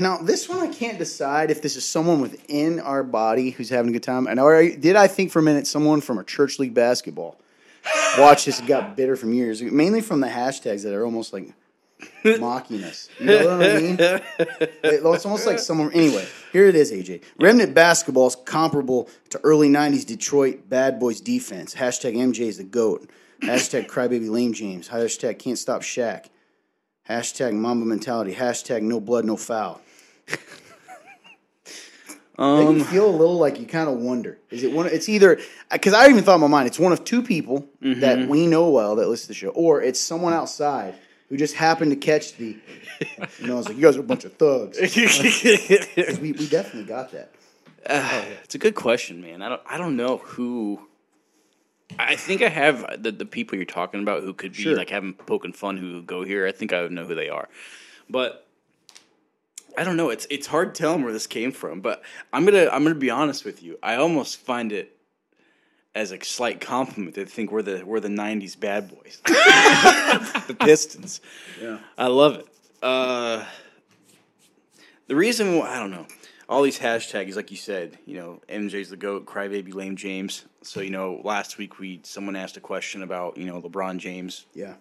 Now, 0.00 0.18
this 0.18 0.48
one 0.48 0.58
I 0.58 0.72
can't 0.72 0.98
decide 0.98 1.50
if 1.50 1.62
this 1.62 1.76
is 1.76 1.84
someone 1.84 2.20
within 2.20 2.80
our 2.80 3.02
body 3.02 3.50
who's 3.50 3.68
having 3.68 3.90
a 3.90 3.92
good 3.92 4.02
time. 4.02 4.26
And 4.26 4.38
or 4.40 4.68
did 4.68 4.96
I 4.96 5.06
think 5.06 5.30
for 5.30 5.38
a 5.38 5.42
minute 5.42 5.66
someone 5.66 6.00
from 6.00 6.18
a 6.18 6.24
church 6.24 6.58
league 6.58 6.74
basketball 6.74 7.38
watched 8.18 8.46
this 8.46 8.60
got 8.62 8.96
bitter 8.96 9.16
from 9.16 9.32
years, 9.32 9.62
mainly 9.62 10.00
from 10.00 10.20
the 10.20 10.26
hashtags 10.28 10.82
that 10.82 10.92
are 10.94 11.04
almost 11.04 11.32
like 11.32 11.52
mocking 12.38 12.84
us. 12.84 13.08
You 13.18 13.26
know 13.26 13.58
what 13.58 13.70
I 13.70 13.80
mean? 13.80 13.96
It's 14.82 15.24
almost 15.24 15.46
like 15.46 15.58
someone. 15.58 15.92
Anyway, 15.92 16.26
here 16.52 16.66
it 16.66 16.74
is, 16.74 16.92
AJ. 16.92 17.22
Remnant 17.40 17.74
basketball 17.74 18.26
is 18.26 18.36
comparable 18.36 19.08
to 19.30 19.40
early 19.44 19.68
'90s 19.68 20.04
Detroit 20.04 20.68
bad 20.68 20.98
boys 20.98 21.20
defense. 21.20 21.74
Hashtag 21.74 22.16
MJ 22.16 22.40
is 22.40 22.58
the 22.58 22.64
goat. 22.64 23.08
Hashtag 23.42 23.86
crybaby 23.86 24.28
lame 24.28 24.52
James. 24.52 24.88
Hashtag 24.88 25.38
can't 25.38 25.58
stop 25.58 25.82
Shaq. 25.82 26.26
Hashtag 27.08 27.52
Mamba 27.54 27.86
mentality. 27.86 28.34
Hashtag 28.34 28.82
no 28.82 29.00
blood, 29.00 29.24
no 29.24 29.36
foul. 29.36 29.80
Um, 32.38 32.76
you 32.76 32.84
feel 32.84 33.08
a 33.08 33.16
little 33.16 33.38
like 33.38 33.58
you 33.58 33.64
kind 33.64 33.88
of 33.88 33.96
wonder. 33.96 34.36
Is 34.50 34.62
it 34.62 34.70
one? 34.70 34.86
It's 34.86 35.08
either 35.08 35.40
because 35.72 35.94
I 35.94 36.08
even 36.08 36.22
thought 36.22 36.34
in 36.34 36.42
my 36.42 36.46
mind 36.48 36.66
it's 36.66 36.78
one 36.78 36.92
of 36.92 37.02
two 37.02 37.22
people 37.22 37.66
Mm-hmm. 37.82 38.00
that 38.00 38.28
we 38.28 38.46
know 38.46 38.68
well 38.68 38.96
that 38.96 39.08
listen 39.08 39.24
to 39.24 39.28
the 39.28 39.34
show, 39.34 39.48
or 39.48 39.80
it's 39.80 39.98
someone 39.98 40.34
outside 40.34 40.96
who 41.30 41.38
just 41.38 41.54
happened 41.54 41.92
to 41.92 41.96
catch 41.96 42.36
the. 42.36 42.56
You 43.40 43.46
know, 43.46 43.54
I 43.54 43.56
was 43.56 43.68
like 43.68 43.76
you 43.76 43.82
guys 43.82 43.96
are 43.96 44.00
a 44.00 44.02
bunch 44.02 44.26
of 44.26 44.34
thugs. 44.34 44.78
we, 46.20 46.32
we 46.32 46.46
definitely 46.48 46.84
got 46.84 47.12
that. 47.12 47.30
it's 48.44 48.54
a 48.54 48.58
good 48.58 48.74
question, 48.74 49.22
man. 49.22 49.40
I 49.40 49.48
don't. 49.48 49.62
I 49.64 49.78
don't 49.78 49.96
know 49.96 50.18
who. 50.18 50.86
I 51.98 52.16
think 52.16 52.42
I 52.42 52.48
have 52.48 53.02
the, 53.02 53.12
the 53.12 53.24
people 53.26 53.56
you're 53.56 53.64
talking 53.64 54.00
about 54.02 54.22
who 54.22 54.32
could 54.34 54.52
be 54.52 54.62
Sure. 54.62 54.76
like 54.76 54.90
having 54.90 55.14
poking 55.14 55.52
fun 55.52 55.76
who 55.76 56.02
go 56.02 56.24
here. 56.24 56.46
I 56.46 56.52
think 56.52 56.72
I 56.72 56.82
would 56.82 56.92
know 56.92 57.04
who 57.04 57.14
they 57.14 57.28
are, 57.28 57.48
but 58.10 58.46
I 59.78 59.84
don't 59.84 59.96
know. 59.96 60.10
It's 60.10 60.26
it's 60.30 60.46
hard 60.46 60.74
telling 60.74 61.02
where 61.04 61.12
this 61.12 61.26
came 61.26 61.52
from. 61.52 61.80
But 61.80 62.02
I'm 62.32 62.44
gonna 62.44 62.68
I'm 62.72 62.82
gonna 62.82 62.94
be 62.96 63.10
honest 63.10 63.44
with 63.44 63.62
you. 63.62 63.78
I 63.82 63.96
almost 63.96 64.38
find 64.40 64.72
it. 64.72 64.92
as 65.94 66.12
a 66.12 66.22
slight 66.24 66.60
compliment. 66.60 67.14
to 67.14 67.24
think 67.24 67.50
we're 67.52 67.62
the 67.62 67.82
we're 67.84 68.00
the 68.00 68.08
'90s 68.08 68.58
bad 68.58 68.88
boys, 68.90 69.20
the 69.24 70.56
Pistons. 70.58 71.20
Yeah. 71.62 71.78
I 71.96 72.08
love 72.08 72.34
it. 72.36 72.46
Uh, 72.82 73.44
the 75.06 75.14
reason 75.16 75.56
why, 75.56 75.70
I 75.76 75.78
don't 75.78 75.90
know 75.92 76.06
all 76.48 76.62
these 76.62 76.78
hashtags, 76.78 77.34
like 77.34 77.50
you 77.50 77.56
said, 77.56 77.98
you 78.06 78.16
know, 78.16 78.40
MJ's 78.48 78.90
the 78.90 78.96
goat, 78.96 79.26
crybaby, 79.26 79.74
lame 79.74 79.96
James. 79.96 80.44
So 80.62 80.80
you 80.80 80.90
know, 80.90 81.20
last 81.24 81.58
week 81.58 81.78
we 81.78 82.00
someone 82.04 82.36
asked 82.36 82.56
a 82.56 82.60
question 82.60 83.02
about 83.02 83.36
you 83.36 83.44
know 83.44 83.60
LeBron 83.60 83.98
James. 83.98 84.46
Yeah. 84.54 84.74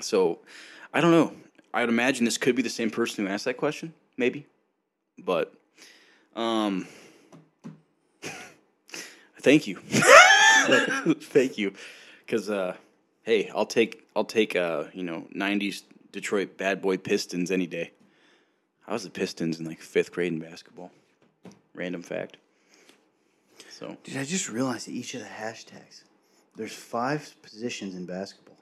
So 0.00 0.40
I 0.92 1.00
don't 1.00 1.12
know. 1.12 1.32
I'd 1.72 1.88
imagine 1.88 2.24
this 2.24 2.38
could 2.38 2.56
be 2.56 2.62
the 2.62 2.70
same 2.70 2.90
person 2.90 3.24
who 3.24 3.32
asked 3.32 3.44
that 3.44 3.56
question, 3.56 3.94
maybe. 4.16 4.46
But 5.18 5.54
um, 6.34 6.88
thank 9.40 9.68
you, 9.68 9.76
thank 11.20 11.58
you, 11.58 11.74
because 12.26 12.50
uh, 12.50 12.74
hey, 13.22 13.50
I'll 13.54 13.66
take 13.66 14.08
I'll 14.16 14.24
take 14.24 14.56
uh, 14.56 14.84
you 14.92 15.04
know 15.04 15.26
'90s 15.34 15.82
Detroit 16.10 16.56
bad 16.56 16.82
boy 16.82 16.96
Pistons 16.96 17.52
any 17.52 17.66
day. 17.68 17.92
I 18.90 18.92
was 18.92 19.04
the 19.04 19.10
Pistons 19.10 19.60
in 19.60 19.66
like 19.66 19.80
fifth 19.80 20.10
grade 20.10 20.32
in 20.32 20.40
basketball. 20.40 20.90
Random 21.74 22.02
fact. 22.02 22.38
So 23.70 23.96
Dude, 24.02 24.16
I 24.16 24.24
just 24.24 24.50
realized 24.50 24.88
that 24.88 24.92
each 24.92 25.14
of 25.14 25.20
the 25.20 25.28
hashtags, 25.28 26.02
there's 26.56 26.74
five 26.74 27.36
positions 27.40 27.94
in 27.94 28.04
basketball, 28.04 28.58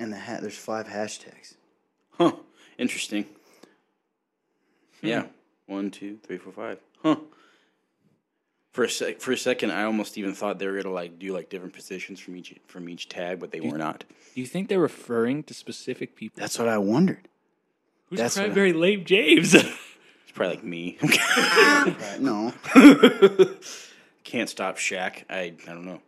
and 0.00 0.12
the 0.12 0.18
ha- 0.18 0.38
there's 0.40 0.58
five 0.58 0.88
hashtags. 0.88 1.54
Huh. 2.18 2.32
Interesting. 2.78 3.26
Hmm. 5.00 5.06
Yeah. 5.06 5.24
One, 5.66 5.92
two, 5.92 6.18
three, 6.26 6.38
four, 6.38 6.52
five. 6.52 6.78
Huh. 7.00 7.16
For 8.72 8.84
a 8.84 8.90
sec, 8.90 9.20
for 9.20 9.30
a 9.30 9.38
second, 9.38 9.70
I 9.70 9.84
almost 9.84 10.18
even 10.18 10.34
thought 10.34 10.58
they 10.58 10.66
were 10.66 10.82
gonna 10.82 10.92
like 10.92 11.16
do 11.16 11.32
like 11.32 11.48
different 11.48 11.74
positions 11.74 12.18
from 12.18 12.36
each 12.36 12.56
from 12.66 12.88
each 12.88 13.08
tag, 13.08 13.38
but 13.38 13.52
they 13.52 13.60
were 13.60 13.78
not. 13.78 14.02
Do 14.34 14.40
you 14.40 14.46
think 14.48 14.68
they're 14.68 14.80
referring 14.80 15.44
to 15.44 15.54
specific 15.54 16.16
people? 16.16 16.40
That's 16.40 16.58
what 16.58 16.66
I 16.66 16.78
wondered. 16.78 17.28
Who's 18.10 18.18
that's 18.18 18.36
what 18.36 18.42
I- 18.42 18.44
Cranberry 18.48 18.72
Lame 18.72 19.04
James? 19.04 19.54
It's 20.22 20.36
probably 20.36 20.56
like 20.56 20.64
me. 20.64 20.96
No, 22.20 22.52
Can't 24.24 24.48
stop 24.48 24.76
Shaq. 24.76 25.24
I 25.28 25.40
I 25.40 25.50
don't 25.66 25.84
know. 25.84 26.00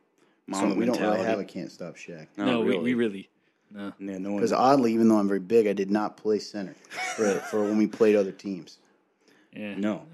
Mom 0.47 0.61
so 0.61 0.67
we 0.77 0.85
don't 0.85 0.93
mentality. 0.95 1.17
really 1.19 1.25
have 1.31 1.41
a 1.41 1.45
can't 1.45 1.73
stop 1.73 1.97
Shaq. 1.97 2.29
No, 2.37 2.45
no, 2.45 2.62
really. 2.62 2.79
we, 2.79 2.83
we 2.85 2.95
really. 2.95 3.29
No. 3.73 3.93
Yeah, 3.99 4.19
no 4.19 4.31
one. 4.31 4.37
Because 4.38 4.53
oddly, 4.53 4.93
even 4.95 5.09
though 5.09 5.17
I'm 5.17 5.27
very 5.27 5.41
big, 5.41 5.67
I 5.67 5.73
did 5.73 5.91
not 5.91 6.17
play 6.17 6.38
center 6.38 6.77
for, 7.17 7.35
for 7.51 7.65
when 7.65 7.79
we 7.79 7.87
played 7.88 8.15
other 8.15 8.31
teams. 8.31 8.79
Yeah. 9.53 9.75
No. 9.77 10.07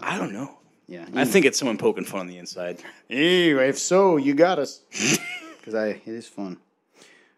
I 0.00 0.16
don't 0.16 0.32
know. 0.32 0.58
Yeah, 0.86 1.06
I 1.14 1.24
think 1.24 1.44
it's 1.46 1.58
someone 1.58 1.78
poking 1.78 2.04
fun 2.04 2.20
on 2.20 2.26
the 2.28 2.38
inside. 2.38 2.78
Anyway, 3.10 3.68
if 3.68 3.78
so, 3.78 4.16
you 4.16 4.34
got 4.34 4.58
us. 4.58 4.80
Because 5.58 5.74
I 5.74 5.88
it 5.88 6.02
is 6.06 6.28
fun. 6.28 6.58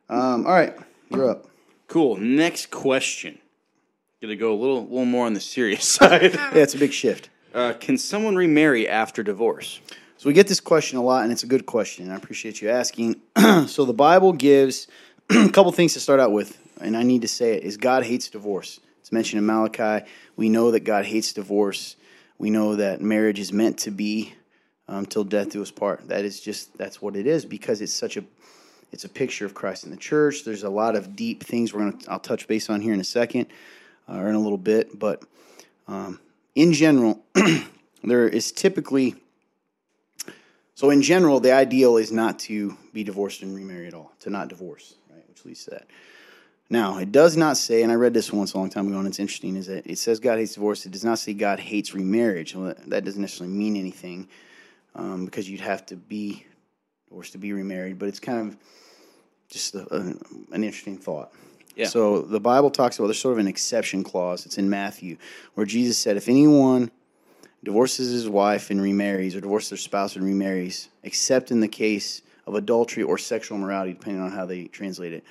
Um, 0.09 0.47
all 0.47 0.53
right, 0.53 0.75
you're 1.11 1.31
up. 1.31 1.47
Cool. 1.89 2.17
Next 2.17 2.71
question. 2.71 3.39
Gonna 4.23 4.35
go 4.35 4.55
a 4.55 4.57
little 4.57 4.83
little 4.83 5.05
more 5.05 5.27
on 5.27 5.35
the 5.35 5.41
serious 5.41 5.85
side. 5.89 6.33
Yeah, 6.35 6.55
it's 6.55 6.75
a 6.75 6.79
big 6.79 6.93
shift. 6.93 7.29
Uh, 7.53 7.75
can 7.79 7.99
someone 7.99 8.35
remarry 8.35 8.89
after 8.89 9.23
divorce? 9.23 9.79
So 10.17 10.31
we 10.31 10.33
get 10.33 10.47
this 10.47 10.59
question 10.59 10.97
a 10.97 11.03
lot, 11.03 11.25
and 11.25 11.33
it's 11.33 11.43
a 11.43 11.47
good 11.47 11.67
question. 11.67 12.11
I 12.11 12.17
appreciate 12.17 12.63
you 12.63 12.71
asking. 12.71 13.21
so 13.67 13.85
the 13.85 13.93
Bible 13.93 14.33
gives 14.33 14.89
a 15.31 15.51
couple 15.51 15.71
things 15.71 15.93
to 15.93 16.01
start 16.01 16.19
out 16.19 16.33
with, 16.33 16.59
and 16.81 16.97
I 16.97 17.03
need 17.03 17.23
to 17.23 17.29
say 17.29 17.59
it: 17.59 17.65
is 17.65 17.77
God 17.77 18.05
hates 18.05 18.31
divorce. 18.31 18.81
It's 19.01 19.13
mentioned 19.13 19.39
in 19.39 19.45
Malachi. 19.45 20.07
We 20.35 20.49
know 20.49 20.71
that 20.71 20.81
God 20.81 21.05
hates 21.05 21.35
divorce. 21.35 21.97
We 22.39 22.49
know 22.49 22.77
that 22.77 23.03
marriage 23.03 23.39
is 23.39 23.53
meant 23.53 23.77
to 23.81 23.91
be 23.91 24.33
um, 24.89 25.05
till 25.05 25.25
death 25.25 25.51
do 25.51 25.61
us 25.61 25.71
part. 25.71 26.09
That 26.09 26.25
is 26.25 26.41
just 26.41 26.79
that's 26.79 27.03
what 27.03 27.17
it 27.17 27.27
is 27.27 27.45
because 27.45 27.83
it's 27.83 27.93
such 27.93 28.17
a 28.17 28.25
it's 28.93 29.05
a 29.05 29.11
picture 29.11 29.45
of 29.45 29.53
Christ 29.53 29.85
in 29.85 29.91
the 29.91 29.99
church. 29.99 30.45
There's 30.45 30.63
a 30.63 30.71
lot 30.71 30.97
of 30.97 31.17
deep 31.17 31.45
things 31.45 31.75
we're 31.75 31.91
gonna 31.91 31.99
I'll 32.09 32.19
touch 32.19 32.49
base 32.49 32.71
on 32.71 32.81
here 32.81 32.95
in 32.95 33.01
a 33.01 33.05
second 33.05 33.49
or 34.09 34.29
in 34.29 34.35
a 34.35 34.41
little 34.41 34.59
bit, 34.59 34.99
but 34.99 35.23
um, 35.89 36.21
in 36.55 36.73
general, 36.73 37.25
there 38.05 38.29
is 38.29 38.53
typically 38.53 39.15
so 40.77 40.91
in 40.91 41.01
general, 41.01 41.41
the 41.41 41.53
ideal 41.53 41.97
is 41.97 42.13
not 42.13 42.39
to 42.41 42.77
be 42.93 43.03
divorced 43.03 43.41
and 43.41 43.57
remarry 43.57 43.87
at 43.87 43.95
all, 43.95 44.13
to 44.21 44.29
not 44.29 44.49
divorce, 44.49 44.95
right? 45.11 45.27
Which 45.27 45.43
leads 45.47 45.65
to 45.65 45.71
that. 45.71 45.87
Now, 46.69 46.99
it 46.99 47.13
does 47.13 47.35
not 47.35 47.57
say, 47.57 47.83
and 47.83 47.91
I 47.91 47.95
read 47.95 48.13
this 48.13 48.31
once 48.31 48.53
a 48.53 48.59
long 48.59 48.69
time 48.69 48.87
ago, 48.87 48.99
and 48.99 49.09
it's 49.09 49.19
interesting, 49.19 49.57
is 49.57 49.69
that 49.69 49.87
it 49.87 49.97
says 49.97 50.21
God 50.21 50.39
hates 50.39 50.53
divorce. 50.53 50.85
It 50.85 50.93
does 50.93 51.05
not 51.05 51.19
say 51.19 51.33
God 51.33 51.61
hates 51.61 51.95
remarriage. 51.95 52.55
Well, 52.55 52.67
that, 52.67 52.91
that 52.91 53.05
doesn't 53.07 53.23
necessarily 53.23 53.57
mean 53.57 53.75
anything 53.75 54.29
um, 54.95 55.25
because 55.25 55.49
you'd 55.49 55.61
have 55.61 55.87
to 55.87 55.97
be 55.97 56.45
divorced 57.09 57.33
to 57.33 57.39
be 57.39 57.55
remarried, 57.55 57.99
but 57.99 58.11
it's 58.11 58.21
kind 58.21 58.47
of 58.47 58.59
just 59.49 59.75
a, 59.77 59.95
a, 59.95 60.01
an 60.53 60.63
interesting 60.63 60.99
thought. 60.99 61.33
Yeah. 61.77 61.87
So 61.87 62.23
the 62.23 62.41
Bible 62.41 62.71
talks 62.71 62.99
about 62.99 63.09
there's 63.09 63.21
sort 63.21 63.35
of 63.35 63.39
an 63.39 63.47
exception 63.47 64.03
clause. 64.03 64.47
It's 64.47 64.59
in 64.59 64.69
Matthew 64.71 65.19
where 65.55 65.67
Jesus 65.67 65.99
said, 65.99 66.17
if 66.17 66.29
anyone 66.29 66.91
divorces 67.63 68.11
his 68.11 68.29
wife 68.29 68.71
and 68.71 68.81
remarries, 68.81 69.37
or 69.37 69.41
divorces 69.41 69.71
their 69.71 69.79
spouse 69.79 70.17
and 70.17 70.25
remarries, 70.25 70.89
except 71.03 71.51
in 71.51 71.61
the 71.61 71.69
case 71.69 72.23
of 72.47 72.55
adultery 72.55 73.03
or 73.03 73.19
sexual 73.19 73.59
immorality, 73.59 73.93
depending 73.93 74.23
on 74.23 74.31
how 74.31 74.47
they 74.47 74.65
translate 74.65 75.13
it, 75.13 75.25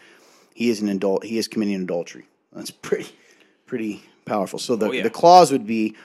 he 0.54 0.70
is 0.70 0.82
an 0.82 0.90
adult. 0.90 1.24
He 1.24 1.38
is 1.38 1.48
committing 1.48 1.82
adultery. 1.82 2.28
That's 2.54 2.72
pretty, 2.72 3.10
pretty 3.66 4.04
powerful. 4.26 4.60
So 4.60 4.76
the 4.76 4.88
Oh, 4.88 4.92
yeah. 4.92 5.04
the 5.04 5.10
clause 5.10 5.52
would 5.52 5.66
be 5.66 5.96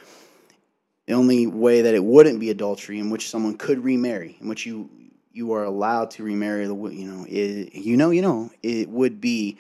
the 1.06 1.12
only 1.14 1.46
way 1.46 1.82
that 1.82 1.94
it 1.94 2.02
wouldn't 2.04 2.40
be 2.40 2.50
adultery, 2.50 2.98
in 2.98 3.10
which 3.10 3.28
someone 3.28 3.56
could 3.58 3.84
remarry, 3.84 4.36
in 4.40 4.48
which 4.48 4.64
you 4.64 4.88
you 5.32 5.52
are 5.52 5.64
allowed 5.64 6.10
to 6.12 6.24
remarry. 6.24 6.66
The 6.66 6.74
you 6.74 7.06
know, 7.06 7.24
it, 7.28 7.74
you 7.74 7.96
know, 7.96 8.10
you 8.10 8.22
know, 8.22 8.50
it 8.62 8.88
would 8.88 9.20
be 9.20 9.58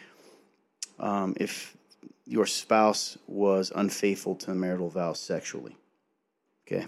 um, 1.00 1.34
if 1.40 1.76
your 2.26 2.46
spouse 2.46 3.18
was 3.26 3.72
unfaithful 3.74 4.36
to 4.36 4.46
the 4.46 4.54
marital 4.54 4.88
vows 4.88 5.18
sexually. 5.18 5.76
Okay. 6.66 6.86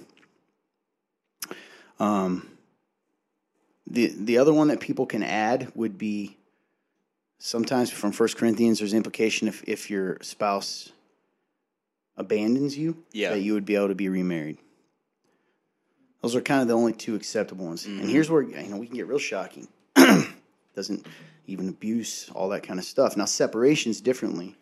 Um, 1.99 2.49
the 3.87 4.13
the 4.17 4.39
other 4.39 4.53
one 4.55 4.69
that 4.69 4.81
people 4.81 5.07
can 5.07 5.23
add 5.23 5.73
would 5.75 5.99
be 5.99 6.37
sometimes 7.39 7.91
from 7.91 8.13
First 8.13 8.37
Corinthians. 8.37 8.79
There's 8.79 8.95
implication 8.95 9.49
if 9.49 9.63
if 9.65 9.91
your 9.91 10.19
spouse 10.23 10.93
abandons 12.17 12.77
you, 12.77 13.03
Yeah. 13.13 13.31
that 13.31 13.41
you 13.41 13.55
would 13.55 13.65
be 13.65 13.75
able 13.75 13.89
to 13.89 13.95
be 13.95 14.09
remarried. 14.09 14.59
Those 16.21 16.37
are 16.37 16.41
kind 16.41 16.63
of 16.63 16.69
the 16.69 16.75
only 16.75 16.93
two 16.93 17.17
acceptable 17.17 17.67
ones. 17.67 17.85
And 17.85 18.09
here's 18.09 18.31
where 18.31 18.43
you 18.43 18.57
know 18.69 18.77
we 18.77 18.87
can 18.87 18.95
get 18.97 19.09
real 19.09 19.19
shocking. 19.19 19.67
Doesn't 20.77 21.07
even 21.47 21.69
abuse 21.69 22.31
all 22.35 22.49
that 22.51 22.63
kind 22.63 22.79
of 22.79 22.85
stuff. 22.85 23.17
Now 23.17 23.25
separations 23.25 24.01
differently, 24.01 24.57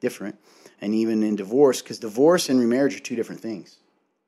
different, 0.00 0.38
and 0.80 0.94
even 0.94 1.22
in 1.22 1.36
divorce 1.36 1.82
because 1.82 1.98
divorce 1.98 2.48
and 2.48 2.60
remarriage 2.60 2.96
are 2.96 3.00
two 3.00 3.16
different 3.16 3.40
things. 3.40 3.78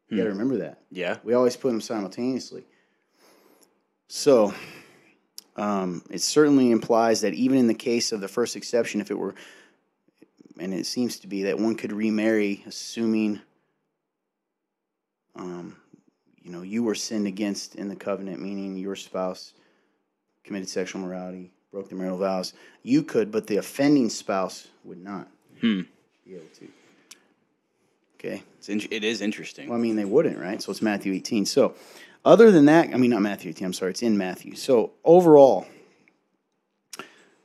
You 0.08 0.16
got 0.16 0.24
to 0.24 0.30
remember 0.30 0.56
that. 0.58 0.80
Yeah. 0.90 1.18
We 1.22 1.34
always 1.34 1.56
put 1.56 1.68
them 1.68 1.82
simultaneously. 1.82 2.64
So, 4.08 4.54
um, 5.56 6.02
it 6.08 6.22
certainly 6.22 6.70
implies 6.70 7.20
that 7.20 7.34
even 7.34 7.58
in 7.58 7.66
the 7.66 7.74
case 7.74 8.12
of 8.12 8.20
the 8.22 8.28
first 8.28 8.56
exception, 8.56 9.02
if 9.02 9.10
it 9.10 9.18
were, 9.18 9.34
and 10.58 10.72
it 10.72 10.86
seems 10.86 11.18
to 11.20 11.26
be 11.26 11.42
that 11.42 11.58
one 11.58 11.74
could 11.74 11.92
remarry, 11.92 12.64
assuming, 12.66 13.40
um, 15.36 15.76
you 16.42 16.50
know, 16.50 16.62
you 16.62 16.82
were 16.82 16.94
sinned 16.94 17.26
against 17.26 17.74
in 17.74 17.88
the 17.88 17.96
covenant, 17.96 18.40
meaning 18.40 18.76
your 18.76 18.96
spouse 18.96 19.52
committed 20.42 20.68
sexual 20.68 21.02
immorality, 21.02 21.52
broke 21.70 21.88
the 21.88 21.94
marital 21.94 22.18
vows. 22.18 22.52
You 22.82 23.02
could, 23.02 23.30
but 23.30 23.46
the 23.46 23.56
offending 23.56 24.08
spouse 24.10 24.68
would 24.84 25.02
not 25.02 25.28
Hmm. 25.60 25.82
be 26.24 26.34
able 26.34 26.46
to. 26.58 26.68
Okay. 28.18 28.42
It's 28.58 28.68
in, 28.68 28.82
it 28.90 29.04
is 29.04 29.20
interesting. 29.20 29.68
Well, 29.68 29.78
I 29.78 29.80
mean, 29.80 29.96
they 29.96 30.04
wouldn't, 30.04 30.38
right? 30.38 30.60
So 30.60 30.70
it's 30.72 30.82
Matthew 30.82 31.12
18. 31.12 31.46
So, 31.46 31.74
other 32.24 32.50
than 32.50 32.64
that, 32.66 32.92
I 32.92 32.96
mean, 32.96 33.10
not 33.10 33.22
Matthew 33.22 33.50
18, 33.50 33.66
I'm 33.66 33.72
sorry, 33.72 33.92
it's 33.92 34.02
in 34.02 34.18
Matthew. 34.18 34.56
So, 34.56 34.92
overall, 35.04 35.66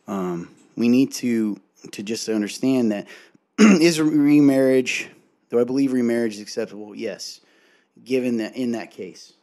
um, 0.07 0.49
we 0.75 0.89
need 0.89 1.11
to 1.13 1.59
to 1.91 2.01
just 2.01 2.29
understand 2.29 2.91
that 2.91 3.07
is 3.59 3.99
remarriage, 3.99 5.09
do 5.49 5.59
I 5.59 5.63
believe 5.63 5.91
remarriage 5.91 6.35
is 6.35 6.41
acceptable? 6.41 6.95
Yes, 6.95 7.41
given 8.03 8.37
that 8.37 8.55
in 8.55 8.71
that 8.71 8.91
case. 8.91 9.33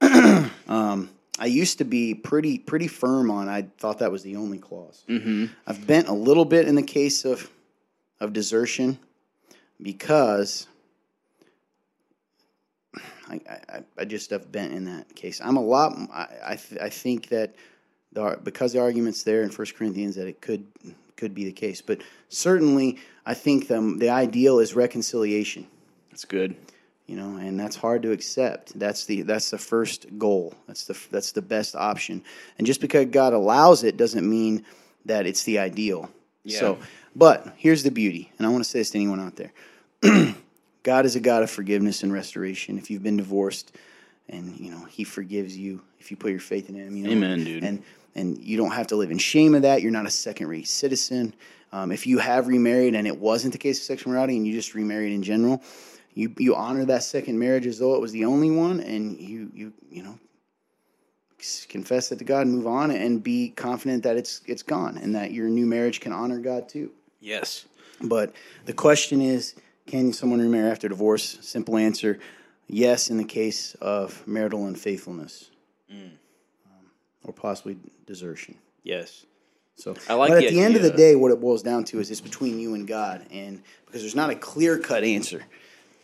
um, 0.00 1.10
I 1.38 1.46
used 1.46 1.78
to 1.78 1.84
be 1.84 2.14
pretty 2.14 2.58
pretty 2.58 2.88
firm 2.88 3.30
on. 3.30 3.48
I 3.48 3.62
thought 3.78 3.98
that 4.00 4.12
was 4.12 4.22
the 4.22 4.36
only 4.36 4.58
clause. 4.58 5.04
mm-hmm. 5.08 5.46
I've 5.66 5.86
bent 5.86 6.08
a 6.08 6.12
little 6.12 6.44
bit 6.44 6.68
in 6.68 6.74
the 6.74 6.82
case 6.82 7.24
of 7.24 7.50
of 8.20 8.32
desertion 8.32 8.98
because 9.80 10.66
I, 13.28 13.40
I, 13.48 13.82
I 13.98 14.04
just 14.04 14.30
have 14.30 14.52
bent 14.52 14.72
in 14.74 14.84
that 14.84 15.14
case. 15.14 15.40
I'm 15.42 15.56
a 15.56 15.62
lot. 15.62 15.96
I 16.12 16.26
I, 16.44 16.56
th- 16.56 16.80
I 16.80 16.88
think 16.90 17.28
that 17.28 17.54
the, 18.12 18.38
because 18.42 18.74
the 18.74 18.80
arguments 18.80 19.22
there 19.22 19.42
in 19.42 19.50
First 19.50 19.74
Corinthians 19.74 20.16
that 20.16 20.28
it 20.28 20.40
could 20.40 20.66
could 21.16 21.34
be 21.34 21.44
the 21.44 21.52
case, 21.52 21.80
but 21.80 22.02
certainly 22.28 22.98
I 23.24 23.34
think 23.34 23.68
the 23.68 23.80
the 23.98 24.10
ideal 24.10 24.58
is 24.58 24.76
reconciliation. 24.76 25.66
That's 26.10 26.26
good. 26.26 26.56
You 27.06 27.16
know, 27.16 27.36
and 27.36 27.58
that's 27.58 27.76
hard 27.76 28.02
to 28.02 28.12
accept. 28.12 28.78
That's 28.78 29.04
the 29.06 29.22
that's 29.22 29.50
the 29.50 29.58
first 29.58 30.06
goal. 30.18 30.54
That's 30.66 30.84
the 30.84 30.98
that's 31.10 31.32
the 31.32 31.42
best 31.42 31.74
option. 31.74 32.22
And 32.58 32.66
just 32.66 32.80
because 32.80 33.06
God 33.06 33.32
allows 33.32 33.84
it 33.84 33.96
doesn't 33.96 34.28
mean 34.28 34.64
that 35.04 35.26
it's 35.26 35.42
the 35.44 35.58
ideal. 35.58 36.10
Yeah. 36.44 36.60
So, 36.60 36.78
but 37.14 37.54
here's 37.56 37.82
the 37.82 37.90
beauty, 37.90 38.32
and 38.38 38.46
I 38.46 38.50
want 38.50 38.64
to 38.64 38.70
say 38.70 38.78
this 38.80 38.90
to 38.90 38.98
anyone 38.98 39.20
out 39.20 39.36
there. 39.36 39.52
God 40.82 41.04
is 41.04 41.14
a 41.14 41.20
God 41.20 41.42
of 41.42 41.50
forgiveness 41.50 42.02
and 42.02 42.12
restoration. 42.12 42.78
If 42.78 42.90
you've 42.90 43.02
been 43.02 43.16
divorced, 43.16 43.76
and 44.28 44.58
you 44.58 44.70
know 44.70 44.84
He 44.84 45.04
forgives 45.04 45.56
you 45.56 45.82
if 46.00 46.10
you 46.10 46.16
put 46.16 46.30
your 46.30 46.40
faith 46.40 46.68
in 46.68 46.74
Him. 46.74 46.96
You 46.96 47.04
know? 47.04 47.10
Amen, 47.10 47.44
dude. 47.44 47.64
And 47.64 47.82
and 48.14 48.38
you 48.38 48.56
don't 48.56 48.72
have 48.72 48.88
to 48.88 48.96
live 48.96 49.10
in 49.10 49.18
shame 49.18 49.54
of 49.54 49.62
that. 49.62 49.82
You're 49.82 49.90
not 49.90 50.06
a 50.06 50.10
second-rate 50.10 50.68
citizen. 50.68 51.34
Um, 51.72 51.90
if 51.90 52.06
you 52.06 52.18
have 52.18 52.48
remarried 52.48 52.94
and 52.94 53.06
it 53.06 53.18
wasn't 53.18 53.52
the 53.52 53.58
case 53.58 53.78
of 53.78 53.84
sexual 53.84 54.12
morality, 54.12 54.36
and 54.36 54.46
you 54.46 54.52
just 54.52 54.74
remarried 54.74 55.12
in 55.12 55.22
general, 55.22 55.62
you 56.14 56.34
you 56.38 56.54
honor 56.54 56.84
that 56.86 57.02
second 57.02 57.38
marriage 57.38 57.66
as 57.66 57.78
though 57.78 57.94
it 57.94 58.00
was 58.00 58.12
the 58.12 58.24
only 58.24 58.50
one, 58.50 58.80
and 58.80 59.18
you 59.18 59.50
you 59.54 59.72
you 59.90 60.02
know 60.02 60.18
confess 61.68 62.12
it 62.12 62.18
to 62.18 62.24
God 62.24 62.46
and 62.46 62.54
move 62.54 62.66
on, 62.66 62.90
and 62.90 63.22
be 63.22 63.50
confident 63.50 64.02
that 64.04 64.16
it's 64.16 64.42
it's 64.46 64.62
gone, 64.62 64.98
and 64.98 65.14
that 65.14 65.32
your 65.32 65.48
new 65.48 65.66
marriage 65.66 66.00
can 66.00 66.12
honor 66.12 66.38
God 66.38 66.68
too. 66.68 66.92
Yes. 67.20 67.66
But 68.00 68.34
the 68.66 68.72
question 68.72 69.20
is, 69.20 69.54
can 69.86 70.12
someone 70.12 70.40
remarry 70.40 70.70
after 70.70 70.88
divorce? 70.88 71.38
Simple 71.40 71.76
answer: 71.76 72.18
yes, 72.68 73.10
in 73.10 73.16
the 73.16 73.24
case 73.24 73.74
of 73.76 74.26
marital 74.26 74.66
unfaithfulness, 74.66 75.50
um, 75.90 76.10
or 77.24 77.32
possibly 77.32 77.76
desertion. 78.06 78.56
Yes. 78.82 79.24
So, 79.76 79.96
I 80.08 80.14
like 80.14 80.28
but 80.28 80.40
the 80.40 80.46
at 80.46 80.52
the 80.52 80.60
end 80.60 80.76
of 80.76 80.82
the 80.82 80.90
day, 80.90 81.16
what 81.16 81.32
it 81.32 81.40
boils 81.40 81.62
down 81.62 81.84
to 81.84 81.98
is 81.98 82.10
it's 82.10 82.20
between 82.20 82.60
you 82.60 82.74
and 82.74 82.86
God, 82.86 83.26
and 83.30 83.62
because 83.86 84.02
there's 84.02 84.14
not 84.14 84.30
a 84.30 84.34
clear 84.34 84.78
cut 84.78 85.02
answer. 85.02 85.42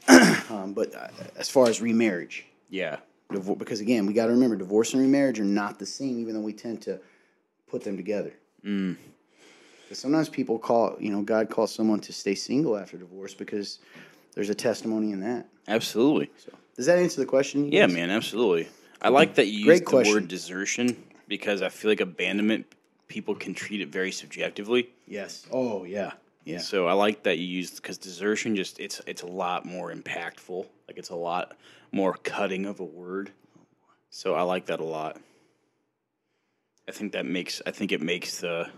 um, 0.50 0.72
but 0.72 0.94
uh, 0.94 1.09
as 1.36 1.48
far 1.48 1.68
as 1.68 1.80
remarriage, 1.80 2.46
Yeah. 2.70 2.96
divor- 3.30 3.59
because 3.59 3.80
again, 3.80 4.06
we 4.06 4.12
got 4.14 4.26
to 4.26 4.32
remember 4.32 4.56
divorce 4.56 4.92
and 4.94 5.02
remarriage 5.02 5.38
are 5.40 5.44
not 5.44 5.78
the 5.78 5.86
same, 5.86 6.18
even 6.20 6.34
though 6.34 6.40
we 6.40 6.52
tend 6.52 6.82
to 6.82 7.00
put 7.68 7.84
them 7.84 7.96
together. 7.96 8.32
Mm. 8.64 8.96
sometimes 9.92 10.28
people 10.28 10.59
call, 10.59 10.96
you 10.98 11.11
know, 11.11 11.22
God 11.22 11.48
calls 11.50 11.72
someone 11.74 12.00
to 12.00 12.12
stay 12.12 12.34
single 12.34 12.76
after 12.76 12.96
divorce 12.96 13.34
because 13.34 13.78
there's 14.34 14.50
a 14.50 14.54
testimony 14.54 15.12
in 15.12 15.20
that. 15.20 15.46
Absolutely. 15.68 16.30
So, 16.38 16.52
does 16.76 16.86
that 16.86 16.98
answer 16.98 17.20
the 17.20 17.26
question? 17.26 17.70
Yeah, 17.70 17.86
guys? 17.86 17.94
man, 17.94 18.11
absolutely. 18.11 18.68
I 19.00 19.11
like 19.11 19.34
that 19.36 19.46
you 19.46 19.64
Great 19.64 19.74
used 19.74 19.82
the 19.82 19.90
question. 19.90 20.14
word 20.14 20.28
desertion 20.28 20.96
because 21.28 21.62
I 21.62 21.68
feel 21.68 21.90
like 21.90 22.00
abandonment 22.00 22.66
people 23.06 23.34
can 23.34 23.54
treat 23.54 23.80
it 23.80 23.88
very 23.88 24.11
subjectively. 24.12 24.88
Yes. 25.06 25.46
Oh, 25.52 25.84
yeah. 25.84 26.12
Yeah. 26.49 26.59
So 26.59 26.86
I 26.86 26.94
like 26.94 27.24
that 27.24 27.38
you 27.38 27.46
used 27.46 27.76
because 27.76 27.99
desertion 27.99 28.57
just 28.57 28.80
it's 28.80 29.01
it's 29.07 29.22
a 29.22 29.26
lot 29.26 29.66
more 29.66 29.92
impactful. 29.92 30.66
Like 30.86 30.96
it's 30.96 31.11
a 31.11 31.16
lot 31.16 31.57
more 31.92 32.14
cutting 32.14 32.66
of 32.66 32.80
a 32.80 32.84
word. 32.84 33.30
So 34.11 34.34
I 34.34 34.42
like 34.42 34.66
that 34.66 34.80
a 34.80 34.84
lot. 34.84 35.18
I 36.88 36.92
think 36.92 37.12
that 37.12 37.26
makes 37.26 37.61
I 37.66 37.70
think 37.70 37.92
it 37.92 38.01
makes 38.01 38.40
the 38.40 38.68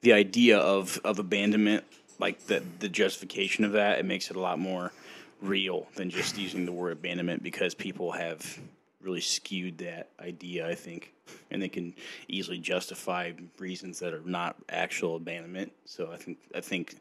the 0.00 0.12
idea 0.12 0.58
of 0.58 1.00
of 1.04 1.18
abandonment 1.18 1.84
like 2.18 2.46
the 2.46 2.62
the 2.80 2.88
justification 2.88 3.64
of 3.64 3.72
that 3.72 3.98
it 3.98 4.04
makes 4.04 4.30
it 4.30 4.36
a 4.36 4.40
lot 4.40 4.58
more 4.58 4.92
real 5.40 5.86
than 5.94 6.10
just 6.10 6.36
using 6.36 6.66
the 6.66 6.72
word 6.72 6.92
abandonment 6.92 7.42
because 7.42 7.74
people 7.74 8.12
have 8.12 8.58
really 9.02 9.20
skewed 9.20 9.78
that 9.78 10.10
idea 10.20 10.68
I 10.68 10.74
think 10.74 11.12
and 11.50 11.62
they 11.62 11.68
can 11.68 11.94
easily 12.28 12.58
justify 12.58 13.32
reasons 13.58 13.98
that 14.00 14.12
are 14.14 14.22
not 14.24 14.56
actual 14.68 15.16
abandonment 15.16 15.72
so 15.84 16.10
I 16.12 16.16
think 16.16 16.38
I 16.54 16.60
think 16.60 16.96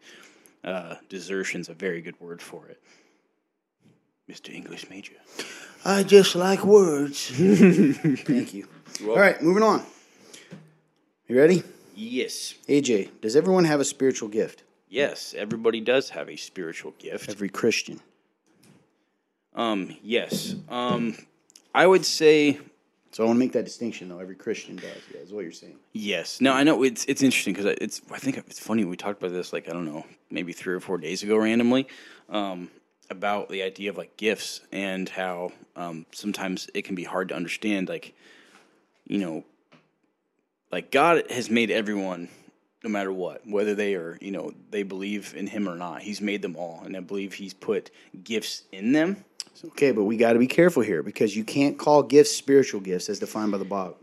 uh, 0.64 0.96
desertion's 1.10 1.70
a 1.70 1.74
very 1.74 2.02
good 2.02 2.20
word 2.20 2.42
for 2.42 2.68
it 2.68 2.82
Mr. 4.30 4.54
English 4.54 4.90
major 4.90 5.14
I 5.84 6.04
just 6.04 6.36
like 6.36 6.64
words. 6.64 7.30
Thank 7.34 8.54
you. 8.54 8.68
All 9.08 9.18
right, 9.18 9.42
moving 9.42 9.64
on. 9.64 9.84
You 11.28 11.38
ready? 11.38 11.64
yes 11.96 12.56
AJ, 12.68 13.10
does 13.22 13.36
everyone 13.36 13.66
have 13.66 13.80
a 13.80 13.86
spiritual 13.86 14.30
gift? 14.30 14.64
yes 14.90 15.34
everybody 15.38 15.80
does 15.82 16.10
have 16.10 16.30
a 16.30 16.36
spiritual 16.36 16.94
gift 17.00 17.30
Every 17.30 17.50
Christian. 17.50 18.00
Um, 19.54 19.98
yes. 20.02 20.56
Um, 20.70 21.16
I 21.74 21.88
would 21.88 22.06
say 22.06 22.60
So 23.12 23.24
I 23.24 23.28
want 23.28 23.38
to 23.38 23.40
make 23.40 23.52
that 23.54 23.66
distinction, 23.66 24.10
though. 24.10 24.20
Every 24.20 24.36
Christian 24.36 24.76
does. 24.76 24.86
Yeah, 25.14 25.22
is 25.22 25.32
what 25.34 25.44
you're 25.44 25.52
saying. 25.52 25.78
yes. 25.94 26.42
No, 26.42 26.54
I 26.54 26.64
know 26.64 26.84
it's 26.84 27.06
it's 27.06 27.22
interesting 27.22 27.54
because 27.54 27.76
it's 27.82 28.02
I 28.12 28.18
think 28.20 28.38
it's 28.38 28.60
funny 28.60 28.86
we 28.86 28.98
talked 28.98 29.22
about 29.22 29.34
this 29.34 29.52
like 29.54 29.70
I 29.70 29.74
don't 29.74 29.86
know 29.86 30.06
maybe 30.30 30.54
three 30.54 30.74
or 30.74 30.80
four 30.80 30.98
days 30.98 31.24
ago 31.24 31.38
randomly 31.38 31.88
um, 32.30 32.70
about 33.10 33.50
the 33.50 33.64
idea 33.64 33.90
of 33.90 33.98
like 33.98 34.16
gifts 34.18 34.62
and 34.72 35.08
how 35.10 35.52
um, 35.76 36.06
sometimes 36.12 36.70
it 36.74 36.84
can 36.84 36.96
be 36.96 37.04
hard 37.04 37.30
to 37.30 37.36
understand 37.36 37.90
like 37.90 38.14
you 39.08 39.18
know 39.18 39.44
like 40.72 40.92
God 40.92 41.30
has 41.30 41.50
made 41.50 41.70
everyone 41.72 42.30
no 42.84 42.90
matter 42.90 43.12
what 43.12 43.46
whether 43.46 43.76
they 43.76 43.94
are 43.96 44.18
you 44.22 44.32
know 44.32 44.54
they 44.70 44.84
believe 44.84 45.34
in 45.36 45.48
Him 45.48 45.68
or 45.68 45.76
not 45.76 46.02
He's 46.02 46.22
made 46.22 46.42
them 46.42 46.56
all 46.56 46.82
and 46.86 46.96
I 46.96 47.02
believe 47.02 47.34
He's 47.34 47.54
put 47.54 47.92
gifts 48.24 48.64
in 48.72 48.94
them 48.94 49.26
Okay, 49.64 49.92
but 49.92 50.04
we 50.06 50.18
got 50.18 50.34
to 50.34 50.40
be 50.40 50.48
careful 50.48 50.82
here 50.82 51.04
because 51.04 51.36
you 51.36 51.44
can't 51.44 51.78
call 51.78 52.02
gifts 52.04 52.32
spiritual 52.32 52.82
gifts 52.82 53.10
as 53.10 53.20
defined 53.20 53.52
by 53.52 53.58
the 53.60 53.66
Bible. 53.66 53.98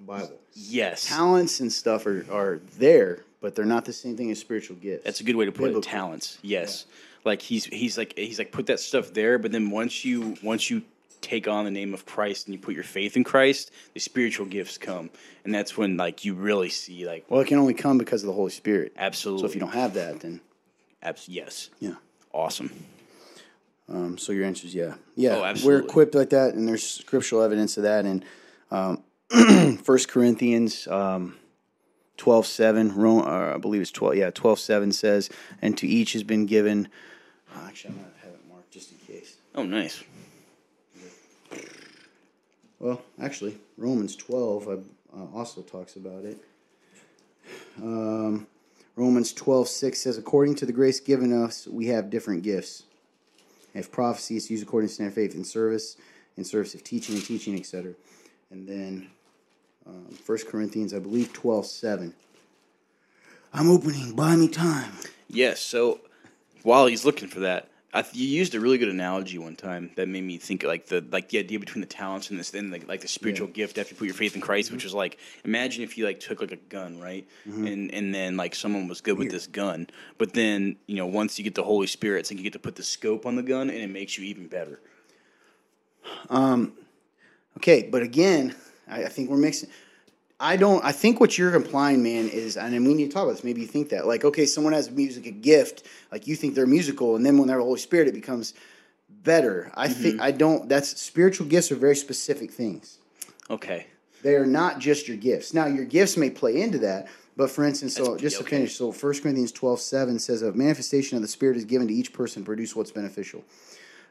yes 0.54 1.06
Talents 1.06 1.60
and 1.60 1.72
stuff 1.72 2.06
are, 2.06 2.24
are 2.30 2.60
there, 2.78 3.24
but 3.40 3.54
they're 3.54 3.64
not 3.64 3.84
the 3.84 3.92
same 3.92 4.16
thing 4.16 4.30
as 4.30 4.38
spiritual 4.38 4.76
gifts. 4.76 5.04
That's 5.04 5.20
a 5.20 5.24
good 5.24 5.36
way 5.36 5.46
to 5.46 5.52
put 5.52 5.70
it. 5.74 5.82
Talents, 5.82 6.38
yes. 6.42 6.86
Like 7.24 7.42
he's 7.42 7.64
he's 7.64 7.98
like 7.98 8.16
he's 8.16 8.38
like 8.38 8.52
put 8.52 8.66
that 8.66 8.78
stuff 8.80 9.12
there, 9.12 9.38
but 9.38 9.50
then 9.52 9.70
once 9.70 10.04
you 10.04 10.36
once 10.42 10.70
you 10.70 10.82
take 11.20 11.48
on 11.48 11.64
the 11.64 11.70
name 11.70 11.92
of 11.92 12.06
Christ 12.06 12.46
and 12.46 12.54
you 12.54 12.60
put 12.60 12.74
your 12.74 12.84
faith 12.84 13.16
in 13.16 13.24
Christ, 13.24 13.72
the 13.92 13.98
spiritual 14.00 14.46
gifts 14.46 14.78
come, 14.78 15.10
and 15.44 15.52
that's 15.52 15.76
when 15.76 15.96
like 15.96 16.24
you 16.24 16.34
really 16.34 16.68
see 16.68 17.04
like 17.06 17.24
Well, 17.28 17.40
it 17.40 17.48
can 17.48 17.58
only 17.58 17.74
come 17.74 17.98
because 17.98 18.22
of 18.22 18.28
the 18.28 18.32
Holy 18.32 18.52
Spirit. 18.52 18.92
absolutely. 18.96 19.42
So 19.42 19.46
if 19.48 19.54
you 19.54 19.60
don't 19.60 19.74
have 19.74 19.94
that, 19.94 20.20
then 20.20 20.40
abs- 21.02 21.28
yes, 21.28 21.70
yeah. 21.80 21.94
awesome. 22.32 22.70
Um, 23.88 24.18
so 24.18 24.32
your 24.32 24.44
answer 24.44 24.66
is 24.66 24.74
yeah, 24.74 24.94
yeah. 25.14 25.36
Oh, 25.36 25.54
We're 25.64 25.78
equipped 25.78 26.14
like 26.14 26.30
that, 26.30 26.54
and 26.54 26.68
there's 26.68 26.86
scriptural 26.86 27.42
evidence 27.42 27.76
of 27.78 27.84
that 27.84 28.04
in 28.04 28.24
um, 28.70 29.02
First 29.82 30.08
Corinthians 30.08 30.86
um, 30.88 31.36
twelve 32.18 32.46
seven. 32.46 32.94
Rome, 32.94 33.22
uh, 33.22 33.54
I 33.54 33.58
believe 33.58 33.80
it's 33.80 33.90
twelve. 33.90 34.16
Yeah, 34.16 34.30
twelve 34.30 34.58
seven 34.58 34.92
says, 34.92 35.30
"And 35.62 35.76
to 35.78 35.86
each 35.86 36.12
has 36.12 36.22
been 36.22 36.44
given." 36.44 36.88
oh, 37.56 37.64
actually, 37.66 37.94
I'm 37.94 37.96
gonna 37.96 38.08
have 38.24 38.32
it 38.34 38.40
marked 38.48 38.70
just 38.70 38.92
in 38.92 38.98
case. 38.98 39.36
Oh, 39.54 39.64
nice. 39.64 40.04
Well, 42.80 43.02
actually, 43.20 43.58
Romans 43.76 44.14
12 44.14 44.68
uh, 44.68 44.72
uh, 45.16 45.26
also 45.34 45.62
talks 45.62 45.96
about 45.96 46.24
it. 46.24 46.38
Um, 47.82 48.46
Romans 48.94 49.32
12, 49.32 49.68
6 49.68 49.98
says, 49.98 50.18
According 50.18 50.54
to 50.56 50.66
the 50.66 50.72
grace 50.72 51.00
given 51.00 51.32
us, 51.32 51.66
we 51.66 51.86
have 51.86 52.08
different 52.10 52.42
gifts. 52.44 52.84
If 53.78 53.90
prophecy 53.90 54.36
is 54.36 54.50
used 54.50 54.62
according 54.62 54.88
to 54.88 54.94
standard 54.94 55.14
faith 55.14 55.34
in 55.34 55.44
service, 55.44 55.96
in 56.36 56.44
service 56.44 56.74
of 56.74 56.84
teaching 56.84 57.14
and 57.14 57.24
teaching, 57.24 57.58
etc. 57.58 57.94
And 58.50 58.66
then 58.68 59.08
um, 59.86 60.18
1 60.24 60.38
Corinthians, 60.48 60.92
I 60.92 60.98
believe, 60.98 61.32
12, 61.32 61.66
7. 61.66 62.14
I'm 63.52 63.70
opening, 63.70 64.14
buy 64.14 64.36
me 64.36 64.48
time. 64.48 64.92
Yes. 65.28 65.60
So 65.60 66.00
while 66.62 66.86
he's 66.86 67.04
looking 67.04 67.28
for 67.28 67.40
that, 67.40 67.68
th- 67.94 68.14
you 68.14 68.28
used 68.28 68.54
a 68.54 68.60
really 68.60 68.78
good 68.78 68.88
analogy 68.88 69.38
one 69.38 69.56
time 69.56 69.90
that 69.96 70.08
made 70.08 70.22
me 70.22 70.36
think 70.36 70.62
like 70.62 70.86
the 70.86 71.04
like 71.10 71.28
the 71.30 71.38
idea 71.38 71.58
between 71.58 71.80
the 71.80 71.86
talents 71.86 72.30
and 72.30 72.38
this 72.38 72.50
then 72.50 72.70
like, 72.70 72.86
like 72.86 73.00
the 73.00 73.08
spiritual 73.08 73.48
gift 73.48 73.78
after 73.78 73.94
you 73.94 73.98
put 73.98 74.04
your 74.04 74.14
faith 74.14 74.34
in 74.34 74.40
Christ, 74.40 74.70
which 74.70 74.84
was 74.84 74.94
like 74.94 75.18
imagine 75.44 75.82
if 75.82 75.96
you 75.96 76.04
like 76.04 76.20
took 76.20 76.40
like 76.40 76.52
a 76.52 76.56
gun, 76.56 77.00
right, 77.00 77.26
and 77.66 77.92
and 77.92 78.14
then 78.14 78.36
like 78.36 78.54
someone 78.54 78.88
was 78.88 79.00
good 79.00 79.18
with 79.18 79.30
this 79.30 79.46
gun, 79.46 79.88
but 80.18 80.34
then 80.34 80.76
you 80.86 80.96
know 80.96 81.06
once 81.06 81.38
you 81.38 81.44
get 81.44 81.54
the 81.54 81.62
Holy 81.62 81.86
Spirit, 81.86 82.20
it's 82.20 82.30
like 82.30 82.38
you 82.38 82.44
get 82.44 82.52
to 82.52 82.58
put 82.58 82.76
the 82.76 82.82
scope 82.82 83.24
on 83.24 83.36
the 83.36 83.42
gun 83.42 83.70
and 83.70 83.78
it 83.78 83.90
makes 83.90 84.18
you 84.18 84.24
even 84.24 84.48
better. 84.48 84.80
Um, 86.30 86.74
okay, 87.56 87.88
but 87.90 88.02
again, 88.02 88.54
I, 88.86 89.04
I 89.04 89.08
think 89.08 89.30
we're 89.30 89.36
mixing. 89.36 89.70
I 90.40 90.56
don't. 90.56 90.84
I 90.84 90.92
think 90.92 91.20
what 91.20 91.36
you're 91.36 91.54
implying, 91.54 92.02
man, 92.02 92.28
is, 92.28 92.56
and 92.56 92.74
I 92.74 92.78
mean, 92.78 92.98
you 92.98 93.08
talk 93.08 93.24
about 93.24 93.32
this. 93.32 93.44
Maybe 93.44 93.60
you 93.62 93.66
think 93.66 93.88
that, 93.88 94.06
like, 94.06 94.24
okay, 94.24 94.46
someone 94.46 94.72
has 94.72 94.90
music 94.90 95.26
a 95.26 95.32
gift, 95.32 95.84
like 96.12 96.26
you 96.26 96.36
think 96.36 96.54
they're 96.54 96.66
musical, 96.66 97.16
and 97.16 97.26
then 97.26 97.38
when 97.38 97.48
they're 97.48 97.58
Holy 97.58 97.78
Spirit, 97.78 98.06
it 98.06 98.14
becomes 98.14 98.54
better. 99.08 99.72
I 99.74 99.88
think 99.88 100.14
mm-hmm. 100.14 100.22
I 100.22 100.30
don't. 100.30 100.68
That's 100.68 101.00
spiritual 101.00 101.46
gifts 101.48 101.72
are 101.72 101.76
very 101.76 101.96
specific 101.96 102.52
things. 102.52 102.98
Okay. 103.50 103.86
They 104.22 104.34
are 104.34 104.46
not 104.46 104.78
just 104.78 105.08
your 105.08 105.16
gifts. 105.16 105.54
Now, 105.54 105.66
your 105.66 105.84
gifts 105.84 106.16
may 106.16 106.30
play 106.30 106.60
into 106.60 106.78
that, 106.78 107.08
but 107.36 107.50
for 107.50 107.64
instance, 107.64 107.94
so 107.94 108.02
That's- 108.02 108.20
just 108.20 108.36
to 108.38 108.42
okay. 108.42 108.56
finish, 108.56 108.76
so 108.76 108.90
1 108.90 109.22
Corinthians 109.22 109.52
12, 109.52 109.80
7 109.80 110.18
says, 110.18 110.42
A 110.42 110.52
manifestation 110.52 111.16
of 111.16 111.22
the 111.22 111.28
Spirit 111.28 111.56
is 111.56 111.64
given 111.64 111.86
to 111.88 111.94
each 111.94 112.12
person 112.12 112.42
to 112.42 112.46
produce 112.46 112.74
what's 112.74 112.90
beneficial. 112.90 113.44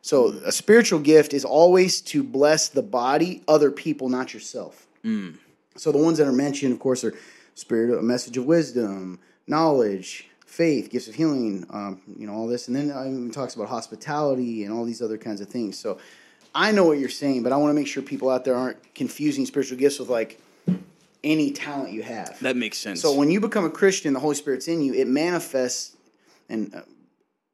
So, 0.01 0.32
mm. 0.32 0.43
a 0.43 0.51
spiritual 0.51 0.99
gift 0.99 1.34
is 1.34 1.43
always 1.43 1.99
to 2.01 2.23
bless 2.23 2.69
the 2.69 2.82
body, 2.82 3.43
other 3.47 3.69
people, 3.69 4.07
not 4.07 4.34
yourself. 4.34 4.88
Mm. 5.03 5.36
So, 5.78 5.91
the 5.91 5.97
ones 5.97 6.17
that 6.17 6.28
are 6.28 6.34
mentioned, 6.34 6.73
of 6.73 6.80
course, 6.80 7.03
are 7.03 7.13
spirit, 7.55 7.97
a 7.97 8.01
message 8.01 8.38
of 8.38 8.45
wisdom, 8.45 9.19
knowledge, 9.47 10.30
faith, 10.45 10.89
gifts 10.89 11.07
of 11.07 11.15
healing, 11.15 11.65
um, 11.69 12.01
you 12.17 12.28
know, 12.28 12.34
all 12.34 12.47
this, 12.47 12.67
and 12.67 12.75
then 12.75 12.89
it 12.89 13.34
talks 13.34 13.55
about 13.55 13.69
hospitality 13.69 14.63
and 14.63 14.73
all 14.73 14.86
these 14.86 15.01
other 15.01 15.17
kinds 15.17 15.41
of 15.41 15.47
things. 15.47 15.78
So 15.78 15.99
I 16.55 16.71
know 16.71 16.86
what 16.86 16.97
you're 16.97 17.09
saying, 17.09 17.43
but 17.43 17.51
I 17.51 17.57
want 17.57 17.69
to 17.69 17.73
make 17.75 17.88
sure 17.88 18.01
people 18.01 18.30
out 18.30 18.43
there 18.43 18.55
aren't 18.55 18.95
confusing 18.95 19.45
spiritual 19.45 19.78
gifts 19.78 19.99
with 19.99 20.09
like 20.09 20.41
any 21.23 21.51
talent 21.51 21.91
you 21.91 22.03
have. 22.03 22.39
That 22.41 22.55
makes 22.55 22.78
sense. 22.78 23.01
So 23.01 23.13
when 23.13 23.30
you 23.30 23.39
become 23.39 23.65
a 23.65 23.69
Christian, 23.69 24.13
the 24.13 24.19
Holy 24.19 24.36
Spirit's 24.36 24.67
in 24.67 24.82
you. 24.82 24.93
It 24.93 25.07
manifests 25.07 25.95
and 26.49 26.73
uh, 26.73 26.82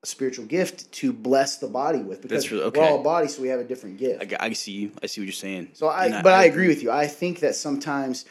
a 0.04 0.06
spiritual 0.06 0.46
gift 0.46 0.92
to 0.92 1.14
bless 1.14 1.58
the 1.58 1.68
body 1.68 2.00
with 2.00 2.22
because 2.22 2.52
really- 2.52 2.62
we're 2.70 2.84
all 2.84 2.94
okay. 2.96 3.00
a 3.00 3.04
body, 3.04 3.28
so 3.30 3.42
we 3.42 3.48
have 3.48 3.62
a 3.62 3.64
different 3.64 3.98
gift. 3.98 4.34
I 4.40 4.52
see 4.54 4.74
you. 4.74 4.92
I 5.02 5.08
see 5.08 5.22
what 5.22 5.26
you're 5.26 5.32
saying. 5.34 5.70
So 5.74 5.88
I, 5.88 6.06
And 6.08 6.24
but 6.24 6.34
I, 6.34 6.44
agree 6.44 6.68
with 6.68 6.84
you. 6.84 6.92
I 6.92 7.08
think 7.08 7.40
that 7.40 7.56
sometimes 7.56 8.26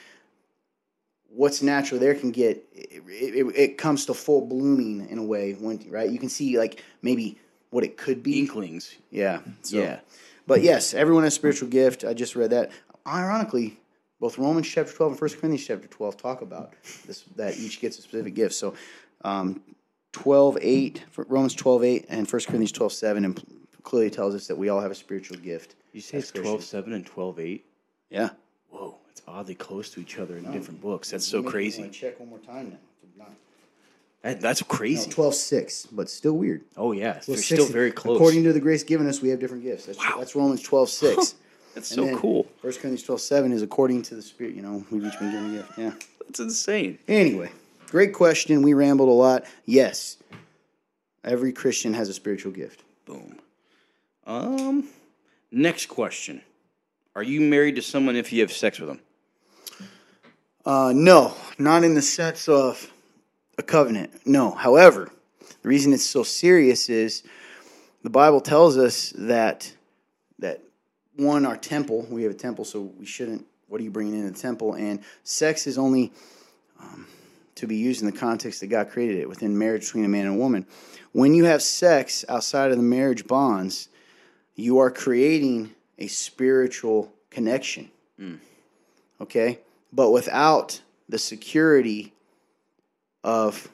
what's 1.29 1.63
natural 1.63 1.99
there 1.99 2.15
can 2.15 2.31
get 2.31 2.63
it, 2.75 3.03
it, 3.09 3.47
it 3.57 3.79
comes 3.79 4.05
to 4.07 4.15
full 4.15 4.47
blooming 4.47 5.09
in 5.09 5.17
a 5.19 5.23
way 5.23 5.53
when 5.55 5.83
right 5.89 6.11
you 6.11 6.19
can 6.19 6.29
see 6.29 6.59
like 6.59 6.85
maybe 7.01 7.39
what 7.71 7.85
it 7.85 7.97
could 7.97 8.23
be. 8.23 8.39
Inklings. 8.39 8.95
Yeah, 9.11 9.41
So- 9.63 9.79
yeah. 9.79 10.01
But 10.47 10.63
yes, 10.63 10.93
everyone 10.93 11.23
has 11.25 11.35
spiritual 11.35 11.69
gift. 11.69 12.05
I 12.05 12.15
just 12.15 12.35
read 12.35 12.51
that. 12.51 12.73
Ironically, 13.07 13.79
both 14.21 14.37
Romans 14.39 14.69
chapter 14.69 14.93
twelve 14.93 15.13
and 15.13 15.19
First 15.19 15.39
Corinthians 15.39 15.67
chapter 15.67 15.87
twelve 15.87 16.17
talk 16.17 16.43
about 16.43 16.75
this 17.07 17.25
that 17.37 17.57
each 17.57 17.81
gets 17.81 17.99
a 17.99 18.03
specific 18.03 18.35
gift. 18.35 18.55
So, 18.55 18.75
um, 19.25 19.63
12, 20.13 20.59
8, 20.61 21.05
Romans 21.29 21.55
12, 21.55 21.85
8, 21.85 22.07
and 22.09 22.29
First 22.29 22.47
Corinthians 22.47 22.73
12, 22.73 22.93
7, 22.93 23.25
and 23.25 23.43
clearly 23.83 24.11
tells 24.11 24.35
us 24.35 24.47
that 24.47 24.57
we 24.57 24.69
all 24.69 24.81
have 24.81 24.91
a 24.91 24.95
spiritual 24.95 25.37
gift. 25.39 25.75
You 25.93 26.01
say 26.01 26.19
it's. 26.19 26.31
12 26.31 26.63
7 26.63 26.93
and 26.93 27.05
12 27.05 27.41
8? 27.41 27.65
Yeah. 28.11 28.31
Whoa, 28.71 28.97
it's 29.11 29.23
oddly 29.27 29.55
close 29.55 29.91
to 29.91 30.01
each 30.01 30.19
other 30.19 30.37
in 30.37 30.51
different 30.53 30.81
books. 30.81 31.11
That's 31.11 31.27
so 31.27 31.43
crazy. 31.43 31.89
Check 31.89 32.21
one 32.21 32.29
more 32.31 32.39
time 32.39 32.71
now. 32.71 32.77
That, 34.23 34.41
that's 34.41 34.63
crazy. 34.63 35.09
No, 35.11 35.15
12, 35.17 35.35
6, 35.35 35.87
but 35.91 36.09
still 36.09 36.35
weird. 36.35 36.63
oh, 36.77 36.93
yeah. 36.93 37.19
They're 37.27 37.37
still 37.37 37.67
very 37.67 37.91
close. 37.91 38.15
According 38.17 38.45
to 38.45 38.53
the 38.53 38.61
grace 38.61 38.85
given 38.85 39.09
us, 39.09 39.21
we 39.21 39.31
have 39.31 39.41
different 39.41 39.65
gifts. 39.65 39.87
That's, 39.87 39.99
Wow. 39.99 40.15
that's 40.19 40.37
Romans 40.37 40.63
12, 40.63 40.89
6. 40.89 41.35
that's 41.75 41.91
And 41.97 42.11
so 42.11 42.17
cool. 42.19 42.45
1 42.61 42.73
Corinthians 42.75 43.03
12, 43.03 43.21
7 43.21 43.51
is 43.53 43.63
according 43.63 44.03
to 44.03 44.15
the 44.15 44.23
Spirit. 44.23 44.55
You 44.55 44.63
know, 44.63 44.87
we've 44.93 45.05
each 45.05 45.19
been 45.19 45.33
given 45.33 45.55
a 45.55 45.59
gift. 45.59 45.73
Yeah. 45.77 45.93
That's 46.21 46.39
insane. 46.39 47.01
Anyway, 47.09 47.51
great 47.93 48.15
question. 48.15 48.63
We 48.63 48.73
rambled 48.73 49.11
a 49.11 49.13
lot. 49.13 49.45
Yes, 49.67 50.17
every 51.23 51.53
Christian 51.53 51.93
has 51.93 52.09
a 52.09 52.15
spiritual 52.15 52.51
gift. 52.51 52.83
Boom. 53.05 53.39
Um, 54.27 54.89
next 55.51 55.87
question. 55.87 56.41
Are 57.15 57.23
you 57.23 57.43
married 57.43 57.77
to 57.77 57.83
someone 57.83 58.17
if 58.17 58.33
you 58.33 58.41
have 58.41 58.51
sex 58.51 58.81
with 58.81 58.89
them? 58.89 59.01
Uh, 60.65 60.93
no, 60.97 61.35
not 61.59 61.85
in 61.85 61.93
the 61.93 62.01
sense 62.01 62.49
of 62.49 62.91
a 63.59 63.63
covenant. 63.63 64.27
No. 64.27 64.53
However, 64.53 65.11
the 65.61 65.69
reason 65.69 65.93
it's 65.93 66.03
so 66.03 66.23
serious 66.23 66.89
is 66.89 67.23
the 68.03 68.11
Bible 68.11 68.41
tells 68.41 68.79
us 68.79 69.13
that 69.19 69.71
that 70.39 70.61
one, 71.17 71.45
our 71.45 71.59
temple, 71.59 72.07
we 72.09 72.23
have 72.23 72.33
a 72.33 72.37
temple, 72.37 72.65
so 72.65 72.81
we 72.81 73.05
shouldn't. 73.05 73.45
What 73.69 73.83
are 73.83 73.85
you 73.85 73.91
bringing 73.91 74.15
in 74.15 74.33
the 74.33 74.39
temple? 74.39 74.75
And 74.75 75.01
sex 75.25 75.67
is 75.67 75.77
only 75.77 76.11
um, 76.81 77.07
to 77.57 77.67
be 77.67 77.77
used 77.77 78.01
in 78.01 78.07
the 78.07 78.17
context 78.17 78.61
that 78.61 78.69
God 78.69 78.91
created 78.91 79.19
it 79.19 79.29
within 79.29 79.59
marriage 79.59 79.83
between 79.83 80.05
a 80.05 80.09
man 80.09 80.27
and 80.27 80.37
a 80.37 80.39
woman. 80.39 80.67
When 81.13 81.35
you 81.35 81.45
have 81.45 81.63
sex 81.63 82.25
outside 82.29 82.71
of 82.71 82.77
the 82.77 82.83
marriage 82.83 83.27
bonds, 83.27 83.89
you 84.55 84.79
are 84.79 84.91
creating 84.91 85.75
a 85.99 86.07
spiritual 86.07 87.13
connection. 87.31 87.91
Okay? 89.21 89.59
But 89.93 90.11
without 90.11 90.81
the 91.09 91.19
security 91.19 92.13
of 93.23 93.69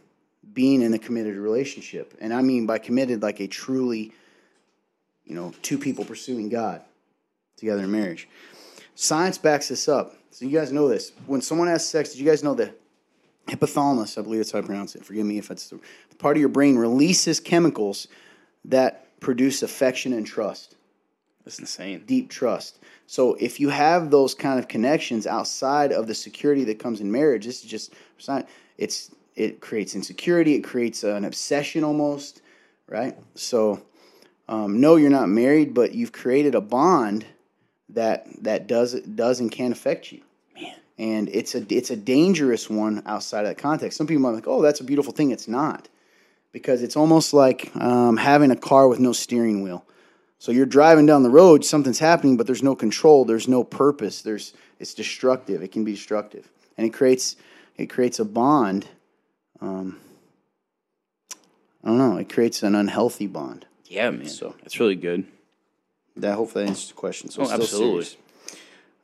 being 0.52 0.82
in 0.82 0.92
a 0.92 0.98
committed 0.98 1.36
relationship. 1.36 2.14
And 2.20 2.34
I 2.34 2.42
mean 2.42 2.66
by 2.66 2.78
committed, 2.78 3.22
like 3.22 3.40
a 3.40 3.46
truly, 3.46 4.12
you 5.24 5.34
know, 5.34 5.52
two 5.62 5.78
people 5.78 6.04
pursuing 6.04 6.48
God 6.48 6.82
together 7.56 7.84
in 7.84 7.90
marriage. 7.90 8.28
Science 8.94 9.38
backs 9.38 9.68
this 9.68 9.88
up. 9.88 10.16
So 10.30 10.44
you 10.44 10.58
guys 10.58 10.72
know 10.72 10.88
this. 10.88 11.12
When 11.26 11.40
someone 11.40 11.68
has 11.68 11.88
sex, 11.88 12.10
did 12.10 12.18
you 12.18 12.26
guys 12.26 12.42
know 12.42 12.54
that 12.54 12.74
hypothalamus, 13.48 14.18
I 14.18 14.22
believe 14.22 14.40
that's 14.40 14.52
how 14.52 14.58
I 14.58 14.62
pronounce 14.62 14.94
it. 14.94 15.04
Forgive 15.04 15.26
me 15.26 15.38
if 15.38 15.48
that's 15.48 15.68
the 15.68 15.80
part 16.18 16.36
of 16.36 16.40
your 16.40 16.48
brain 16.48 16.76
releases 16.76 17.40
chemicals 17.40 18.08
that 18.64 19.18
produce 19.20 19.62
affection 19.62 20.12
and 20.12 20.26
trust 20.26 20.76
That's 21.44 21.58
insane. 21.58 22.04
deep 22.06 22.28
trust. 22.30 22.78
So 23.06 23.34
if 23.40 23.58
you 23.58 23.70
have 23.70 24.10
those 24.10 24.34
kind 24.34 24.58
of 24.58 24.68
connections 24.68 25.26
outside 25.26 25.92
of 25.92 26.06
the 26.06 26.14
security 26.14 26.64
that 26.64 26.78
comes 26.78 27.00
in 27.00 27.10
marriage, 27.10 27.46
this 27.46 27.64
is 27.64 27.70
just 27.70 27.94
it's 28.16 28.28
not 28.28 28.48
it's 28.76 29.10
it 29.34 29.60
creates 29.60 29.94
insecurity, 29.94 30.54
it 30.54 30.62
creates 30.62 31.04
an 31.04 31.24
obsession 31.24 31.84
almost, 31.84 32.42
right? 32.88 33.16
So 33.34 33.82
um, 34.48 34.80
no, 34.80 34.96
you're 34.96 35.10
not 35.10 35.28
married, 35.28 35.74
but 35.74 35.94
you've 35.94 36.12
created 36.12 36.54
a 36.54 36.60
bond 36.60 37.26
that 37.90 38.26
that 38.42 38.66
does 38.66 38.94
does 39.00 39.40
and 39.40 39.50
can 39.50 39.72
affect 39.72 40.12
you. 40.12 40.20
And 40.98 41.28
it's 41.28 41.54
a 41.54 41.64
it's 41.72 41.90
a 41.90 41.96
dangerous 41.96 42.68
one 42.68 43.02
outside 43.06 43.40
of 43.40 43.46
that 43.46 43.58
context. 43.58 43.96
Some 43.96 44.06
people 44.06 44.22
might 44.22 44.30
be 44.30 44.36
like, 44.36 44.48
oh, 44.48 44.62
that's 44.62 44.80
a 44.80 44.84
beautiful 44.84 45.12
thing. 45.12 45.30
It's 45.30 45.46
not, 45.46 45.88
because 46.52 46.82
it's 46.82 46.96
almost 46.96 47.32
like 47.32 47.70
um, 47.76 48.16
having 48.16 48.50
a 48.50 48.56
car 48.56 48.88
with 48.88 48.98
no 48.98 49.12
steering 49.12 49.62
wheel. 49.62 49.84
So 50.40 50.50
you're 50.52 50.66
driving 50.66 51.06
down 51.06 51.22
the 51.22 51.30
road, 51.30 51.64
something's 51.64 51.98
happening, 51.98 52.36
but 52.36 52.46
there's 52.46 52.62
no 52.62 52.74
control, 52.76 53.24
there's 53.24 53.48
no 53.48 53.62
purpose, 53.64 54.22
there's 54.22 54.54
it's 54.80 54.94
destructive. 54.94 55.62
It 55.62 55.72
can 55.72 55.84
be 55.84 55.92
destructive, 55.92 56.50
and 56.76 56.86
it 56.86 56.90
creates 56.90 57.36
it 57.76 57.86
creates 57.86 58.18
a 58.18 58.24
bond. 58.24 58.86
Um, 59.60 59.98
I 61.84 61.88
don't 61.88 61.98
know. 61.98 62.16
It 62.16 62.28
creates 62.28 62.62
an 62.64 62.74
unhealthy 62.74 63.26
bond. 63.28 63.66
Yeah, 63.86 64.10
man. 64.10 64.26
So- 64.28 64.54
that's 64.62 64.80
really 64.80 64.96
good. 64.96 65.26
That 66.16 66.34
hopefully 66.34 66.64
answers 66.66 66.88
the 66.88 66.94
question. 66.94 67.30
So 67.30 67.42
Oh, 67.42 67.50
absolutely. 67.50 68.04
serious. 68.04 68.16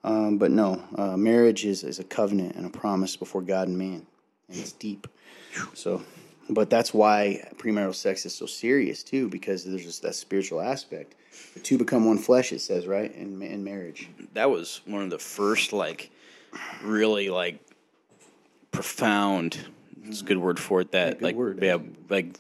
Um, 0.05 0.37
but 0.37 0.51
no, 0.51 0.83
uh, 0.97 1.17
marriage 1.17 1.65
is, 1.65 1.83
is 1.83 1.99
a 1.99 2.05
covenant 2.05 2.57
and 2.57 2.67
a 2.67 2.69
promise 2.69 3.17
before 3.17 3.41
God 3.41 3.69
and 3.69 3.79
man, 3.79 4.07
and 4.49 4.59
it's 4.61 4.73
deep. 4.73 5.09
So, 5.73 6.03
but 6.51 6.69
that's 6.69 6.93
why 6.93 7.49
premarital 7.57 7.95
sex 7.95 8.27
is 8.27 8.35
so 8.35 8.45
serious 8.45 9.03
too, 9.03 9.31
because 9.31 9.65
there's 9.65 9.83
just 9.83 10.03
that 10.03 10.15
spiritual 10.15 10.61
aspect. 10.61 11.15
The 11.55 11.61
two 11.61 11.79
become 11.79 12.05
one 12.05 12.19
flesh. 12.19 12.53
It 12.53 12.61
says 12.61 12.87
right 12.87 13.13
in 13.15 13.41
in 13.41 13.65
marriage. 13.65 14.11
That 14.35 14.51
was 14.51 14.83
one 14.85 15.03
of 15.03 15.11
the 15.11 15.19
first, 15.19 15.73
like, 15.73 16.11
really, 16.83 17.31
like, 17.31 17.61
profound. 18.73 19.59
It's 20.05 20.21
a 20.21 20.25
good 20.25 20.39
word 20.39 20.61
for 20.61 20.83
it. 20.83 20.93
That, 20.93 21.23
like, 21.23 21.35
word, 21.35 21.61
yeah, 21.63 21.79
like, 22.11 22.37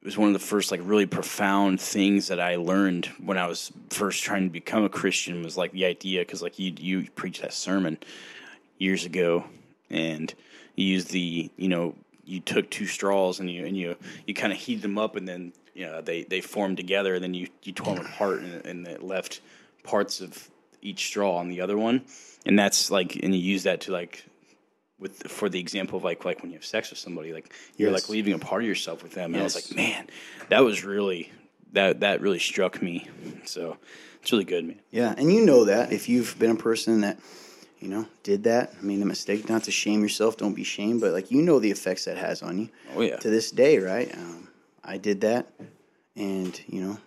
it 0.00 0.06
was 0.06 0.16
one 0.16 0.28
of 0.28 0.32
the 0.32 0.38
first, 0.38 0.70
like, 0.70 0.80
really 0.82 1.06
profound 1.06 1.80
things 1.80 2.28
that 2.28 2.40
I 2.40 2.56
learned 2.56 3.06
when 3.22 3.36
I 3.36 3.46
was 3.46 3.70
first 3.90 4.22
trying 4.22 4.44
to 4.44 4.50
become 4.50 4.84
a 4.84 4.88
Christian. 4.88 5.42
Was 5.42 5.56
like 5.56 5.72
the 5.72 5.84
idea, 5.84 6.22
because 6.22 6.42
like 6.42 6.58
you 6.58 6.72
you 6.78 7.10
preached 7.14 7.42
that 7.42 7.52
sermon 7.52 7.98
years 8.78 9.04
ago, 9.04 9.44
and 9.90 10.32
you 10.74 10.86
used 10.86 11.10
the 11.10 11.50
you 11.56 11.68
know 11.68 11.94
you 12.24 12.40
took 12.40 12.70
two 12.70 12.86
straws 12.86 13.40
and 13.40 13.50
you 13.50 13.66
and 13.66 13.76
you 13.76 13.96
you 14.26 14.34
kind 14.34 14.52
of 14.52 14.58
heated 14.58 14.82
them 14.82 14.96
up 14.96 15.16
and 15.16 15.28
then 15.28 15.52
you 15.74 15.84
know 15.84 16.00
they 16.00 16.22
they 16.22 16.40
formed 16.40 16.76
together 16.76 17.14
and 17.14 17.24
then 17.24 17.34
you 17.34 17.48
you 17.64 17.72
tore 17.72 17.96
them 17.96 18.06
apart 18.06 18.40
and, 18.40 18.64
and 18.64 18.86
it 18.86 19.02
left 19.02 19.40
parts 19.82 20.20
of 20.20 20.48
each 20.80 21.06
straw 21.06 21.36
on 21.36 21.48
the 21.48 21.60
other 21.60 21.76
one 21.76 22.02
and 22.46 22.58
that's 22.58 22.90
like 22.90 23.16
and 23.16 23.34
you 23.34 23.40
use 23.40 23.64
that 23.64 23.80
to 23.80 23.92
like 23.92 24.24
with 25.00 25.26
for 25.28 25.48
the 25.48 25.58
example 25.58 25.96
of 25.98 26.04
like 26.04 26.24
like 26.24 26.42
when 26.42 26.50
you 26.52 26.56
have 26.58 26.64
sex 26.64 26.90
with 26.90 26.98
somebody 26.98 27.32
like 27.32 27.52
you're 27.76 27.90
Yes. 27.90 28.02
like 28.02 28.08
leaving 28.10 28.34
a 28.34 28.38
part 28.38 28.62
of 28.62 28.68
yourself 28.68 29.02
with 29.02 29.12
them 29.12 29.32
and 29.34 29.40
I 29.40 29.44
was 29.44 29.54
like 29.56 29.74
man 29.76 30.06
that 30.50 30.60
was 30.60 30.84
really 30.84 31.32
that 31.72 32.00
that 32.00 32.20
really 32.20 32.38
struck 32.38 32.80
me 32.82 33.08
so 33.44 33.76
it's 34.22 34.30
really 34.32 34.44
good 34.44 34.64
man 34.66 34.80
Yeah, 34.90 35.14
and 35.16 35.32
you 35.32 35.44
know 35.46 35.64
that 35.64 35.92
if 35.92 36.08
you've 36.08 36.38
been 36.38 36.50
a 36.50 36.56
person 36.56 37.00
that 37.00 37.18
you 37.78 37.88
know 37.88 38.04
did 38.22 38.44
that. 38.44 38.74
I 38.78 38.82
mean, 38.82 39.00
the 39.00 39.06
mistake 39.06 39.48
not 39.48 39.62
to 39.64 39.70
shame 39.70 40.02
yourself. 40.02 40.36
Don't 40.36 40.52
be 40.52 40.64
shamed, 40.64 41.00
but 41.00 41.12
like 41.14 41.30
you 41.30 41.40
know 41.40 41.58
the 41.58 41.70
effects 41.70 42.04
that 42.04 42.18
has 42.18 42.42
on 42.42 42.58
you. 42.58 42.68
Oh, 42.94 43.00
yeah. 43.00 43.16
To 43.16 43.30
this 43.30 43.50
day, 43.50 43.78
right? 43.78 44.14
Um, 44.14 44.48
I 44.84 44.98
did 44.98 45.22
that, 45.22 45.46
and 46.14 46.60
you 46.68 46.82
know, 46.84 46.98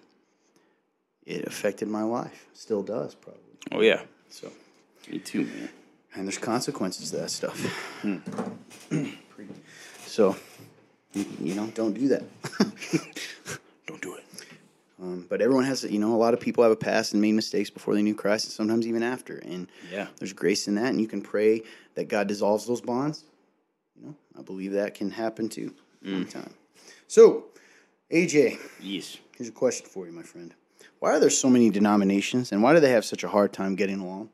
it 1.28 1.46
affected 1.46 1.88
my 1.88 2.02
life. 2.02 2.48
Still 2.54 2.82
does 2.82 3.14
probably. 3.14 3.42
oh 3.72 3.82
yeah 3.82 4.02
So, 4.30 4.52
me 5.12 5.20
too 5.20 5.44
man 5.46 5.70
and 6.16 6.26
there's 6.28 6.38
consequences 6.38 7.12
to 7.12 7.18
that 7.18 7.30
stuff. 7.32 7.58
Hmm. 8.02 8.18
so, 10.06 10.36
you, 11.14 11.26
you 11.42 11.56
know, 11.56 11.68
don't 11.68 11.94
do 11.94 12.08
that. 12.10 12.24
don't 13.88 14.02
do 14.02 14.16
it 14.16 14.24
Um, 15.02 15.26
but 15.30 15.42
everyone 15.42 15.64
has, 15.66 15.84
you 15.84 16.00
know, 16.00 16.14
a 16.14 16.18
lot 16.18 16.34
of 16.34 16.40
people 16.40 16.64
have 16.64 16.72
a 16.72 16.76
past 16.76 17.14
and 17.14 17.22
made 17.22 17.34
mistakes 17.34 17.70
before 17.70 17.94
they 17.96 18.02
knew 18.02 18.16
Christ, 18.16 18.46
and 18.46 18.54
sometimes 18.54 18.88
even 18.88 19.04
after. 19.04 19.38
And 19.40 19.68
Yeah. 19.92 20.08
there's 20.20 20.34
grace 20.34 20.68
in 20.68 20.76
that, 20.76 20.88
and 20.88 21.02
you 21.02 21.08
can 21.08 21.22
pray 21.22 21.64
that 21.96 22.08
God 22.08 22.28
dissolves 22.28 22.66
those 22.68 22.82
bonds. 22.82 23.24
You 24.00 24.08
know, 24.08 24.16
I 24.38 24.42
believe 24.42 24.74
that 24.74 24.94
can 24.96 25.12
happen 25.12 25.50
too, 25.50 25.74
Mm. 26.06 26.14
one 26.14 26.26
time. 26.28 26.54
So, 27.08 27.46
AJ, 28.12 28.60
yes 28.82 29.18
here's 29.38 29.50
a 29.50 29.52
question 29.52 29.88
for 29.88 30.06
you, 30.06 30.12
my 30.12 30.22
friend. 30.22 30.54
Why 31.00 31.12
are 31.12 31.20
there 31.20 31.30
so 31.30 31.50
many 31.50 31.70
denominations, 31.70 32.52
and 32.52 32.62
why 32.64 32.74
do 32.74 32.80
they 32.80 32.92
have 32.92 33.04
such 33.06 33.24
a 33.24 33.28
hard 33.28 33.52
time 33.52 33.76
getting 33.76 34.00
along? 34.00 34.30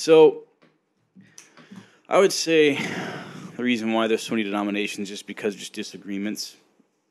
So, 0.00 0.44
I 2.08 2.20
would 2.20 2.32
say 2.32 2.76
the 3.56 3.64
reason 3.64 3.92
why 3.92 4.06
there's 4.06 4.22
so 4.22 4.30
many 4.30 4.44
denominations 4.44 5.10
is 5.10 5.24
because 5.24 5.54
of 5.54 5.58
just 5.58 5.72
disagreements 5.72 6.56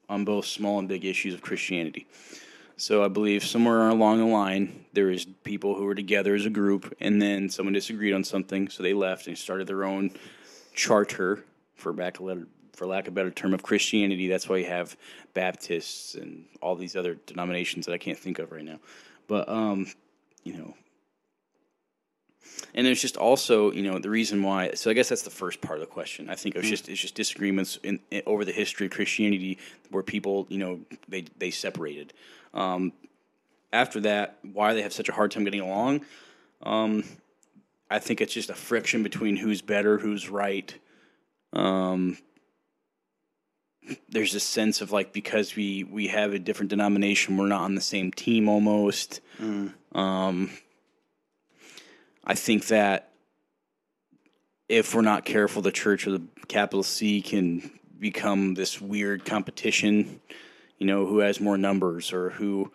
on 0.07 0.23
both 0.23 0.45
small 0.45 0.79
and 0.79 0.87
big 0.87 1.03
issues 1.03 1.33
of 1.33 1.41
Christianity. 1.41 2.07
So 2.77 3.03
I 3.03 3.09
believe 3.09 3.43
somewhere 3.43 3.89
along 3.89 4.19
the 4.19 4.25
line 4.25 4.85
there 4.93 5.11
is 5.11 5.25
people 5.25 5.75
who 5.75 5.83
were 5.83 5.95
together 5.95 6.33
as 6.33 6.45
a 6.45 6.49
group, 6.49 6.95
and 7.01 7.21
then 7.21 7.49
someone 7.49 7.73
disagreed 7.73 8.13
on 8.13 8.23
something, 8.23 8.69
so 8.69 8.83
they 8.83 8.93
left 8.93 9.27
and 9.27 9.37
started 9.37 9.67
their 9.67 9.83
own 9.83 10.11
charter 10.73 11.43
for 11.75 11.91
back 11.91 12.15
for 12.15 12.87
lack 12.87 13.07
of 13.07 13.11
a 13.11 13.15
better 13.15 13.31
term 13.31 13.53
of 13.53 13.63
Christianity. 13.63 14.29
That's 14.29 14.47
why 14.47 14.59
you 14.59 14.67
have 14.67 14.95
Baptists 15.33 16.15
and 16.15 16.45
all 16.61 16.77
these 16.77 16.95
other 16.95 17.15
denominations 17.25 17.85
that 17.85 17.91
I 17.91 17.97
can't 17.97 18.17
think 18.17 18.39
of 18.39 18.53
right 18.53 18.63
now. 18.63 18.79
But 19.27 19.49
um, 19.49 19.87
you 20.45 20.53
know, 20.53 20.73
and 22.73 22.85
there's 22.85 23.01
just 23.01 23.17
also 23.17 23.71
you 23.71 23.83
know 23.83 23.99
the 23.99 24.09
reason 24.09 24.43
why. 24.43 24.71
So 24.73 24.89
I 24.89 24.93
guess 24.93 25.09
that's 25.09 25.23
the 25.23 25.29
first 25.29 25.61
part 25.61 25.79
of 25.79 25.81
the 25.81 25.91
question. 25.91 26.29
I 26.29 26.35
think 26.35 26.55
it 26.55 26.59
was 26.59 26.67
mm. 26.67 26.71
just 26.71 26.89
it's 26.89 27.01
just 27.01 27.15
disagreements 27.15 27.79
in, 27.83 27.99
in, 28.11 28.23
over 28.25 28.45
the 28.45 28.51
history 28.51 28.87
of 28.87 28.93
Christianity 28.93 29.57
where 29.89 30.03
people 30.03 30.45
you 30.49 30.57
know 30.57 30.79
they 31.07 31.25
they 31.37 31.51
separated. 31.51 32.13
Um, 32.53 32.93
after 33.73 33.99
that, 34.01 34.37
why 34.53 34.73
they 34.73 34.81
have 34.81 34.93
such 34.93 35.09
a 35.09 35.11
hard 35.11 35.31
time 35.31 35.43
getting 35.43 35.61
along. 35.61 36.01
Um, 36.63 37.03
I 37.89 37.99
think 37.99 38.21
it's 38.21 38.33
just 38.33 38.49
a 38.49 38.55
friction 38.55 39.03
between 39.03 39.35
who's 39.35 39.61
better, 39.61 39.97
who's 39.97 40.29
right. 40.29 40.73
Um, 41.53 42.17
there's 44.09 44.35
a 44.35 44.39
sense 44.39 44.81
of 44.81 44.91
like 44.91 45.13
because 45.13 45.55
we 45.55 45.83
we 45.83 46.07
have 46.07 46.33
a 46.33 46.39
different 46.39 46.69
denomination, 46.69 47.37
we're 47.37 47.47
not 47.47 47.61
on 47.61 47.75
the 47.75 47.81
same 47.81 48.11
team 48.11 48.49
almost. 48.49 49.21
Mm. 49.39 49.73
Um, 49.93 50.49
I 52.27 52.35
think 52.35 52.67
that 52.67 53.09
if 54.67 54.93
we're 54.93 55.01
not 55.01 55.23
careful, 55.23 55.61
the 55.61 55.71
church 55.71 56.05
or 56.05 56.11
the 56.11 56.23
capital 56.49 56.83
C 56.83 57.21
can 57.21 57.71
become 57.97 58.53
this 58.53 58.81
weird 58.81 59.25
competition. 59.25 60.19
You 60.77 60.85
know, 60.85 61.07
who 61.07 61.19
has 61.19 61.39
more 61.39 61.57
numbers 61.57 62.13
or 62.13 62.29
who, 62.29 62.71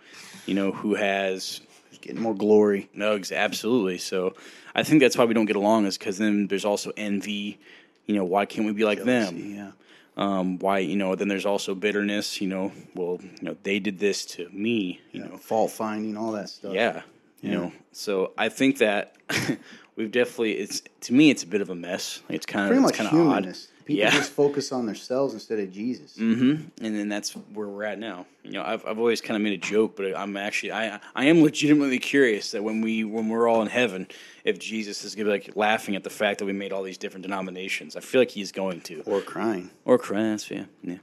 you 0.47 0.55
know, 0.55 0.73
who 0.73 0.95
has 0.95 1.61
getting 2.01 2.21
more 2.21 2.35
glory. 2.35 2.89
No, 2.93 3.21
absolutely. 3.33 3.99
So 3.99 4.35
I 4.75 4.83
think 4.83 5.01
that's 5.01 5.17
why 5.17 5.25
we 5.25 5.35
don't 5.35 5.45
get 5.47 5.57
along 5.57 5.87
is 5.87 5.97
because 5.97 6.19
then 6.19 6.49
there's 6.49 6.65
also 6.65 6.91
envy. 6.97 7.61
You 8.07 8.17
know, 8.17 8.25
why 8.25 8.47
can't 8.47 8.67
we 8.67 8.73
be 8.73 8.85
like 8.85 9.05
Jealousy, 9.05 9.55
them? 9.55 9.55
Yeah. 9.55 9.71
Um, 10.17 10.59
why 10.59 10.79
you 10.79 10.97
know? 10.97 11.15
Then 11.15 11.29
there's 11.29 11.47
also 11.47 11.75
bitterness. 11.75 12.41
You 12.41 12.49
know, 12.49 12.73
well, 12.95 13.21
you 13.23 13.43
know, 13.43 13.57
they 13.63 13.79
did 13.79 13.99
this 13.99 14.25
to 14.27 14.49
me. 14.49 15.01
You 15.13 15.23
yeah, 15.23 15.29
know, 15.29 15.37
fault 15.37 15.71
finding, 15.71 16.17
all 16.17 16.33
that 16.33 16.49
stuff. 16.49 16.75
Yeah. 16.75 17.03
You 17.43 17.51
yeah. 17.51 17.57
know, 17.57 17.73
so 17.93 18.33
I 18.39 18.49
think 18.49 18.79
that 18.79 19.17
we've 19.97 20.11
definitely 20.11 20.53
it's 20.53 20.83
to 21.03 21.13
me 21.13 21.31
it's 21.31 21.43
a 21.43 21.47
bit 21.47 21.61
of 21.61 21.71
a 21.71 21.75
mess. 21.75 22.23
It's 22.29 22.47
kind 22.47 22.69
Pretty 22.69 22.79
of 22.79 22.83
much 22.83 23.01
it's 23.01 23.11
kind 23.11 23.21
of 23.21 23.29
odd. 23.29 23.57
People 23.85 24.05
yeah. 24.05 24.11
just 24.11 24.31
focus 24.31 24.71
on 24.71 24.87
themselves 24.87 25.35
instead 25.35 25.59
of 25.59 25.73
Jesus. 25.73 26.17
Mm-hmm. 26.17 26.85
And 26.85 26.97
then 26.97 27.09
that's 27.09 27.33
where 27.33 27.67
we're 27.67 27.83
at 27.83 27.99
now. 27.99 28.27
You 28.45 28.53
know, 28.53 28.63
I've 28.63 28.87
I've 28.87 28.99
always 28.99 29.21
kind 29.21 29.37
of 29.37 29.43
made 29.43 29.55
a 29.55 29.67
joke, 29.67 29.97
but 29.97 30.17
I'm 30.17 30.37
actually 30.37 30.73
I 30.73 31.01
I 31.17 31.25
am 31.25 31.43
legitimately 31.43 31.99
curious 31.99 32.53
that 32.53 32.63
when 32.63 32.81
we 32.81 33.03
when 33.03 33.29
we're 33.29 33.49
all 33.49 33.61
in 33.61 33.69
heaven, 33.69 34.07
if 34.45 34.61
Jesus 34.61 35.05
is 35.05 35.15
gonna 35.17 35.25
be 35.25 35.31
like 35.33 35.57
laughing 35.57 35.97
at 35.97 36.05
the 36.05 36.11
fact 36.11 36.39
that 36.39 36.45
we 36.45 36.53
made 36.53 36.73
all 36.73 36.85
these 36.85 36.99
different 36.99 37.23
denominations. 37.23 37.97
I 37.97 38.01
feel 38.01 38.21
like 38.21 38.31
he's 38.31 38.53
going 38.53 38.83
to. 38.83 39.03
Or 39.05 39.21
crying. 39.21 39.71
Or 39.85 39.99
crying. 39.99 40.31
That's 40.31 40.45
fair. 40.45 40.69
Yeah. 40.83 40.99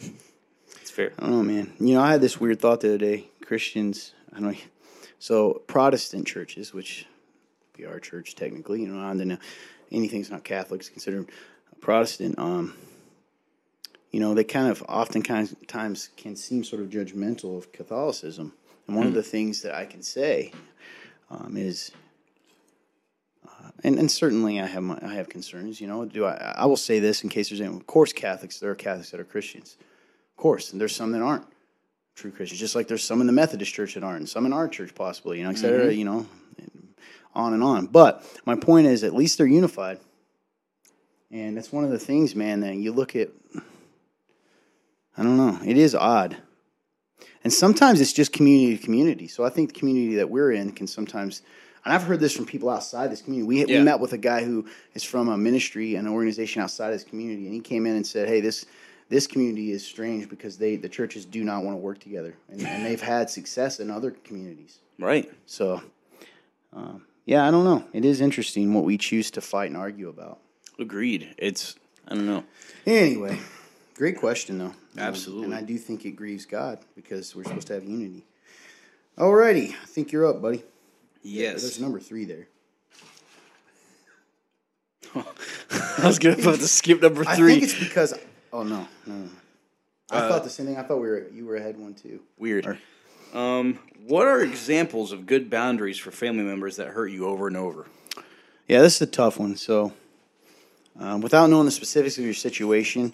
It's 0.80 0.90
fair. 0.90 1.12
Oh 1.20 1.44
man. 1.44 1.72
You 1.78 1.94
know, 1.94 2.02
I 2.02 2.10
had 2.10 2.20
this 2.20 2.40
weird 2.40 2.58
thought 2.58 2.80
the 2.80 2.88
other 2.88 2.98
day. 2.98 3.28
Christians, 3.44 4.14
I 4.32 4.40
don't 4.40 4.52
know. 4.52 4.58
So 5.22 5.62
Protestant 5.68 6.26
churches, 6.26 6.74
which 6.74 7.06
be 7.76 7.86
our 7.86 8.00
church 8.00 8.34
technically, 8.34 8.80
you 8.80 8.88
know, 8.88 9.00
I 9.00 9.14
don't 9.14 9.28
know 9.28 9.38
anything's 9.92 10.32
not 10.32 10.42
Catholic 10.42 10.80
is 10.80 10.88
considered 10.88 11.30
Protestant, 11.80 12.40
um, 12.40 12.74
you 14.10 14.18
know, 14.18 14.34
they 14.34 14.42
kind 14.42 14.68
of 14.68 14.82
oftentimes 14.88 16.10
can 16.16 16.34
seem 16.34 16.64
sort 16.64 16.82
of 16.82 16.88
judgmental 16.88 17.56
of 17.56 17.70
Catholicism. 17.70 18.52
And 18.88 18.96
one 18.96 19.04
mm. 19.04 19.08
of 19.10 19.12
hmm. 19.12 19.18
the 19.18 19.22
things 19.22 19.62
that 19.62 19.76
I 19.76 19.84
can 19.84 20.02
say 20.02 20.52
um, 21.30 21.56
is, 21.56 21.92
uh, 23.46 23.70
and, 23.84 24.00
and 24.00 24.10
certainly 24.10 24.60
I 24.60 24.66
have 24.66 24.82
my, 24.82 24.98
I 25.02 25.14
have 25.14 25.28
concerns. 25.28 25.80
You 25.80 25.86
know, 25.86 26.04
do 26.04 26.24
I? 26.24 26.54
I 26.56 26.66
will 26.66 26.76
say 26.76 26.98
this 26.98 27.22
in 27.22 27.30
case 27.30 27.48
there's 27.48 27.60
any. 27.60 27.72
Of 27.72 27.86
course, 27.86 28.12
Catholics 28.12 28.58
there 28.58 28.72
are 28.72 28.74
Catholics 28.74 29.12
that 29.12 29.20
are 29.20 29.24
Christians, 29.24 29.76
of 30.32 30.36
course, 30.36 30.72
and 30.72 30.80
there's 30.80 30.96
some 30.96 31.12
that 31.12 31.22
aren't 31.22 31.46
true 32.14 32.30
Christians. 32.30 32.60
Just 32.60 32.74
like 32.74 32.88
there's 32.88 33.04
some 33.04 33.20
in 33.20 33.26
the 33.26 33.32
Methodist 33.32 33.72
Church 33.72 33.94
that 33.94 34.02
aren't, 34.02 34.28
some 34.28 34.46
in 34.46 34.52
our 34.52 34.68
church 34.68 34.94
possibly. 34.94 35.38
You 35.38 35.44
know, 35.44 35.50
et 35.50 35.58
cetera. 35.58 35.86
Mm-hmm. 35.86 35.98
You 35.98 36.04
know, 36.04 36.26
on 37.34 37.54
and 37.54 37.62
on. 37.62 37.86
But 37.86 38.24
my 38.44 38.56
point 38.56 38.86
is, 38.86 39.04
at 39.04 39.14
least 39.14 39.38
they're 39.38 39.46
unified. 39.46 39.98
And 41.30 41.56
that's 41.56 41.72
one 41.72 41.84
of 41.84 41.90
the 41.90 41.98
things, 41.98 42.34
man, 42.34 42.60
that 42.60 42.74
you 42.74 42.92
look 42.92 43.16
at. 43.16 43.30
I 45.16 45.22
don't 45.22 45.36
know. 45.36 45.58
It 45.64 45.76
is 45.76 45.94
odd. 45.94 46.36
And 47.44 47.52
sometimes 47.52 48.00
it's 48.00 48.12
just 48.12 48.32
community 48.32 48.76
to 48.76 48.82
community. 48.84 49.28
So 49.28 49.44
I 49.44 49.50
think 49.50 49.72
the 49.72 49.78
community 49.78 50.16
that 50.16 50.30
we're 50.30 50.52
in 50.52 50.72
can 50.72 50.86
sometimes, 50.86 51.42
and 51.84 51.92
I've 51.92 52.04
heard 52.04 52.20
this 52.20 52.34
from 52.34 52.46
people 52.46 52.70
outside 52.70 53.10
this 53.10 53.20
community. 53.20 53.46
We, 53.46 53.64
yeah. 53.66 53.78
we 53.78 53.84
met 53.84 53.98
with 53.98 54.12
a 54.12 54.18
guy 54.18 54.44
who 54.44 54.66
is 54.94 55.02
from 55.02 55.28
a 55.28 55.36
ministry, 55.36 55.96
an 55.96 56.06
organization 56.06 56.62
outside 56.62 56.92
this 56.92 57.04
community, 57.04 57.46
and 57.46 57.54
he 57.54 57.60
came 57.60 57.86
in 57.86 57.96
and 57.96 58.06
said, 58.06 58.28
"Hey, 58.28 58.40
this 58.40 58.64
this 59.12 59.26
community 59.26 59.72
is 59.72 59.84
strange 59.84 60.28
because 60.28 60.56
they 60.56 60.76
the 60.76 60.88
churches 60.88 61.26
do 61.26 61.44
not 61.44 61.62
want 61.62 61.74
to 61.74 61.78
work 61.78 62.00
together, 62.00 62.34
and, 62.48 62.62
and 62.62 62.86
they've 62.86 63.00
had 63.00 63.28
success 63.28 63.78
in 63.78 63.90
other 63.90 64.10
communities." 64.10 64.78
Right. 64.98 65.30
So, 65.46 65.82
um, 66.72 67.04
yeah, 67.26 67.46
I 67.46 67.50
don't 67.50 67.64
know. 67.64 67.84
It 67.92 68.04
is 68.04 68.20
interesting 68.20 68.72
what 68.72 68.84
we 68.84 68.96
choose 68.96 69.30
to 69.32 69.40
fight 69.40 69.70
and 69.70 69.76
argue 69.76 70.08
about. 70.08 70.38
Agreed. 70.78 71.34
It's 71.36 71.76
I 72.08 72.14
don't 72.14 72.26
know. 72.26 72.44
Anyway, 72.86 73.38
great 73.94 74.16
question 74.18 74.58
though. 74.58 74.74
Absolutely. 74.96 75.44
and 75.44 75.54
I 75.54 75.62
do 75.62 75.76
think 75.78 76.04
it 76.04 76.12
grieves 76.12 76.46
God 76.46 76.78
because 76.96 77.36
we're 77.36 77.44
supposed 77.44 77.66
to 77.68 77.74
have 77.74 77.84
unity. 77.84 78.24
Alrighty, 79.18 79.70
I 79.70 79.86
think 79.86 80.10
you're 80.10 80.26
up, 80.26 80.40
buddy. 80.40 80.62
Yes. 81.22 81.62
There's 81.62 81.80
number 81.80 82.00
three 82.00 82.24
there. 82.24 82.48
I 85.14 86.06
was 86.06 86.18
gonna 86.18 86.36
about 86.36 86.56
to 86.56 86.68
skip 86.68 87.02
number 87.02 87.24
three. 87.24 87.32
I 87.32 87.60
think 87.60 87.62
it's 87.64 87.78
because 87.78 88.14
oh 88.52 88.62
no, 88.62 88.86
no. 89.06 89.14
no. 89.14 89.28
I 90.10 90.18
uh, 90.18 90.28
thought 90.28 90.44
the 90.44 90.50
same 90.50 90.66
thing. 90.66 90.76
I 90.76 90.82
thought 90.82 91.00
we 91.00 91.08
were 91.08 91.28
you 91.32 91.46
were 91.46 91.56
ahead 91.56 91.78
one 91.78 91.94
too. 91.94 92.20
Weird. 92.38 92.66
Or, 92.66 93.38
um, 93.38 93.78
what 94.06 94.26
are 94.26 94.42
examples 94.42 95.12
of 95.12 95.26
good 95.26 95.48
boundaries 95.48 95.98
for 95.98 96.10
family 96.10 96.44
members 96.44 96.76
that 96.76 96.88
hurt 96.88 97.08
you 97.08 97.26
over 97.26 97.46
and 97.46 97.56
over? 97.56 97.86
Yeah, 98.68 98.82
this 98.82 98.96
is 98.96 99.02
a 99.02 99.06
tough 99.06 99.38
one. 99.38 99.56
So 99.56 99.92
um, 100.98 101.20
without 101.20 101.48
knowing 101.48 101.64
the 101.64 101.70
specifics 101.70 102.18
of 102.18 102.24
your 102.24 102.34
situation, 102.34 103.12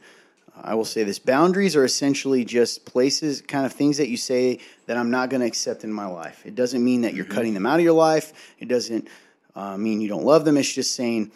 I 0.61 0.75
will 0.75 0.85
say 0.85 1.05
this 1.05 1.19
boundaries 1.19 1.77
are 1.77 1.85
essentially 1.85 2.45
just 2.45 2.85
places, 2.85 3.41
kind 3.43 3.65
of 3.65 3.73
things 3.73 3.99
that 3.99 4.09
you 4.09 4.17
say 4.17 4.59
that 4.87 4.97
I'm 4.97 5.11
not 5.11 5.31
going 5.31 5.41
to 5.41 5.47
accept 5.47 5.85
in 5.85 5.93
my 5.93 6.07
life. 6.07 6.45
It 6.45 6.55
doesn't 6.55 6.85
mean 6.85 7.03
that 7.03 7.15
you're 7.15 7.25
mm-hmm. 7.25 7.35
cutting 7.35 7.55
them 7.55 7.67
out 7.67 7.79
of 7.79 7.85
your 7.85 7.93
life, 7.93 8.33
it 8.59 8.69
doesn't 8.69 9.09
uh, 9.55 9.77
mean 9.77 10.01
you 10.01 10.09
don't 10.09 10.25
love 10.25 10.45
them. 10.45 10.57
It's 10.57 10.73
just 10.73 10.95
saying, 10.95 11.31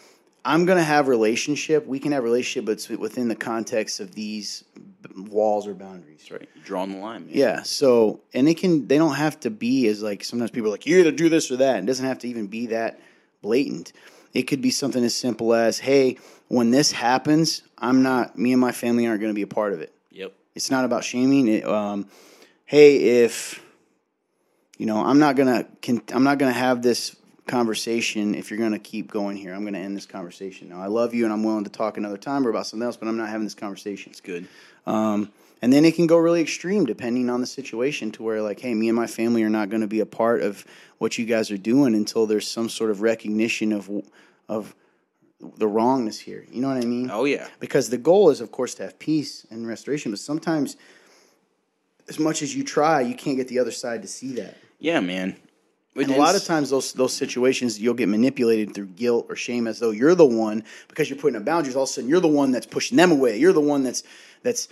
I'm 0.45 0.65
going 0.65 0.79
to 0.79 0.85
have 0.85 1.09
relationship. 1.09 1.87
We 1.87 1.99
can 2.01 2.13
have 2.13 2.25
relationship, 2.25 2.67
but 2.67 2.73
it's 2.73 2.89
within 2.89 3.29
the 3.29 3.37
context 3.37 4.01
of 4.01 4.15
these 4.15 4.65
walls 5.17 5.69
or 5.69 5.75
boundaries. 5.75 6.29
Right. 6.31 6.49
Drawing 6.65 6.93
the 6.93 6.99
line. 6.99 7.27
Man. 7.27 7.35
Yeah. 7.37 7.63
So, 7.63 8.21
and 8.35 8.49
it 8.49 8.57
can, 8.57 8.89
they 8.89 8.99
don't 8.99 9.15
have 9.15 9.39
to 9.41 9.51
be 9.51 9.87
as 9.87 10.03
like, 10.03 10.25
sometimes 10.25 10.51
people 10.51 10.69
are 10.69 10.73
like, 10.73 10.87
you 10.87 10.99
either 10.99 11.13
do 11.13 11.29
this 11.29 11.51
or 11.51 11.59
that. 11.59 11.79
It 11.79 11.87
doesn't 11.87 12.07
have 12.07 12.19
to 12.21 12.29
even 12.29 12.49
be 12.49 12.67
that 12.67 13.01
blatant. 13.41 13.93
It 14.33 14.43
could 14.45 14.63
be 14.63 14.71
something 14.71 15.05
as 15.05 15.15
simple 15.15 15.55
as, 15.55 15.79
hey, 15.79 16.19
when 16.49 16.71
this 16.71 16.91
happens, 16.91 17.63
I'm 17.79 18.03
not, 18.03 18.37
me 18.37 18.53
and 18.53 18.61
my 18.61 18.73
family 18.73 19.07
aren't 19.07 19.21
going 19.21 19.33
to 19.33 19.35
be 19.35 19.43
a 19.43 19.47
part 19.47 19.73
of 19.73 19.81
it. 19.81 19.95
Yep. 20.11 20.33
It's 20.55 20.71
not 20.71 20.85
about 20.85 21.05
shaming. 21.05 21.49
It, 21.49 21.65
um, 21.65 22.09
hey, 22.65 23.23
if, 23.25 23.65
you 24.77 24.87
know, 24.87 25.05
I'm 25.05 25.19
not 25.19 25.37
going 25.37 25.65
to, 25.65 26.03
I'm 26.15 26.25
not 26.25 26.39
going 26.39 26.53
to 26.53 26.59
have 26.59 26.83
this 26.83 27.15
conversation 27.47 28.35
if 28.35 28.51
you're 28.51 28.59
going 28.59 28.73
to 28.73 28.79
keep 28.79 29.11
going 29.11 29.37
here. 29.37 29.53
I'm 29.53 29.63
going 29.63 29.75
to 29.75 29.81
end 29.81 29.97
this 29.97 30.07
conversation. 30.07 30.69
Now, 30.69 30.81
I 30.81 30.87
love 30.87 31.13
you 31.15 31.25
and 31.25 31.33
I'm 31.33 31.43
willing 31.43 31.65
to 31.65 31.71
talk 31.71 31.97
another 31.97 32.17
time 32.17 32.47
or 32.47 32.51
about 32.51 32.67
something 32.67 32.87
else, 32.87 32.97
but 32.97 33.09
I'm 33.09 33.17
not 33.17 33.29
having 33.29 33.45
this 33.45 33.55
conversation. 33.55 34.11
It's 34.11 34.21
good. 34.21 34.47
Um, 34.87 35.33
and 35.61 35.73
then 35.73 35.85
it 35.85 35.95
can 35.95 36.07
go 36.07 36.17
really 36.17 36.41
extreme 36.41 36.87
depending 36.87 37.31
on 37.31 37.41
the 37.41 37.47
situation 37.47 38.11
to 38.13 38.23
where, 38.23 38.43
like, 38.43 38.61
hey, 38.61 38.75
me 38.75 38.89
and 38.89 38.97
my 38.97 39.07
family 39.07 39.43
are 39.45 39.51
not 39.51 39.71
going 39.71 39.81
to 39.81 39.87
be 39.87 40.01
a 40.01 40.07
part 40.07 40.43
of 40.43 40.65
what 40.99 41.19
you 41.19 41.25
guys 41.25 41.51
are 41.51 41.59
doing 41.59 41.95
until 41.95 42.27
there's 42.27 42.49
some 42.49 42.69
sort 42.69 42.91
of 42.91 43.01
recognition 43.01 43.73
of 43.73 43.91
of 44.49 44.75
the 45.57 45.67
wrongness 45.67 46.19
here. 46.19 46.45
You 46.51 46.61
know 46.61 46.69
what 46.69 46.77
I 46.77 46.87
mean? 46.87 47.11
Oh 47.11 47.25
yeah. 47.25 47.49
Because 47.61 47.91
the 47.91 47.99
goal 47.99 48.31
is, 48.31 48.41
of 48.41 48.51
course, 48.51 48.75
to 48.75 48.85
have 48.85 48.99
peace 48.99 49.47
and 49.51 49.67
restoration. 49.67 50.11
But 50.11 50.21
sometimes, 50.21 50.77
as 52.09 52.19
much 52.19 52.43
as 52.43 52.55
you 52.55 52.65
try, 52.65 53.01
you 53.01 53.15
can't 53.15 53.37
get 53.37 53.49
the 53.49 53.59
other 53.59 53.71
side 53.71 54.03
to 54.03 54.09
see 54.09 54.33
that. 54.35 54.57
Yeah, 54.79 55.01
man. 55.01 55.37
And 55.95 56.11
a 56.11 56.17
lot 56.17 56.35
of 56.35 56.45
times, 56.45 56.71
those 56.71 56.93
those 56.93 57.13
situations, 57.13 57.79
you'll 57.79 57.95
get 57.95 58.09
manipulated 58.09 58.75
through 58.75 58.87
guilt 58.87 59.27
or 59.29 59.37
shame, 59.37 59.67
as 59.67 59.79
though 59.79 59.91
you're 59.91 60.15
the 60.15 60.25
one 60.25 60.65
because 60.89 61.11
you're 61.11 61.19
putting 61.19 61.37
up 61.37 61.45
boundaries. 61.45 61.77
All 61.77 61.83
of 61.85 61.89
a 61.89 61.93
sudden, 61.93 62.09
you're 62.09 62.21
the 62.21 62.29
one 62.29 62.53
that's 62.53 62.67
pushing 62.67 62.97
them 62.97 63.13
away. 63.13 63.39
You're 63.39 63.53
the 63.53 63.61
one 63.61 63.83
that's 63.83 64.03
that's 64.43 64.69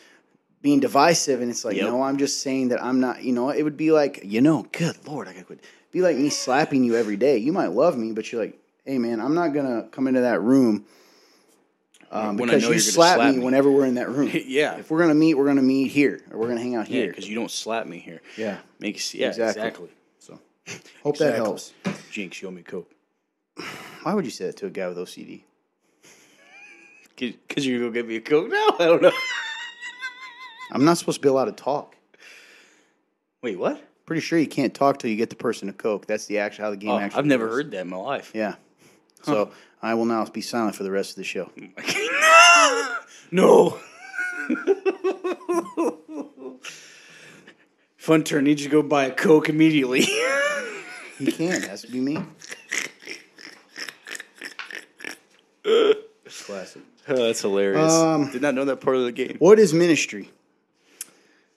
being 0.63 0.81
divisive, 0.81 1.41
and 1.41 1.51
it's 1.51 1.65
like, 1.65 1.77
yep. 1.77 1.87
no, 1.87 2.03
I'm 2.03 2.19
just 2.19 2.41
saying 2.41 2.69
that 2.69 2.83
I'm 2.83 3.01
not. 3.01 3.23
You 3.23 3.33
know, 3.33 3.51
it 3.51 3.63
would 3.63 3.77
be 3.77 3.93
like, 3.93 4.21
you 4.25 4.41
know, 4.41 4.67
good 4.73 4.97
lord, 5.07 5.29
I 5.29 5.35
could 5.35 5.61
be 5.93 6.01
like 6.01 6.17
me 6.17 6.31
slapping 6.31 6.85
you 6.85 6.97
every 6.97 7.17
day. 7.17 7.39
You 7.39 7.53
might 7.53 7.69
love 7.73 7.97
me, 7.99 8.13
but 8.13 8.31
you're 8.31 8.41
like, 8.41 8.59
hey 8.85 8.99
man, 8.99 9.21
I'm 9.21 9.35
not 9.35 9.49
gonna 9.49 9.89
come 9.91 10.07
into 10.07 10.23
that 10.23 10.41
room 10.41 10.87
um, 12.11 12.37
because 12.37 12.67
you 12.67 12.79
slap, 12.79 13.17
slap 13.17 13.35
me, 13.35 13.39
me. 13.39 13.45
whenever 13.45 13.71
we're 13.71 13.87
in 13.87 13.95
that 13.95 14.09
room. 14.09 14.31
Yeah. 14.47 14.77
If 14.79 14.91
we're 14.91 15.01
gonna 15.01 15.15
meet, 15.15 15.35
we're 15.35 15.47
gonna 15.47 15.63
meet 15.63 15.91
here, 15.91 16.21
or 16.31 16.39
we're 16.39 16.49
gonna 16.49 16.61
hang 16.61 16.75
out 16.75 16.89
here. 16.89 17.09
because 17.09 17.29
you 17.29 17.35
don't 17.35 17.51
slap 17.51 17.87
me 17.87 17.99
here. 17.99 18.21
Yeah. 18.37 18.59
Makes 18.79 19.15
yeah 19.15 19.29
Exactly. 19.29 19.63
exactly. 19.63 19.91
Hope 21.03 21.17
that 21.19 21.31
Exactly. 21.31 21.45
helps. 21.45 21.73
Jinx, 22.11 22.37
show 22.37 22.51
me 22.51 22.63
coke. 22.63 22.91
Why 24.03 24.15
would 24.15 24.25
you 24.25 24.31
say 24.31 24.47
that 24.47 24.57
to 24.59 24.67
a 24.67 24.71
guy 24.71 24.89
with 24.89 24.99
OCD? 24.99 25.43
Because 27.17 27.35
you're 27.67 27.79
gonna 27.79 27.91
go 27.91 27.95
get 27.95 28.07
me 28.09 28.17
a 28.17 28.21
coke 28.21 28.49
now? 28.51 28.69
I 28.79 28.87
don't 28.87 29.03
know. 29.03 29.13
I'm 30.73 30.85
not 30.85 30.99
supposed 30.99 31.19
to 31.19 31.23
be 31.23 31.29
allowed 31.29 31.47
to 31.47 31.53
talk. 31.53 31.97
Wait, 33.43 33.59
what? 33.59 33.83
Pretty 34.07 34.21
sure 34.21 34.39
you 34.39 34.47
can't 34.47 34.75
talk 34.75 34.99
till 34.99 35.11
you 35.11 35.17
get 35.17 35.31
the 35.31 35.37
person 35.37 35.69
a 35.69 35.73
coke. 35.73 36.07
That's 36.07 36.27
the 36.27 36.39
actual 36.39 36.65
how 36.67 36.71
the 36.71 36.77
game 36.77 36.91
Oh, 36.91 36.99
actually. 36.99 37.19
I've 37.19 37.27
never 37.27 37.49
heard 37.49 37.71
that 37.73 37.81
in 37.83 37.89
my 37.89 37.97
life. 37.97 38.33
Yeah. 38.35 38.55
So 39.23 39.51
I 39.83 39.95
will 39.95 40.05
now 40.07 40.25
be 40.27 40.41
silent 40.41 40.75
for 40.77 40.83
the 40.83 40.91
rest 40.91 41.11
of 41.11 41.17
the 41.17 41.25
show. 41.25 41.51
no. 43.31 43.79
No. 44.51 46.59
Fun 47.97 48.25
turn. 48.25 48.45
Need 48.45 48.61
you 48.61 48.67
to 48.67 48.71
go 48.71 48.83
buy 48.83 49.05
a 49.05 49.13
coke 49.15 49.49
immediately. 49.49 50.07
He 51.21 51.31
can't. 51.31 51.63
It 51.63 51.69
has 51.69 51.83
to 51.83 51.89
be 51.93 52.01
me. 52.01 52.19
Classic. 56.47 56.83
oh, 57.09 57.27
that's 57.27 57.43
hilarious. 57.43 57.93
Um, 57.93 58.31
Did 58.31 58.41
not 58.41 58.55
know 58.55 58.65
that 58.65 58.81
part 58.81 58.97
of 58.97 59.05
the 59.05 59.13
game. 59.13 59.37
What 59.39 59.59
is 59.59 59.75
ministry? 59.75 60.31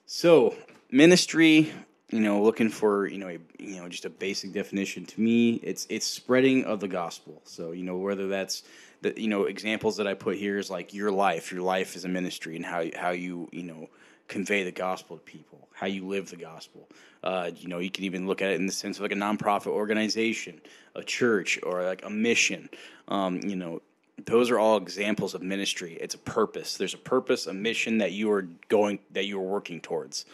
So 0.04 0.54
ministry, 0.90 1.72
you 2.10 2.20
know, 2.20 2.42
looking 2.42 2.68
for 2.68 3.06
you 3.06 3.16
know 3.16 3.28
a, 3.28 3.38
you 3.58 3.80
know 3.80 3.88
just 3.88 4.04
a 4.04 4.10
basic 4.10 4.52
definition 4.52 5.06
to 5.06 5.20
me, 5.20 5.54
it's 5.54 5.86
it's 5.88 6.06
spreading 6.06 6.64
of 6.64 6.80
the 6.80 6.88
gospel. 6.88 7.40
So 7.44 7.72
you 7.72 7.84
know 7.84 7.96
whether 7.96 8.28
that's 8.28 8.64
the 9.00 9.18
you 9.18 9.28
know 9.28 9.44
examples 9.44 9.96
that 9.96 10.06
I 10.06 10.12
put 10.12 10.36
here 10.36 10.58
is 10.58 10.68
like 10.68 10.92
your 10.92 11.10
life. 11.10 11.50
Your 11.50 11.62
life 11.62 11.96
is 11.96 12.04
a 12.04 12.08
ministry, 12.08 12.56
and 12.56 12.66
how 12.66 12.84
how 12.94 13.10
you 13.12 13.48
you 13.50 13.62
know 13.62 13.88
convey 14.28 14.64
the 14.64 14.72
gospel 14.72 15.16
to 15.16 15.22
people, 15.22 15.68
how 15.72 15.86
you 15.86 16.06
live 16.06 16.30
the 16.30 16.36
gospel. 16.36 16.88
Uh, 17.22 17.50
you 17.56 17.68
know, 17.68 17.78
you 17.78 17.90
can 17.90 18.04
even 18.04 18.26
look 18.26 18.42
at 18.42 18.50
it 18.50 18.60
in 18.60 18.66
the 18.66 18.72
sense 18.72 18.98
of 18.98 19.02
like 19.02 19.12
a 19.12 19.16
nonprofit 19.16 19.68
organization, 19.68 20.60
a 20.94 21.02
church, 21.02 21.58
or 21.62 21.82
like 21.82 22.04
a 22.04 22.10
mission. 22.10 22.68
Um, 23.08 23.40
you 23.42 23.56
know, 23.56 23.82
those 24.26 24.50
are 24.50 24.58
all 24.58 24.76
examples 24.76 25.34
of 25.34 25.42
ministry. 25.42 25.96
It's 26.00 26.14
a 26.14 26.18
purpose. 26.18 26.76
There's 26.76 26.94
a 26.94 26.98
purpose, 26.98 27.46
a 27.46 27.54
mission 27.54 27.98
that 27.98 28.12
you 28.12 28.30
are 28.32 28.46
going, 28.68 28.98
that 29.12 29.26
you 29.26 29.38
are 29.38 29.42
working 29.42 29.80
towards. 29.80 30.26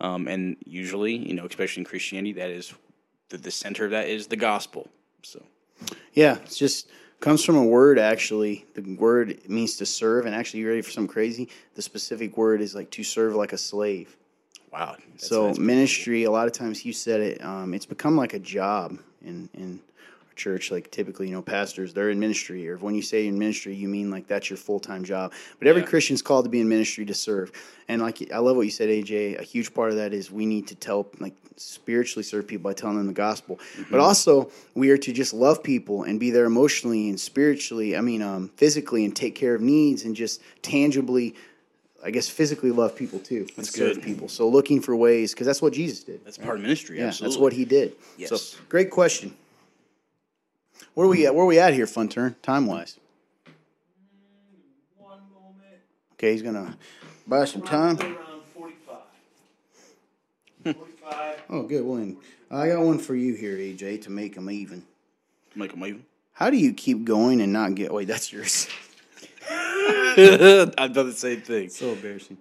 Um, 0.00 0.28
and 0.28 0.56
usually, 0.64 1.16
you 1.16 1.34
know, 1.34 1.46
especially 1.46 1.82
in 1.82 1.86
Christianity, 1.86 2.32
that 2.34 2.50
is 2.50 2.72
the, 3.28 3.38
the 3.38 3.50
center 3.50 3.84
of 3.84 3.90
that 3.92 4.08
is 4.08 4.26
the 4.26 4.36
gospel. 4.36 4.88
So, 5.22 5.42
Yeah, 6.14 6.36
it's 6.36 6.56
just 6.56 6.88
comes 7.20 7.44
from 7.44 7.56
a 7.56 7.64
word 7.64 7.98
actually. 7.98 8.64
The 8.74 8.82
word 8.94 9.40
means 9.48 9.76
to 9.76 9.86
serve, 9.86 10.26
and 10.26 10.34
actually, 10.34 10.60
you 10.60 10.68
ready 10.68 10.82
for 10.82 10.90
something 10.90 11.12
crazy? 11.12 11.48
The 11.74 11.82
specific 11.82 12.36
word 12.36 12.60
is 12.60 12.74
like 12.74 12.90
to 12.92 13.02
serve 13.04 13.34
like 13.34 13.52
a 13.52 13.58
slave. 13.58 14.16
wow. 14.72 14.92
That's- 14.92 15.26
so 15.28 15.42
that's- 15.42 15.58
ministry, 15.58 16.24
a 16.24 16.30
lot 16.30 16.46
of 16.46 16.52
times 16.52 16.84
you 16.84 16.92
said 16.92 17.20
it, 17.20 17.42
um, 17.44 17.72
it's 17.74 17.86
become 17.86 18.16
like 18.16 18.34
a 18.34 18.38
job 18.38 18.98
in 19.22 19.48
in 19.54 19.80
our 19.80 19.87
church. 20.38 20.70
Like 20.70 20.90
typically, 20.90 21.26
you 21.28 21.34
know, 21.34 21.42
pastors 21.42 21.92
they're 21.92 22.10
in 22.10 22.18
ministry, 22.18 22.68
or 22.68 22.76
when 22.78 22.94
you 22.94 23.02
say 23.02 23.26
in 23.26 23.38
ministry, 23.38 23.74
you 23.74 23.88
mean 23.88 24.10
like 24.10 24.26
that's 24.26 24.48
your 24.48 24.56
full 24.56 24.80
time 24.80 25.04
job. 25.04 25.32
But 25.58 25.68
every 25.68 25.82
Yeah. 25.82 25.88
Christian's 25.88 26.22
called 26.22 26.44
to 26.46 26.50
be 26.50 26.60
in 26.60 26.68
ministry 26.68 27.04
to 27.06 27.14
serve. 27.14 27.52
And 27.88 28.00
like 28.00 28.32
I 28.32 28.38
love 28.38 28.56
what 28.56 28.62
you 28.62 28.70
said, 28.70 28.88
AJ. 28.88 29.38
A 29.38 29.42
huge 29.42 29.74
part 29.74 29.90
of 29.90 29.96
that 29.96 30.14
is 30.14 30.30
we 30.30 30.46
need 30.46 30.66
to 30.68 30.74
tell 30.74 31.06
like 31.18 31.34
spiritually 31.56 32.22
serve 32.22 32.46
people 32.46 32.62
by 32.70 32.72
telling 32.72 32.96
them 32.96 33.08
the 33.08 33.12
gospel, 33.12 33.56
Mm-hmm. 33.76 33.90
but 33.90 33.98
also 34.00 34.50
we 34.74 34.90
are 34.90 34.98
to 34.98 35.12
just 35.12 35.34
love 35.34 35.62
people 35.62 36.04
and 36.04 36.20
be 36.20 36.30
there 36.30 36.44
emotionally 36.44 37.08
and 37.08 37.18
spiritually. 37.18 37.96
I 37.96 38.00
mean, 38.00 38.22
um, 38.22 38.48
physically 38.56 39.04
and 39.04 39.14
take 39.14 39.34
care 39.34 39.54
of 39.56 39.60
needs 39.60 40.04
and 40.04 40.14
just 40.16 40.40
tangibly. 40.62 41.34
I 42.04 42.12
guess 42.12 42.28
physically 42.28 42.70
love 42.70 42.94
people 42.94 43.18
too. 43.18 43.38
and 43.48 43.50
That's 43.56 43.74
serve 43.74 43.94
good. 43.96 44.04
people. 44.04 44.28
So 44.28 44.48
looking 44.48 44.80
for 44.80 44.94
ways 44.94 45.32
because 45.34 45.48
that's 45.48 45.60
what 45.60 45.72
Jesus 45.72 46.04
did. 46.04 46.24
that's 46.24 46.38
part 46.38 46.54
of 46.56 46.62
ministry. 46.62 46.98
yeah, 46.98 47.06
absolutely. 47.08 47.34
that's 47.34 47.40
what 47.42 47.52
he 47.52 47.64
did. 47.64 47.96
Yes. 48.16 48.30
So 48.30 48.58
great 48.68 48.90
question. 48.92 49.34
Where 50.94 51.06
are 51.06 51.10
we 51.10 51.26
at? 51.26 51.34
Where 51.34 51.44
are 51.44 51.48
we 51.48 51.58
at 51.58 51.74
here, 51.74 51.86
fun 51.86 52.08
turn, 52.08 52.36
time 52.42 52.66
wise? 52.66 52.98
One 54.98 55.18
moment. 55.32 55.80
Okay, 56.14 56.32
he's 56.32 56.42
gonna 56.42 56.76
buy 57.26 57.44
some 57.44 57.62
time. 57.62 57.98
Around 58.00 58.16
45. 58.54 58.96
45. 60.74 61.42
Oh, 61.50 61.62
good. 61.62 61.84
Well, 61.84 61.96
then, 61.96 62.16
I 62.50 62.68
got 62.68 62.80
one 62.82 62.98
for 62.98 63.14
you 63.14 63.34
here, 63.34 63.56
AJ, 63.56 64.02
to 64.02 64.10
make 64.10 64.34
them 64.34 64.50
even. 64.50 64.84
Michael 65.54 65.78
Maven. 65.78 66.00
How 66.32 66.50
do 66.50 66.56
you 66.56 66.72
keep 66.72 67.04
going 67.04 67.40
and 67.40 67.52
not 67.52 67.74
get? 67.74 67.92
Wait, 67.92 68.06
that's 68.08 68.32
yours. 68.32 68.68
I've 69.50 70.92
done 70.92 71.06
the 71.08 71.14
same 71.16 71.40
thing. 71.40 71.68
so 71.68 71.90
embarrassing. 71.90 72.38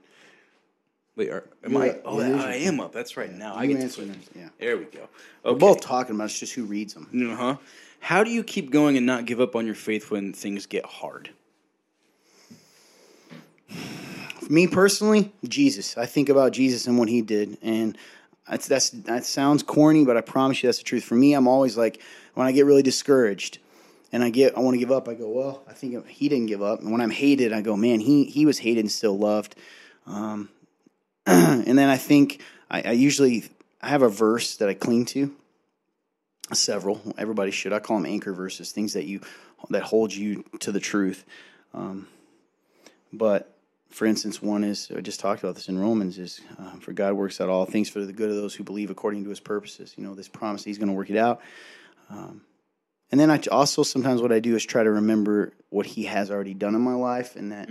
Wait, 1.16 1.30
are, 1.32 1.46
am 1.64 1.72
You're 1.74 1.82
I? 1.84 1.90
up. 1.90 2.02
Oh, 2.06 2.20
Yeah, 2.20 2.28
yours 2.28 2.44
I 2.44 2.54
am 2.56 2.80
up. 2.80 2.94
That's 2.94 3.18
right. 3.18 3.32
Now 3.32 3.56
I 3.56 3.64
You 3.64 3.70
get 3.70 3.78
to 3.78 3.84
answer 3.84 4.02
flip. 4.04 4.10
next, 4.18 4.30
Yeah, 4.36 4.50
There 4.60 4.78
we 4.78 4.84
go. 4.86 5.08
we're 5.44 5.54
both 5.56 5.82
talking 5.82 6.14
about 6.16 6.26
it's 6.26 6.40
just 6.40 6.54
who 6.54 6.66
reads 6.66 6.94
them. 6.94 7.10
Uh 7.32 7.36
huh. 7.36 7.56
How 8.00 8.24
do 8.24 8.32
you 8.32 8.44
keep 8.44 8.72
going 8.72 8.98
and 8.98 9.06
not 9.06 9.26
give 9.26 9.42
up 9.42 9.56
on 9.56 9.66
your 9.66 9.76
faith 9.76 10.12
when 10.12 10.34
things 10.34 10.66
get 10.66 10.86
hard? 10.86 11.32
For 13.68 14.54
me 14.54 14.68
personally, 14.68 15.34
Jesus. 15.46 15.98
I 15.98 16.06
think 16.06 16.30
about 16.30 16.54
Jesus 16.54 16.88
and 16.88 16.98
what 16.98 17.10
he 17.10 17.22
did, 17.22 17.58
and 17.62 17.98
that's, 18.50 18.68
that's 18.68 18.90
that 18.92 19.26
sounds 19.26 19.62
corny, 19.62 20.06
but 20.06 20.16
I 20.16 20.22
promise 20.22 20.64
you 20.64 20.68
that's 20.68 20.78
the 20.78 20.86
truth. 20.86 21.04
For 21.04 21.16
me, 21.16 21.34
I'm 21.34 21.48
always 21.48 21.76
like 21.78 22.02
when 22.34 22.48
I 22.48 22.54
get 22.54 22.66
really 22.66 22.84
discouraged 22.84 23.60
and 24.12 24.24
I 24.24 24.30
get 24.30 24.58
I 24.58 24.62
want 24.62 24.76
to 24.76 24.80
give 24.80 24.92
up. 24.92 25.08
I 25.08 25.14
go, 25.14 25.30
well, 25.30 25.64
I 25.68 25.74
think 25.74 26.08
he 26.08 26.30
didn't 26.30 26.46
give 26.46 26.62
up. 26.62 26.80
And 26.80 26.92
when 26.92 27.02
I'm 27.02 27.10
hated, 27.10 27.52
I 27.52 27.62
go, 27.62 27.76
man, 27.76 28.00
he 28.00 28.26
he 28.26 28.46
was 28.46 28.60
hated 28.60 28.82
and 28.82 28.92
still 28.92 29.18
loved. 29.18 29.56
Um, 30.06 30.50
and 31.26 31.78
then 31.78 31.90
I 31.90 31.98
think 31.98 32.42
I, 32.70 32.82
I 32.84 32.92
usually 32.92 33.46
I 33.82 33.90
have 33.90 34.02
a 34.02 34.10
verse 34.10 34.56
that 34.58 34.70
I 34.70 34.74
cling 34.74 35.06
to. 35.08 35.36
Several, 36.54 37.02
everybody 37.18 37.52
should. 37.52 37.74
I 37.74 37.80
call 37.80 37.98
them 37.98 38.06
anchor 38.06 38.34
verses, 38.34 38.72
things 38.72 38.94
that 38.94 39.06
you 39.06 39.22
that 39.70 39.84
hold 39.84 40.14
you 40.14 40.46
to 40.60 40.72
the 40.72 40.80
truth. 40.80 41.26
Um, 41.74 42.08
but 43.12 43.58
for 43.90 44.06
instance, 44.06 44.42
one 44.42 44.64
is 44.64 44.90
I 44.96 45.02
just 45.02 45.20
talked 45.20 45.44
about 45.44 45.56
this 45.56 45.68
in 45.68 45.78
Romans 45.78 46.18
is 46.18 46.42
uh, 46.60 46.78
for 46.80 46.94
God 46.94 47.14
works 47.14 47.42
out 47.42 47.50
all 47.50 47.66
things 47.66 47.90
for 47.90 48.04
the 48.04 48.14
good 48.14 48.30
of 48.30 48.36
those 48.36 48.56
who 48.56 48.64
believe 48.64 48.90
according 48.90 49.24
to 49.26 49.30
His 49.30 49.40
purposes. 49.40 49.94
You 49.98 50.04
know 50.04 50.16
this 50.16 50.28
promise 50.28 50.64
He's 50.64 50.78
going 50.78 50.90
to 50.90 50.94
work 50.94 51.10
it 51.10 51.18
out. 51.18 51.42
Um, 52.10 52.42
and 53.12 53.20
then 53.20 53.32
I 53.32 53.42
also 53.52 53.84
sometimes 53.84 54.22
what 54.22 54.32
I 54.32 54.40
do 54.40 54.56
is 54.56 54.66
try 54.66 54.84
to 54.84 54.92
remember 54.92 55.54
what 55.70 55.86
He 55.86 56.04
has 56.04 56.32
already 56.32 56.54
done 56.54 56.76
in 56.76 56.82
my 56.82 56.96
life, 56.96 57.36
and 57.36 57.52
that 57.52 57.70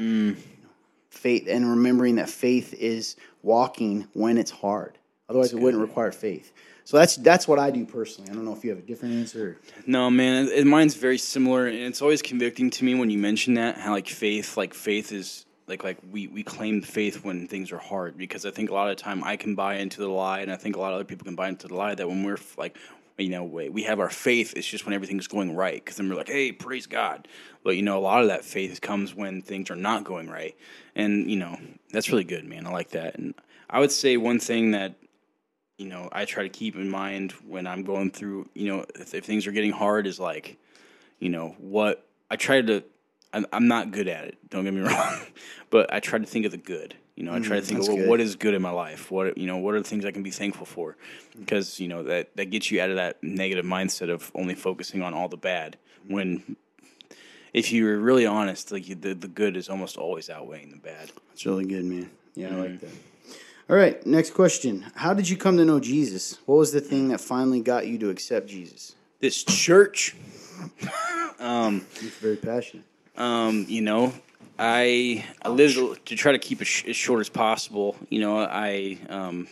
faith, 1.11 1.47
and 1.49 1.69
remembering 1.71 2.17
that 2.17 2.29
faith 2.29 2.75
is 2.75 3.17
walking 3.43 4.07
when 4.13 4.39
it's 4.39 4.51
hard. 4.51 4.99
Otherwise, 5.29 5.53
it 5.53 5.61
wouldn't 5.61 5.83
require 5.83 6.13
faith. 6.13 6.53
So 6.87 6.97
that's 6.99 7.17
that's 7.17 7.49
what 7.49 7.59
I 7.59 7.73
do 7.73 7.85
personally. 7.85 8.31
I 8.31 8.35
don't 8.35 8.45
know 8.45 8.53
if 8.53 8.63
you 8.63 8.71
have 8.71 8.79
a 8.79 8.83
different 8.83 9.17
answer. 9.17 9.59
No, 9.89 10.09
man, 10.09 10.47
it, 10.47 10.65
mine's 10.69 10.95
very 10.95 11.19
similar, 11.19 11.67
and 11.67 11.77
it's 11.77 12.01
always 12.01 12.23
convicting 12.23 12.71
to 12.71 12.85
me 12.85 12.95
when 12.95 13.11
you 13.11 13.19
mention 13.19 13.55
that 13.55 13.77
how 13.77 13.91
like 13.91 14.07
faith, 14.07 14.57
like 14.57 14.73
faith 14.73 15.11
is 15.11 15.47
like 15.67 15.83
like 15.83 15.99
we 16.13 16.29
we 16.29 16.45
claim 16.45 16.83
faith 16.83 17.25
when 17.25 17.49
things 17.49 17.73
are 17.73 17.79
hard 17.79 18.17
because 18.17 18.47
I 18.47 18.53
think 18.53 18.71
a 18.71 18.75
lot 18.75 18.89
of 18.89 18.97
the 18.97 19.03
time 19.03 19.25
I 19.25 19.35
can 19.35 19.57
buy 19.57 19.79
into 19.79 20.01
the 20.01 20.07
lie, 20.07 20.43
and 20.43 20.53
I 20.53 20.55
think 20.55 20.77
a 20.77 20.79
lot 20.79 20.93
of 20.93 20.95
other 20.95 21.05
people 21.05 21.25
can 21.25 21.35
buy 21.35 21.49
into 21.49 21.67
the 21.67 21.75
lie 21.75 21.97
that 21.97 22.07
when 22.07 22.23
we're 22.23 22.39
like 22.57 22.79
you 23.19 23.31
know 23.31 23.43
we 23.43 23.69
we 23.69 23.83
have 23.83 23.99
our 23.99 24.09
faith, 24.09 24.55
it's 24.57 24.69
just 24.69 24.87
when 24.87 24.95
everything's 24.95 25.27
going 25.27 25.57
right 25.57 25.85
because 25.85 25.97
then 25.97 26.09
we're 26.09 26.15
like, 26.15 26.29
hey, 26.29 26.53
praise 26.53 26.87
God. 26.87 27.27
But 27.65 27.75
you 27.75 27.83
know, 27.83 27.99
a 27.99 28.01
lot 28.01 28.23
of 28.23 28.29
that 28.29 28.45
faith 28.45 28.81
comes 28.81 29.13
when 29.13 29.43
things 29.43 29.73
are 29.73 29.77
not 29.77 30.05
going 30.05 30.31
right, 30.31 30.57
and 30.95 31.29
you 31.29 31.37
know 31.37 31.59
that's 31.91 32.11
really 32.11 32.23
good, 32.23 32.45
man. 32.45 32.65
I 32.65 32.71
like 32.71 32.91
that, 32.91 33.19
and 33.19 33.35
I 33.69 33.81
would 33.81 33.91
say 33.91 34.17
one 34.17 34.39
thing 34.39 34.71
that 34.71 34.95
you 35.79 35.87
know 35.87 36.09
I 36.13 36.25
try 36.25 36.43
to 36.43 36.49
keep 36.49 36.77
in 36.77 36.89
mind 36.89 37.33
when 37.47 37.67
I'm 37.67 37.83
going 37.83 38.11
through 38.11 38.49
you 38.55 38.69
know 38.69 38.85
if, 38.95 39.15
if 39.15 39.25
things 39.25 39.47
are 39.47 39.53
getting 39.53 39.73
hard 39.73 40.07
is 40.07 40.19
like 40.19 40.59
you 41.19 41.29
know 41.29 41.55
what 41.59 42.07
I 42.31 42.37
try 42.37 42.61
to 42.61 42.83
I'm, 43.33 43.47
I'm 43.53 43.69
not 43.69 43.91
good 43.91 44.09
at 44.09 44.25
it 44.25 44.39
don't 44.51 44.65
get 44.65 44.75
me 44.75 44.81
wrong 44.89 45.21
but 45.71 45.93
I 45.93 46.01
try 46.01 46.19
to 46.19 46.27
think 46.27 46.47
of 46.47 46.53
the 46.53 46.59
good 46.59 46.95
you 47.15 47.25
know 47.25 47.35
I 47.35 47.41
try 47.41 47.57
to 47.57 47.63
mm, 47.63 47.67
think 47.67 47.81
of 47.81 47.89
well, 47.89 47.97
good. 47.97 48.09
what 48.09 48.21
is 48.21 48.37
good 48.37 48.55
in 48.55 48.63
my 48.63 48.71
life 48.71 49.11
what 49.11 49.37
you 49.37 49.47
know 49.47 49.59
what 49.59 49.75
are 49.75 49.81
the 49.81 49.89
things 49.89 50.05
I 50.05 50.11
can 50.11 50.23
be 50.23 50.31
thankful 50.31 50.67
for 50.67 50.97
because 51.39 51.81
you 51.81 51.89
know 51.89 52.03
that 52.05 52.37
that 52.37 52.47
gets 52.47 52.71
you 52.71 52.81
out 52.81 52.91
of 52.91 52.97
that 52.97 53.23
negative 53.23 53.65
mindset 53.65 54.11
of 54.11 54.31
only 54.35 54.55
focusing 54.55 55.03
on 55.03 55.15
all 55.15 55.29
the 55.29 55.37
bad 55.37 55.77
mm. 56.07 56.13
when 56.13 56.57
if 57.57 57.73
you're 57.73 57.99
really 57.99 58.27
honest 58.27 58.71
like 58.71 58.87
you, 58.87 58.95
the 58.95 59.15
the 59.15 59.29
good 59.29 59.57
is 59.57 59.69
almost 59.69 59.97
always 59.97 60.29
outweighing 60.29 60.71
the 60.71 60.77
bad 60.77 61.11
That's 61.31 61.47
really 61.47 61.65
good, 61.65 61.85
man. 61.85 62.11
Yeah, 62.35 62.49
I 62.49 62.51
like 62.57 62.71
mm. 62.71 62.81
that. 62.81 62.91
All 63.69 63.77
right, 63.77 64.05
next 64.07 64.31
question. 64.35 64.87
How 64.95 65.13
did 65.13 65.29
you 65.29 65.37
come 65.37 65.57
to 65.57 65.65
know 65.65 65.81
Jesus? 65.81 66.39
What 66.47 66.57
was 66.57 66.73
the 66.73 66.81
thing 66.81 67.09
that 67.09 67.21
finally 67.21 67.61
got 67.61 67.87
you 67.87 67.99
to 67.99 68.11
accept 68.11 68.47
Jesus? 68.47 68.95
this 69.21 69.45
church 69.45 70.15
You're 72.01 72.11
very 72.21 72.37
passionate. 72.37 72.85
Um, 73.17 73.67
you 73.69 73.83
know, 73.83 74.13
I 74.59 75.25
I 75.43 75.49
lived 75.49 76.07
to 76.07 76.17
try 76.17 76.33
to 76.33 76.39
keep 76.39 76.61
it 76.61 76.67
sh- 76.67 76.85
as 76.87 76.97
short 76.97 77.21
as 77.21 77.29
possible. 77.29 77.97
You 78.09 78.21
know, 78.21 78.39
I 78.39 78.99
um, 79.09 79.49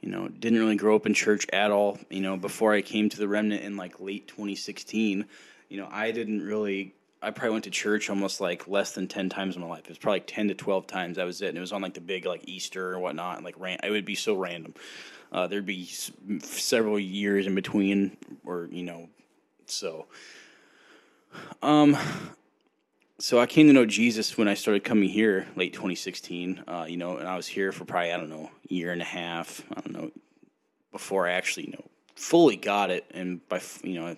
you 0.00 0.10
know 0.10 0.28
didn't 0.28 0.58
really 0.58 0.76
grow 0.76 0.96
up 0.96 1.06
in 1.06 1.14
church 1.14 1.46
at 1.52 1.70
all. 1.70 1.98
You 2.10 2.20
know, 2.20 2.36
before 2.36 2.74
I 2.74 2.82
came 2.82 3.08
to 3.08 3.16
the 3.16 3.28
remnant 3.28 3.62
in 3.62 3.76
like 3.76 4.00
late 4.00 4.28
2016, 4.28 5.24
you 5.68 5.76
know, 5.78 5.88
I 5.90 6.10
didn't 6.10 6.42
really 6.42 6.94
I 7.20 7.30
probably 7.30 7.50
went 7.50 7.64
to 7.64 7.70
church 7.70 8.10
almost 8.10 8.40
like 8.40 8.68
less 8.68 8.92
than 8.92 9.08
ten 9.08 9.28
times 9.28 9.56
in 9.56 9.62
my 9.62 9.68
life. 9.68 9.84
It 9.84 9.88
was 9.88 9.98
probably 9.98 10.20
like 10.20 10.28
ten 10.28 10.48
to 10.48 10.54
twelve 10.54 10.86
times. 10.86 11.16
That 11.16 11.24
was 11.24 11.42
it, 11.42 11.48
and 11.48 11.58
it 11.58 11.60
was 11.60 11.72
on 11.72 11.82
like 11.82 11.94
the 11.94 12.00
big 12.00 12.26
like 12.26 12.42
Easter 12.46 12.94
or 12.94 12.98
whatnot. 13.00 13.36
And 13.36 13.44
like 13.44 13.58
ran, 13.58 13.78
it 13.82 13.90
would 13.90 14.04
be 14.04 14.14
so 14.14 14.34
random. 14.36 14.74
Uh, 15.32 15.46
there'd 15.46 15.66
be 15.66 15.82
s- 15.82 16.12
several 16.40 16.98
years 16.98 17.46
in 17.46 17.54
between, 17.54 18.16
or 18.44 18.68
you 18.70 18.84
know, 18.84 19.08
so. 19.66 20.06
Um, 21.60 21.96
so 23.18 23.40
I 23.40 23.46
came 23.46 23.66
to 23.66 23.72
know 23.72 23.84
Jesus 23.84 24.38
when 24.38 24.46
I 24.46 24.54
started 24.54 24.84
coming 24.84 25.08
here 25.08 25.46
late 25.56 25.72
2016. 25.72 26.62
Uh, 26.68 26.86
you 26.88 26.96
know, 26.96 27.16
and 27.16 27.26
I 27.26 27.36
was 27.36 27.48
here 27.48 27.72
for 27.72 27.84
probably 27.84 28.12
I 28.12 28.16
don't 28.16 28.30
know 28.30 28.50
year 28.68 28.92
and 28.92 29.02
a 29.02 29.06
half. 29.06 29.64
I 29.76 29.80
don't 29.80 29.92
know 29.92 30.10
before 30.92 31.26
I 31.26 31.32
actually 31.32 31.66
you 31.66 31.72
know 31.72 31.84
fully 32.14 32.56
got 32.56 32.90
it, 32.90 33.04
and 33.12 33.46
by 33.48 33.60
you 33.82 33.94
know. 33.98 34.06
I 34.06 34.16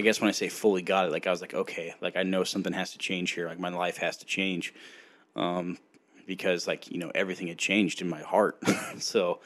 guess 0.00 0.20
when 0.20 0.28
I 0.28 0.32
say 0.32 0.48
fully 0.48 0.82
got 0.82 1.06
it, 1.06 1.12
like 1.12 1.26
I 1.26 1.30
was 1.30 1.40
like, 1.40 1.54
okay, 1.54 1.94
like 2.00 2.16
I 2.16 2.22
know 2.22 2.44
something 2.44 2.72
has 2.72 2.92
to 2.92 2.98
change 2.98 3.32
here. 3.32 3.48
Like 3.48 3.58
my 3.58 3.70
life 3.70 3.96
has 3.98 4.16
to 4.18 4.26
change, 4.26 4.72
um, 5.34 5.78
because 6.26 6.66
like 6.68 6.90
you 6.90 6.98
know 6.98 7.10
everything 7.14 7.48
had 7.48 7.58
changed 7.58 8.00
in 8.00 8.08
my 8.08 8.22
heart. 8.22 8.58
so, 8.98 9.40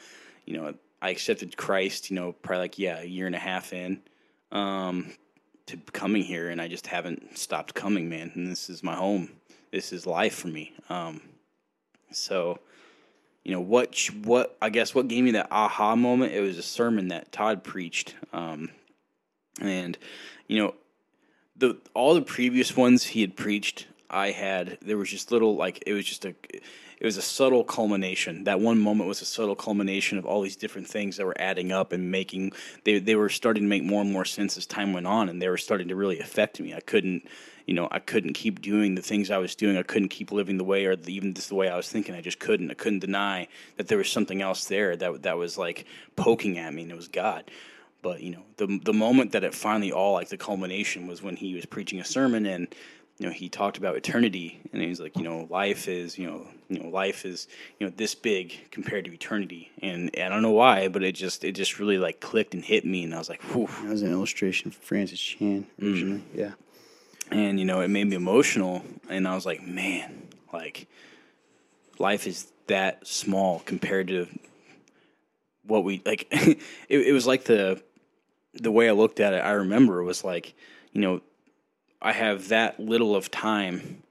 you 0.45 0.55
know, 0.57 0.73
I 1.01 1.09
accepted 1.09 1.57
Christ. 1.57 2.09
You 2.11 2.15
know, 2.15 2.31
probably 2.31 2.61
like 2.61 2.79
yeah, 2.79 3.01
a 3.01 3.05
year 3.05 3.25
and 3.25 3.35
a 3.35 3.39
half 3.39 3.73
in 3.73 4.01
um, 4.51 5.11
to 5.65 5.77
coming 5.93 6.23
here, 6.23 6.49
and 6.49 6.61
I 6.61 6.67
just 6.67 6.87
haven't 6.87 7.37
stopped 7.37 7.73
coming, 7.73 8.07
man. 8.09 8.31
And 8.35 8.47
this 8.47 8.69
is 8.69 8.83
my 8.83 8.95
home. 8.95 9.29
This 9.71 9.91
is 9.91 10.05
life 10.05 10.35
for 10.35 10.47
me. 10.47 10.73
Um, 10.89 11.21
so, 12.11 12.59
you 13.43 13.51
know 13.51 13.61
what? 13.61 13.97
What 14.23 14.57
I 14.61 14.69
guess 14.69 14.93
what 14.93 15.07
gave 15.07 15.23
me 15.23 15.31
that 15.31 15.47
aha 15.51 15.95
moment? 15.95 16.33
It 16.33 16.41
was 16.41 16.57
a 16.57 16.63
sermon 16.63 17.07
that 17.07 17.31
Todd 17.31 17.63
preached. 17.63 18.15
Um, 18.31 18.69
and 19.61 19.97
you 20.47 20.57
know 20.57 20.75
the 21.55 21.77
all 21.93 22.13
the 22.13 22.21
previous 22.21 22.75
ones 22.75 23.03
he 23.03 23.21
had 23.21 23.35
preached 23.35 23.87
i 24.09 24.31
had 24.31 24.77
there 24.81 24.97
was 24.97 25.09
just 25.09 25.31
little 25.31 25.55
like 25.55 25.83
it 25.85 25.93
was 25.93 26.05
just 26.05 26.25
a 26.25 26.35
it 26.99 27.05
was 27.05 27.17
a 27.17 27.21
subtle 27.21 27.63
culmination. 27.63 28.45
That 28.45 28.59
one 28.59 28.79
moment 28.79 29.07
was 29.07 29.21
a 29.21 29.25
subtle 29.25 29.55
culmination 29.55 30.17
of 30.17 30.25
all 30.25 30.41
these 30.41 30.55
different 30.55 30.87
things 30.87 31.17
that 31.17 31.25
were 31.25 31.39
adding 31.39 31.71
up 31.71 31.91
and 31.91 32.11
making 32.11 32.53
they, 32.83 32.99
they 32.99 33.15
were 33.15 33.29
starting 33.29 33.63
to 33.63 33.69
make 33.69 33.83
more 33.83 34.01
and 34.01 34.11
more 34.11 34.25
sense 34.25 34.57
as 34.57 34.65
time 34.65 34.93
went 34.93 35.07
on 35.07 35.29
and 35.29 35.41
they 35.41 35.49
were 35.49 35.57
starting 35.57 35.89
to 35.89 35.95
really 35.95 36.19
affect 36.19 36.59
me. 36.59 36.73
I 36.73 36.79
couldn't 36.79 37.27
you 37.65 37.73
know 37.73 37.87
i 37.89 37.97
couldn't 37.97 38.33
keep 38.33 38.61
doing 38.61 38.93
the 38.93 39.01
things 39.01 39.31
i 39.31 39.37
was 39.37 39.55
doing. 39.55 39.77
I 39.77 39.83
couldn't 39.83 40.09
keep 40.09 40.31
living 40.31 40.57
the 40.57 40.63
way 40.63 40.85
or 40.85 40.95
the, 40.95 41.13
even 41.13 41.33
just 41.33 41.49
the 41.49 41.55
way 41.55 41.69
i 41.69 41.75
was 41.75 41.89
thinking. 41.89 42.15
I 42.15 42.21
just 42.21 42.39
couldn't. 42.39 42.71
I 42.71 42.75
couldn't 42.75 42.99
deny 42.99 43.47
that 43.77 43.87
there 43.87 43.97
was 43.97 44.09
something 44.09 44.41
else 44.41 44.65
there 44.65 44.95
that 44.95 45.23
that 45.23 45.37
was 45.37 45.57
like 45.57 45.85
poking 46.15 46.57
at 46.57 46.73
me 46.73 46.83
and 46.83 46.91
it 46.91 46.95
was 46.95 47.07
god 47.07 47.43
but 48.05 48.21
you 48.21 48.29
know, 48.29 48.43
the 48.57 48.79
the 48.83 48.93
moment 48.93 49.31
that 49.31 49.43
it 49.43 49.55
finally 49.55 49.91
all 49.91 50.13
like 50.13 50.29
the 50.29 50.37
culmination 50.37 51.07
was 51.07 51.23
when 51.23 51.35
he 51.35 51.55
was 51.55 51.65
preaching 51.65 51.99
a 51.99 52.05
sermon 52.05 52.45
and 52.45 52.67
you 53.17 53.25
know 53.25 53.31
he 53.31 53.49
talked 53.49 53.79
about 53.79 53.95
eternity 53.95 54.61
and 54.71 54.79
he 54.79 54.87
was 54.89 54.99
like, 54.99 55.17
you 55.17 55.23
know, 55.23 55.47
life 55.49 55.87
is 55.87 56.15
you 56.15 56.27
know 56.27 56.45
you 56.69 56.83
know 56.83 56.89
life 56.89 57.25
is 57.25 57.47
you 57.79 57.87
know 57.87 57.93
this 57.97 58.13
big 58.13 58.69
compared 58.69 59.05
to 59.05 59.11
eternity 59.11 59.71
and, 59.81 60.11
I 60.15 60.29
don't 60.29 60.43
know 60.43 60.51
why, 60.51 60.87
but 60.87 61.01
it 61.01 61.13
just 61.13 61.43
it 61.43 61.53
just 61.53 61.79
really 61.79 61.97
like 61.97 62.19
clicked 62.19 62.53
and 62.53 62.63
hit 62.63 62.85
me 62.85 63.03
and 63.05 63.15
I 63.15 63.17
was 63.17 63.27
like, 63.27 63.41
whew. 63.41 63.67
That 63.81 63.89
was 63.89 64.03
an 64.03 64.11
illustration 64.11 64.69
from 64.69 64.83
Francis 64.83 65.19
Chan 65.19 65.65
mm. 65.81 65.91
originally. 65.91 66.23
Yeah. 66.31 66.51
and 67.31 67.59
you 67.59 67.65
know 67.65 67.81
it 67.81 67.87
made 67.87 68.05
me 68.05 68.15
emotional 68.15 68.83
and 69.09 69.27
i 69.27 69.33
was 69.33 69.47
like 69.47 69.63
man 69.65 70.27
like 70.53 70.87
life 71.97 72.27
is 72.27 72.51
that 72.67 73.07
small 73.07 73.63
compared 73.65 74.09
to 74.09 74.27
what 75.63 75.83
we 75.83 76.03
like 76.05 76.27
it, 76.31 76.59
it 76.89 77.11
was 77.11 77.25
like 77.25 77.45
the 77.45 77.81
the 78.55 78.71
way 78.71 78.89
i 78.89 78.91
looked 78.91 79.19
at 79.19 79.33
it 79.33 79.37
i 79.37 79.51
remember 79.51 80.03
was 80.03 80.23
like 80.23 80.53
you 80.91 81.01
know 81.01 81.21
i 82.01 82.11
have 82.11 82.49
that 82.49 82.79
little 82.79 83.15
of 83.15 83.29
time 83.31 84.01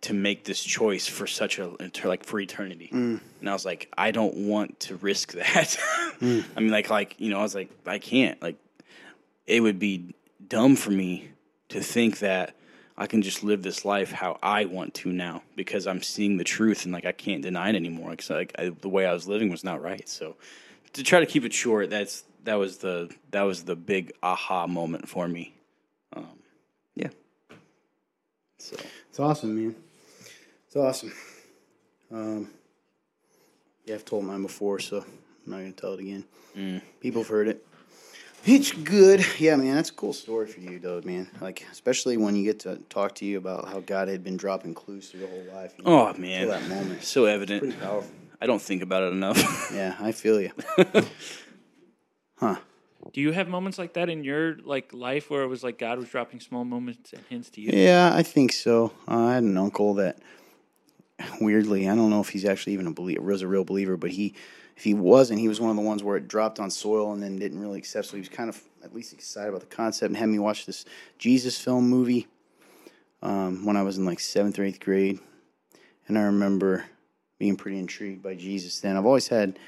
to 0.00 0.14
make 0.14 0.44
this 0.44 0.62
choice 0.62 1.06
for 1.06 1.26
such 1.26 1.58
a 1.58 1.70
like 2.04 2.24
for 2.24 2.40
eternity. 2.40 2.88
Mm. 2.92 3.20
And 3.40 3.50
i 3.50 3.52
was 3.52 3.64
like 3.64 3.92
i 3.98 4.10
don't 4.10 4.34
want 4.34 4.80
to 4.80 4.96
risk 4.96 5.32
that. 5.32 5.78
Mm. 6.20 6.44
I 6.54 6.60
mean 6.60 6.70
like 6.70 6.90
like 6.90 7.14
you 7.18 7.30
know 7.30 7.38
i 7.38 7.42
was 7.42 7.54
like 7.54 7.70
i 7.86 7.98
can't. 7.98 8.40
Like 8.42 8.56
it 9.46 9.60
would 9.62 9.78
be 9.78 10.14
dumb 10.46 10.76
for 10.76 10.90
me 10.90 11.30
to 11.70 11.80
think 11.80 12.18
that 12.18 12.54
I 12.98 13.06
can 13.06 13.22
just 13.22 13.42
live 13.42 13.62
this 13.62 13.86
life 13.86 14.12
how 14.12 14.38
I 14.42 14.66
want 14.66 14.92
to 14.94 15.10
now 15.10 15.42
because 15.56 15.86
I'm 15.86 16.02
seeing 16.02 16.36
the 16.36 16.44
truth 16.44 16.84
and 16.84 16.92
like 16.92 17.06
I 17.06 17.12
can't 17.12 17.40
deny 17.40 17.70
it 17.70 17.74
anymore 17.74 18.10
because 18.10 18.28
like 18.28 18.54
I, 18.58 18.68
the 18.68 18.90
way 18.90 19.06
I 19.06 19.14
was 19.14 19.26
living 19.26 19.48
was 19.48 19.64
not 19.64 19.80
right. 19.80 20.06
So 20.06 20.36
to 20.92 21.02
try 21.02 21.20
to 21.20 21.26
keep 21.26 21.46
it 21.46 21.54
short, 21.54 21.88
that's 21.88 22.24
that 22.44 22.54
was 22.54 22.78
the 22.78 23.10
that 23.30 23.42
was 23.42 23.64
the 23.64 23.76
big 23.76 24.12
aha 24.22 24.66
moment 24.66 25.08
for 25.08 25.28
me. 25.28 25.54
Um, 26.14 26.26
yeah. 26.94 27.08
So 28.58 28.76
It's 29.08 29.20
awesome, 29.20 29.56
man. 29.56 29.74
It's 30.66 30.76
awesome. 30.76 31.12
Um, 32.12 32.50
yeah, 33.84 33.94
I've 33.96 34.04
told 34.04 34.24
mine 34.24 34.42
before, 34.42 34.78
so 34.78 34.98
I'm 34.98 35.04
not 35.46 35.58
going 35.58 35.72
to 35.72 35.80
tell 35.80 35.94
it 35.94 36.00
again. 36.00 36.24
People 37.00 37.22
have 37.22 37.28
heard 37.28 37.48
it. 37.48 37.64
It's 38.44 38.72
good. 38.72 39.24
Yeah, 39.38 39.56
man, 39.56 39.74
that's 39.74 39.90
a 39.90 39.94
cool 39.94 40.12
story 40.12 40.46
for 40.46 40.60
you, 40.60 40.78
though, 40.78 41.00
man. 41.04 41.28
Like, 41.40 41.66
especially 41.70 42.16
when 42.16 42.36
you 42.36 42.44
get 42.44 42.60
to 42.60 42.76
talk 42.88 43.14
to 43.16 43.24
you 43.26 43.36
about 43.38 43.68
how 43.68 43.80
God 43.80 44.08
had 44.08 44.24
been 44.24 44.36
dropping 44.36 44.74
clues 44.74 45.10
through 45.10 45.20
the 45.20 45.26
whole 45.26 45.44
life. 45.54 45.74
you 45.78 45.84
know, 45.84 46.10
oh 46.10 46.18
man, 46.18 46.48
that 46.48 46.66
moment. 46.68 47.02
so 47.02 47.26
evident. 47.26 47.62
Pretty 47.62 47.76
powerful. 47.78 48.10
I 48.40 48.46
don't 48.46 48.62
think 48.62 48.82
about 48.82 49.02
it 49.02 49.12
enough. 49.12 49.70
Yeah, 49.74 49.94
I 50.00 50.12
feel 50.12 50.40
you. 50.40 50.50
huh. 52.40 52.56
Do 53.12 53.20
you 53.20 53.32
have 53.32 53.48
moments 53.48 53.78
like 53.78 53.94
that 53.94 54.08
in 54.08 54.24
your 54.24 54.56
like 54.58 54.92
life 54.92 55.30
where 55.30 55.42
it 55.42 55.46
was 55.46 55.64
like 55.64 55.78
God 55.78 55.98
was 55.98 56.08
dropping 56.08 56.40
small 56.40 56.64
moments 56.64 57.12
and 57.12 57.22
hints 57.28 57.48
to 57.50 57.60
you? 57.60 57.70
Yeah, 57.72 58.10
I 58.14 58.22
think 58.22 58.52
so. 58.52 58.92
Uh, 59.08 59.26
I 59.26 59.34
had 59.34 59.42
an 59.42 59.56
uncle 59.56 59.94
that, 59.94 60.18
weirdly, 61.40 61.88
I 61.88 61.94
don't 61.94 62.10
know 62.10 62.20
if 62.20 62.28
he's 62.28 62.44
actually 62.44 62.74
even 62.74 62.86
a 62.86 62.92
believer, 62.92 63.22
was 63.22 63.42
a 63.42 63.48
real 63.48 63.64
believer, 63.64 63.96
but 63.96 64.10
he, 64.10 64.34
if 64.76 64.84
he 64.84 64.92
wasn't, 64.94 65.40
he 65.40 65.48
was 65.48 65.60
one 65.60 65.70
of 65.70 65.76
the 65.76 65.82
ones 65.82 66.02
where 66.02 66.16
it 66.16 66.28
dropped 66.28 66.60
on 66.60 66.70
soil 66.70 67.12
and 67.12 67.22
then 67.22 67.38
didn't 67.38 67.60
really 67.60 67.78
accept. 67.78 68.08
So 68.08 68.16
he 68.16 68.20
was 68.20 68.28
kind 68.28 68.50
of 68.50 68.62
at 68.84 68.94
least 68.94 69.12
excited 69.12 69.48
about 69.48 69.60
the 69.60 69.66
concept 69.66 70.08
and 70.08 70.16
had 70.16 70.28
me 70.28 70.38
watch 70.38 70.66
this 70.66 70.84
Jesus 71.18 71.58
film 71.58 71.88
movie 71.88 72.28
um, 73.22 73.64
when 73.64 73.76
I 73.76 73.82
was 73.82 73.98
in 73.98 74.04
like 74.04 74.20
seventh 74.20 74.58
or 74.58 74.64
eighth 74.64 74.80
grade, 74.80 75.18
and 76.06 76.18
I 76.18 76.22
remember 76.22 76.84
being 77.38 77.56
pretty 77.56 77.78
intrigued 77.78 78.22
by 78.22 78.34
Jesus. 78.34 78.80
Then 78.80 78.96
I've 78.96 79.06
always 79.06 79.28
had, 79.28 79.58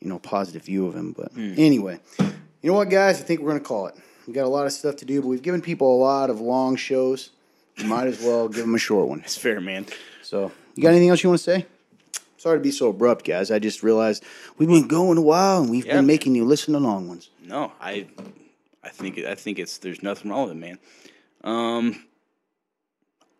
you 0.00 0.08
know, 0.08 0.18
positive 0.18 0.64
view 0.64 0.86
of 0.86 0.94
him. 0.94 1.12
But 1.12 1.32
anyway, 1.36 2.00
you 2.18 2.70
know 2.70 2.74
what, 2.74 2.90
guys? 2.90 3.20
I 3.20 3.24
think 3.24 3.40
we're 3.40 3.48
gonna 3.50 3.60
call 3.60 3.86
it. 3.86 3.94
We 4.26 4.32
got 4.34 4.44
a 4.44 4.48
lot 4.48 4.66
of 4.66 4.72
stuff 4.72 4.96
to 4.96 5.04
do, 5.04 5.20
but 5.20 5.28
we've 5.28 5.42
given 5.42 5.60
people 5.60 5.94
a 5.94 6.00
lot 6.00 6.30
of 6.30 6.40
long 6.40 6.76
shows. 6.76 7.30
We 7.78 7.84
might 7.84 8.06
as 8.06 8.20
well 8.22 8.48
give 8.48 8.64
them 8.64 8.74
a 8.74 8.78
short 8.78 9.08
one. 9.08 9.20
it's 9.20 9.36
fair, 9.36 9.60
man. 9.60 9.86
So, 10.22 10.52
you 10.74 10.82
got 10.82 10.90
anything 10.90 11.08
else 11.08 11.22
you 11.22 11.30
want 11.30 11.38
to 11.40 11.44
say? 11.44 11.66
Sorry 12.36 12.58
to 12.58 12.62
be 12.62 12.70
so 12.70 12.88
abrupt, 12.88 13.24
guys. 13.26 13.50
I 13.50 13.58
just 13.58 13.82
realized 13.82 14.22
we've 14.58 14.68
been 14.68 14.88
going 14.88 15.18
a 15.18 15.22
while 15.22 15.60
and 15.62 15.70
we've 15.70 15.84
Yeah. 15.86 15.96
been 15.96 16.06
making 16.06 16.34
you 16.34 16.44
listen 16.44 16.74
to 16.74 16.80
long 16.80 17.08
ones. 17.08 17.28
No, 17.42 17.72
I, 17.80 18.06
I 18.84 18.88
think 18.90 19.18
I 19.18 19.34
think 19.34 19.58
it's 19.58 19.78
there's 19.78 20.02
nothing 20.02 20.30
wrong 20.30 20.48
with 20.48 20.52
it, 20.56 20.60
man. 20.60 20.78
Um, 21.42 22.04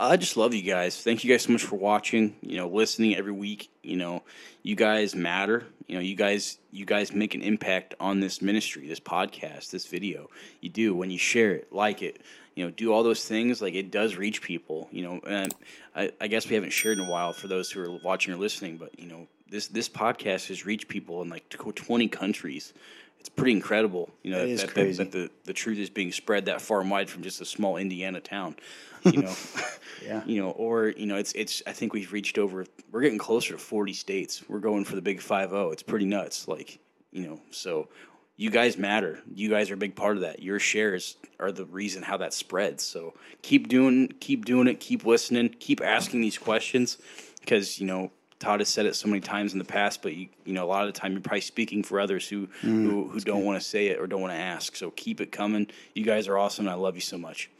I 0.02 0.16
just 0.16 0.38
love 0.38 0.54
you 0.54 0.62
guys. 0.62 1.02
Thank 1.02 1.24
you 1.24 1.30
guys 1.30 1.42
so 1.42 1.52
much 1.52 1.62
for 1.62 1.76
watching. 1.76 2.34
You 2.40 2.56
know, 2.56 2.68
listening 2.68 3.16
every 3.16 3.32
week. 3.32 3.70
You 3.82 3.96
know, 3.96 4.22
you 4.62 4.74
guys 4.74 5.14
matter. 5.14 5.66
You 5.88 5.96
know, 5.96 6.00
you 6.00 6.16
guys 6.16 6.56
you 6.72 6.86
guys 6.86 7.12
make 7.12 7.34
an 7.34 7.42
impact 7.42 7.94
on 8.00 8.20
this 8.20 8.40
ministry, 8.40 8.88
this 8.88 8.98
podcast, 8.98 9.70
this 9.70 9.86
video. 9.86 10.30
You 10.62 10.70
do 10.70 10.94
when 10.94 11.10
you 11.10 11.18
share 11.18 11.52
it, 11.52 11.70
like 11.70 12.00
it. 12.00 12.22
You 12.54 12.64
know, 12.64 12.70
do 12.70 12.94
all 12.94 13.02
those 13.02 13.26
things. 13.26 13.60
Like 13.60 13.74
it 13.74 13.90
does 13.90 14.16
reach 14.16 14.40
people. 14.40 14.88
You 14.90 15.02
know, 15.02 15.20
and 15.28 15.54
I, 15.94 16.10
I 16.18 16.28
guess 16.28 16.48
we 16.48 16.54
haven't 16.54 16.72
shared 16.72 16.98
in 16.98 17.04
a 17.04 17.10
while 17.10 17.34
for 17.34 17.48
those 17.48 17.70
who 17.70 17.82
are 17.82 17.98
watching 18.02 18.32
or 18.32 18.38
listening. 18.38 18.78
But 18.78 18.98
you 18.98 19.06
know, 19.06 19.28
this 19.50 19.66
this 19.66 19.90
podcast 19.90 20.48
has 20.48 20.64
reached 20.64 20.88
people 20.88 21.20
in 21.20 21.28
like 21.28 21.46
twenty 21.50 22.08
countries. 22.08 22.72
It's 23.20 23.28
pretty 23.28 23.52
incredible. 23.52 24.10
You 24.22 24.32
know, 24.32 24.46
That 24.48 24.68
that, 24.68 24.74
that, 24.74 24.96
that 24.96 25.12
the, 25.12 25.30
the 25.44 25.52
truth 25.52 25.78
is 25.78 25.90
being 25.90 26.10
spread 26.10 26.46
that 26.46 26.60
far 26.62 26.80
and 26.80 26.90
wide 26.90 27.08
from 27.10 27.22
just 27.22 27.40
a 27.40 27.44
small 27.44 27.76
Indiana 27.76 28.20
town. 28.20 28.56
You 29.04 29.22
know, 29.22 29.34
Yeah. 30.04 30.22
you 30.26 30.40
know, 30.42 30.50
or 30.52 30.88
you 30.88 31.06
know, 31.06 31.16
it's 31.16 31.32
it's. 31.32 31.62
I 31.66 31.72
think 31.72 31.92
we've 31.92 32.12
reached 32.12 32.38
over. 32.38 32.64
We're 32.90 33.02
getting 33.02 33.18
closer 33.18 33.52
to 33.52 33.58
forty 33.58 33.92
states. 33.92 34.42
We're 34.48 34.58
going 34.60 34.84
for 34.84 34.94
the 34.94 35.02
big 35.02 35.20
five 35.20 35.50
zero. 35.50 35.70
It's 35.70 35.82
pretty 35.82 36.06
nuts. 36.06 36.48
Like 36.48 36.78
you 37.12 37.26
know, 37.26 37.40
so 37.50 37.88
you 38.36 38.48
guys 38.50 38.78
matter. 38.78 39.20
You 39.34 39.50
guys 39.50 39.70
are 39.70 39.74
a 39.74 39.76
big 39.78 39.94
part 39.94 40.16
of 40.16 40.22
that. 40.22 40.42
Your 40.42 40.58
shares 40.58 41.16
are 41.38 41.52
the 41.52 41.66
reason 41.66 42.02
how 42.02 42.16
that 42.18 42.32
spreads. 42.32 42.82
So 42.82 43.12
keep 43.42 43.68
doing, 43.68 44.08
keep 44.20 44.46
doing 44.46 44.66
it. 44.66 44.80
Keep 44.80 45.04
listening. 45.04 45.54
Keep 45.60 45.82
asking 45.82 46.22
these 46.22 46.38
questions 46.38 46.96
because 47.40 47.78
you 47.78 47.86
know 47.86 48.10
Todd 48.40 48.60
has 48.60 48.70
said 48.70 48.86
it 48.86 48.96
so 48.96 49.06
many 49.06 49.20
times 49.20 49.52
in 49.52 49.58
the 49.58 49.64
past. 49.64 50.02
But 50.02 50.14
you, 50.14 50.28
you 50.44 50.54
know, 50.54 50.64
a 50.64 50.66
lot 50.66 50.86
of 50.86 50.92
the 50.92 50.98
time 50.98 51.12
you're 51.12 51.20
probably 51.20 51.42
speaking 51.42 51.82
for 51.82 52.00
others 52.00 52.26
who 52.26 52.48
who, 52.62 53.08
who 53.08 53.20
don't 53.20 53.44
want 53.44 53.60
to 53.60 53.66
say 53.66 53.88
it 53.88 54.00
or 54.00 54.06
don't 54.06 54.22
want 54.22 54.32
to 54.32 54.38
ask. 54.38 54.74
So 54.74 54.90
keep 54.90 55.20
it 55.20 55.30
coming. 55.30 55.68
You 55.94 56.04
guys 56.04 56.26
are 56.26 56.36
awesome. 56.36 56.66
I 56.66 56.74
love 56.74 56.94
you 56.94 57.02
so 57.02 57.18
much. 57.18 57.50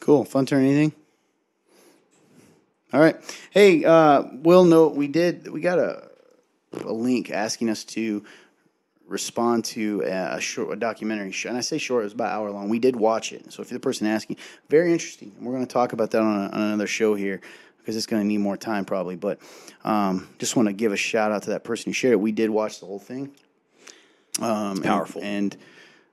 Cool. 0.00 0.24
Fun 0.24 0.44
turn 0.44 0.64
anything? 0.64 0.92
All 2.92 3.00
right. 3.00 3.16
Hey, 3.50 3.84
uh, 3.84 4.24
Will, 4.32 4.64
note 4.64 4.94
we 4.94 5.08
did, 5.08 5.48
we 5.48 5.60
got 5.60 5.78
a, 5.78 6.08
a 6.72 6.92
link 6.92 7.30
asking 7.30 7.68
us 7.68 7.84
to 7.84 8.24
respond 9.06 9.66
to 9.66 10.02
a, 10.06 10.40
short 10.40 10.72
a 10.72 10.76
documentary 10.76 11.32
show. 11.32 11.50
And 11.50 11.58
I 11.58 11.60
say 11.60 11.78
short; 11.78 12.02
it 12.02 12.04
was 12.04 12.12
about 12.14 12.32
an 12.32 12.38
hour 12.38 12.50
long. 12.50 12.68
We 12.68 12.78
did 12.78 12.96
watch 12.96 13.32
it. 13.32 13.52
So 13.52 13.62
if 13.62 13.70
you're 13.70 13.78
the 13.78 13.82
person 13.82 14.06
asking, 14.06 14.36
very 14.68 14.90
interesting. 14.92 15.32
And 15.36 15.46
we're 15.46 15.52
going 15.52 15.66
to 15.66 15.72
talk 15.72 15.92
about 15.92 16.10
that 16.12 16.22
on, 16.22 16.36
a, 16.36 16.48
on 16.48 16.60
another 16.60 16.86
show 16.86 17.14
here 17.14 17.40
because 17.88 17.96
it's 17.96 18.06
going 18.06 18.20
to 18.20 18.28
need 18.28 18.36
more 18.36 18.58
time 18.58 18.84
probably. 18.84 19.16
But 19.16 19.38
um, 19.82 20.28
just 20.38 20.56
want 20.56 20.68
to 20.68 20.74
give 20.74 20.92
a 20.92 20.96
shout 20.96 21.32
out 21.32 21.44
to 21.44 21.50
that 21.50 21.64
person 21.64 21.88
who 21.88 21.94
shared 21.94 22.12
it. 22.12 22.20
We 22.20 22.32
did 22.32 22.50
watch 22.50 22.80
the 22.80 22.86
whole 22.86 22.98
thing. 22.98 23.30
Um, 24.42 24.82
powerful. 24.82 25.22
and, 25.22 25.54
and 25.54 25.58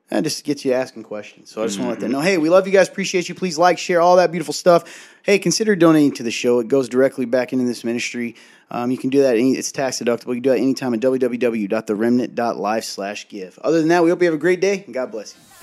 that 0.09 0.23
just 0.23 0.45
gets 0.45 0.63
you 0.63 0.71
asking 0.71 1.03
questions. 1.03 1.51
So 1.51 1.61
I 1.61 1.65
just 1.65 1.77
want 1.77 1.89
to 1.89 1.91
let 1.95 1.99
them 1.99 2.13
know, 2.13 2.21
hey, 2.21 2.37
we 2.37 2.47
love 2.47 2.65
you 2.65 2.71
guys, 2.71 2.87
appreciate 2.87 3.27
you. 3.27 3.35
Please 3.35 3.57
like, 3.57 3.77
share, 3.77 3.99
all 3.99 4.15
that 4.15 4.31
beautiful 4.31 4.53
stuff. 4.53 5.13
Hey, 5.23 5.37
consider 5.37 5.75
donating 5.75 6.13
to 6.13 6.23
the 6.23 6.31
show. 6.31 6.59
It 6.61 6.69
goes 6.69 6.87
directly 6.87 7.25
back 7.25 7.51
into 7.51 7.65
this 7.65 7.83
ministry. 7.83 8.37
Um, 8.71 8.89
you 8.89 8.97
can 8.97 9.09
do 9.09 9.23
that. 9.23 9.35
Any, 9.35 9.57
it's 9.57 9.73
tax 9.73 9.99
deductible. 9.99 10.29
You 10.29 10.35
can 10.35 10.43
do 10.43 10.49
that 10.51 10.59
anytime 10.59 10.93
at 10.93 11.01
www.theremnant.life 11.01 12.85
slash 12.85 13.27
give. 13.27 13.59
Other 13.61 13.79
than 13.79 13.89
that, 13.89 14.01
we 14.01 14.11
hope 14.11 14.21
you 14.21 14.27
have 14.27 14.33
a 14.33 14.37
great 14.37 14.61
day, 14.61 14.83
and 14.85 14.93
God 14.93 15.11
bless 15.11 15.35
you. 15.35 15.54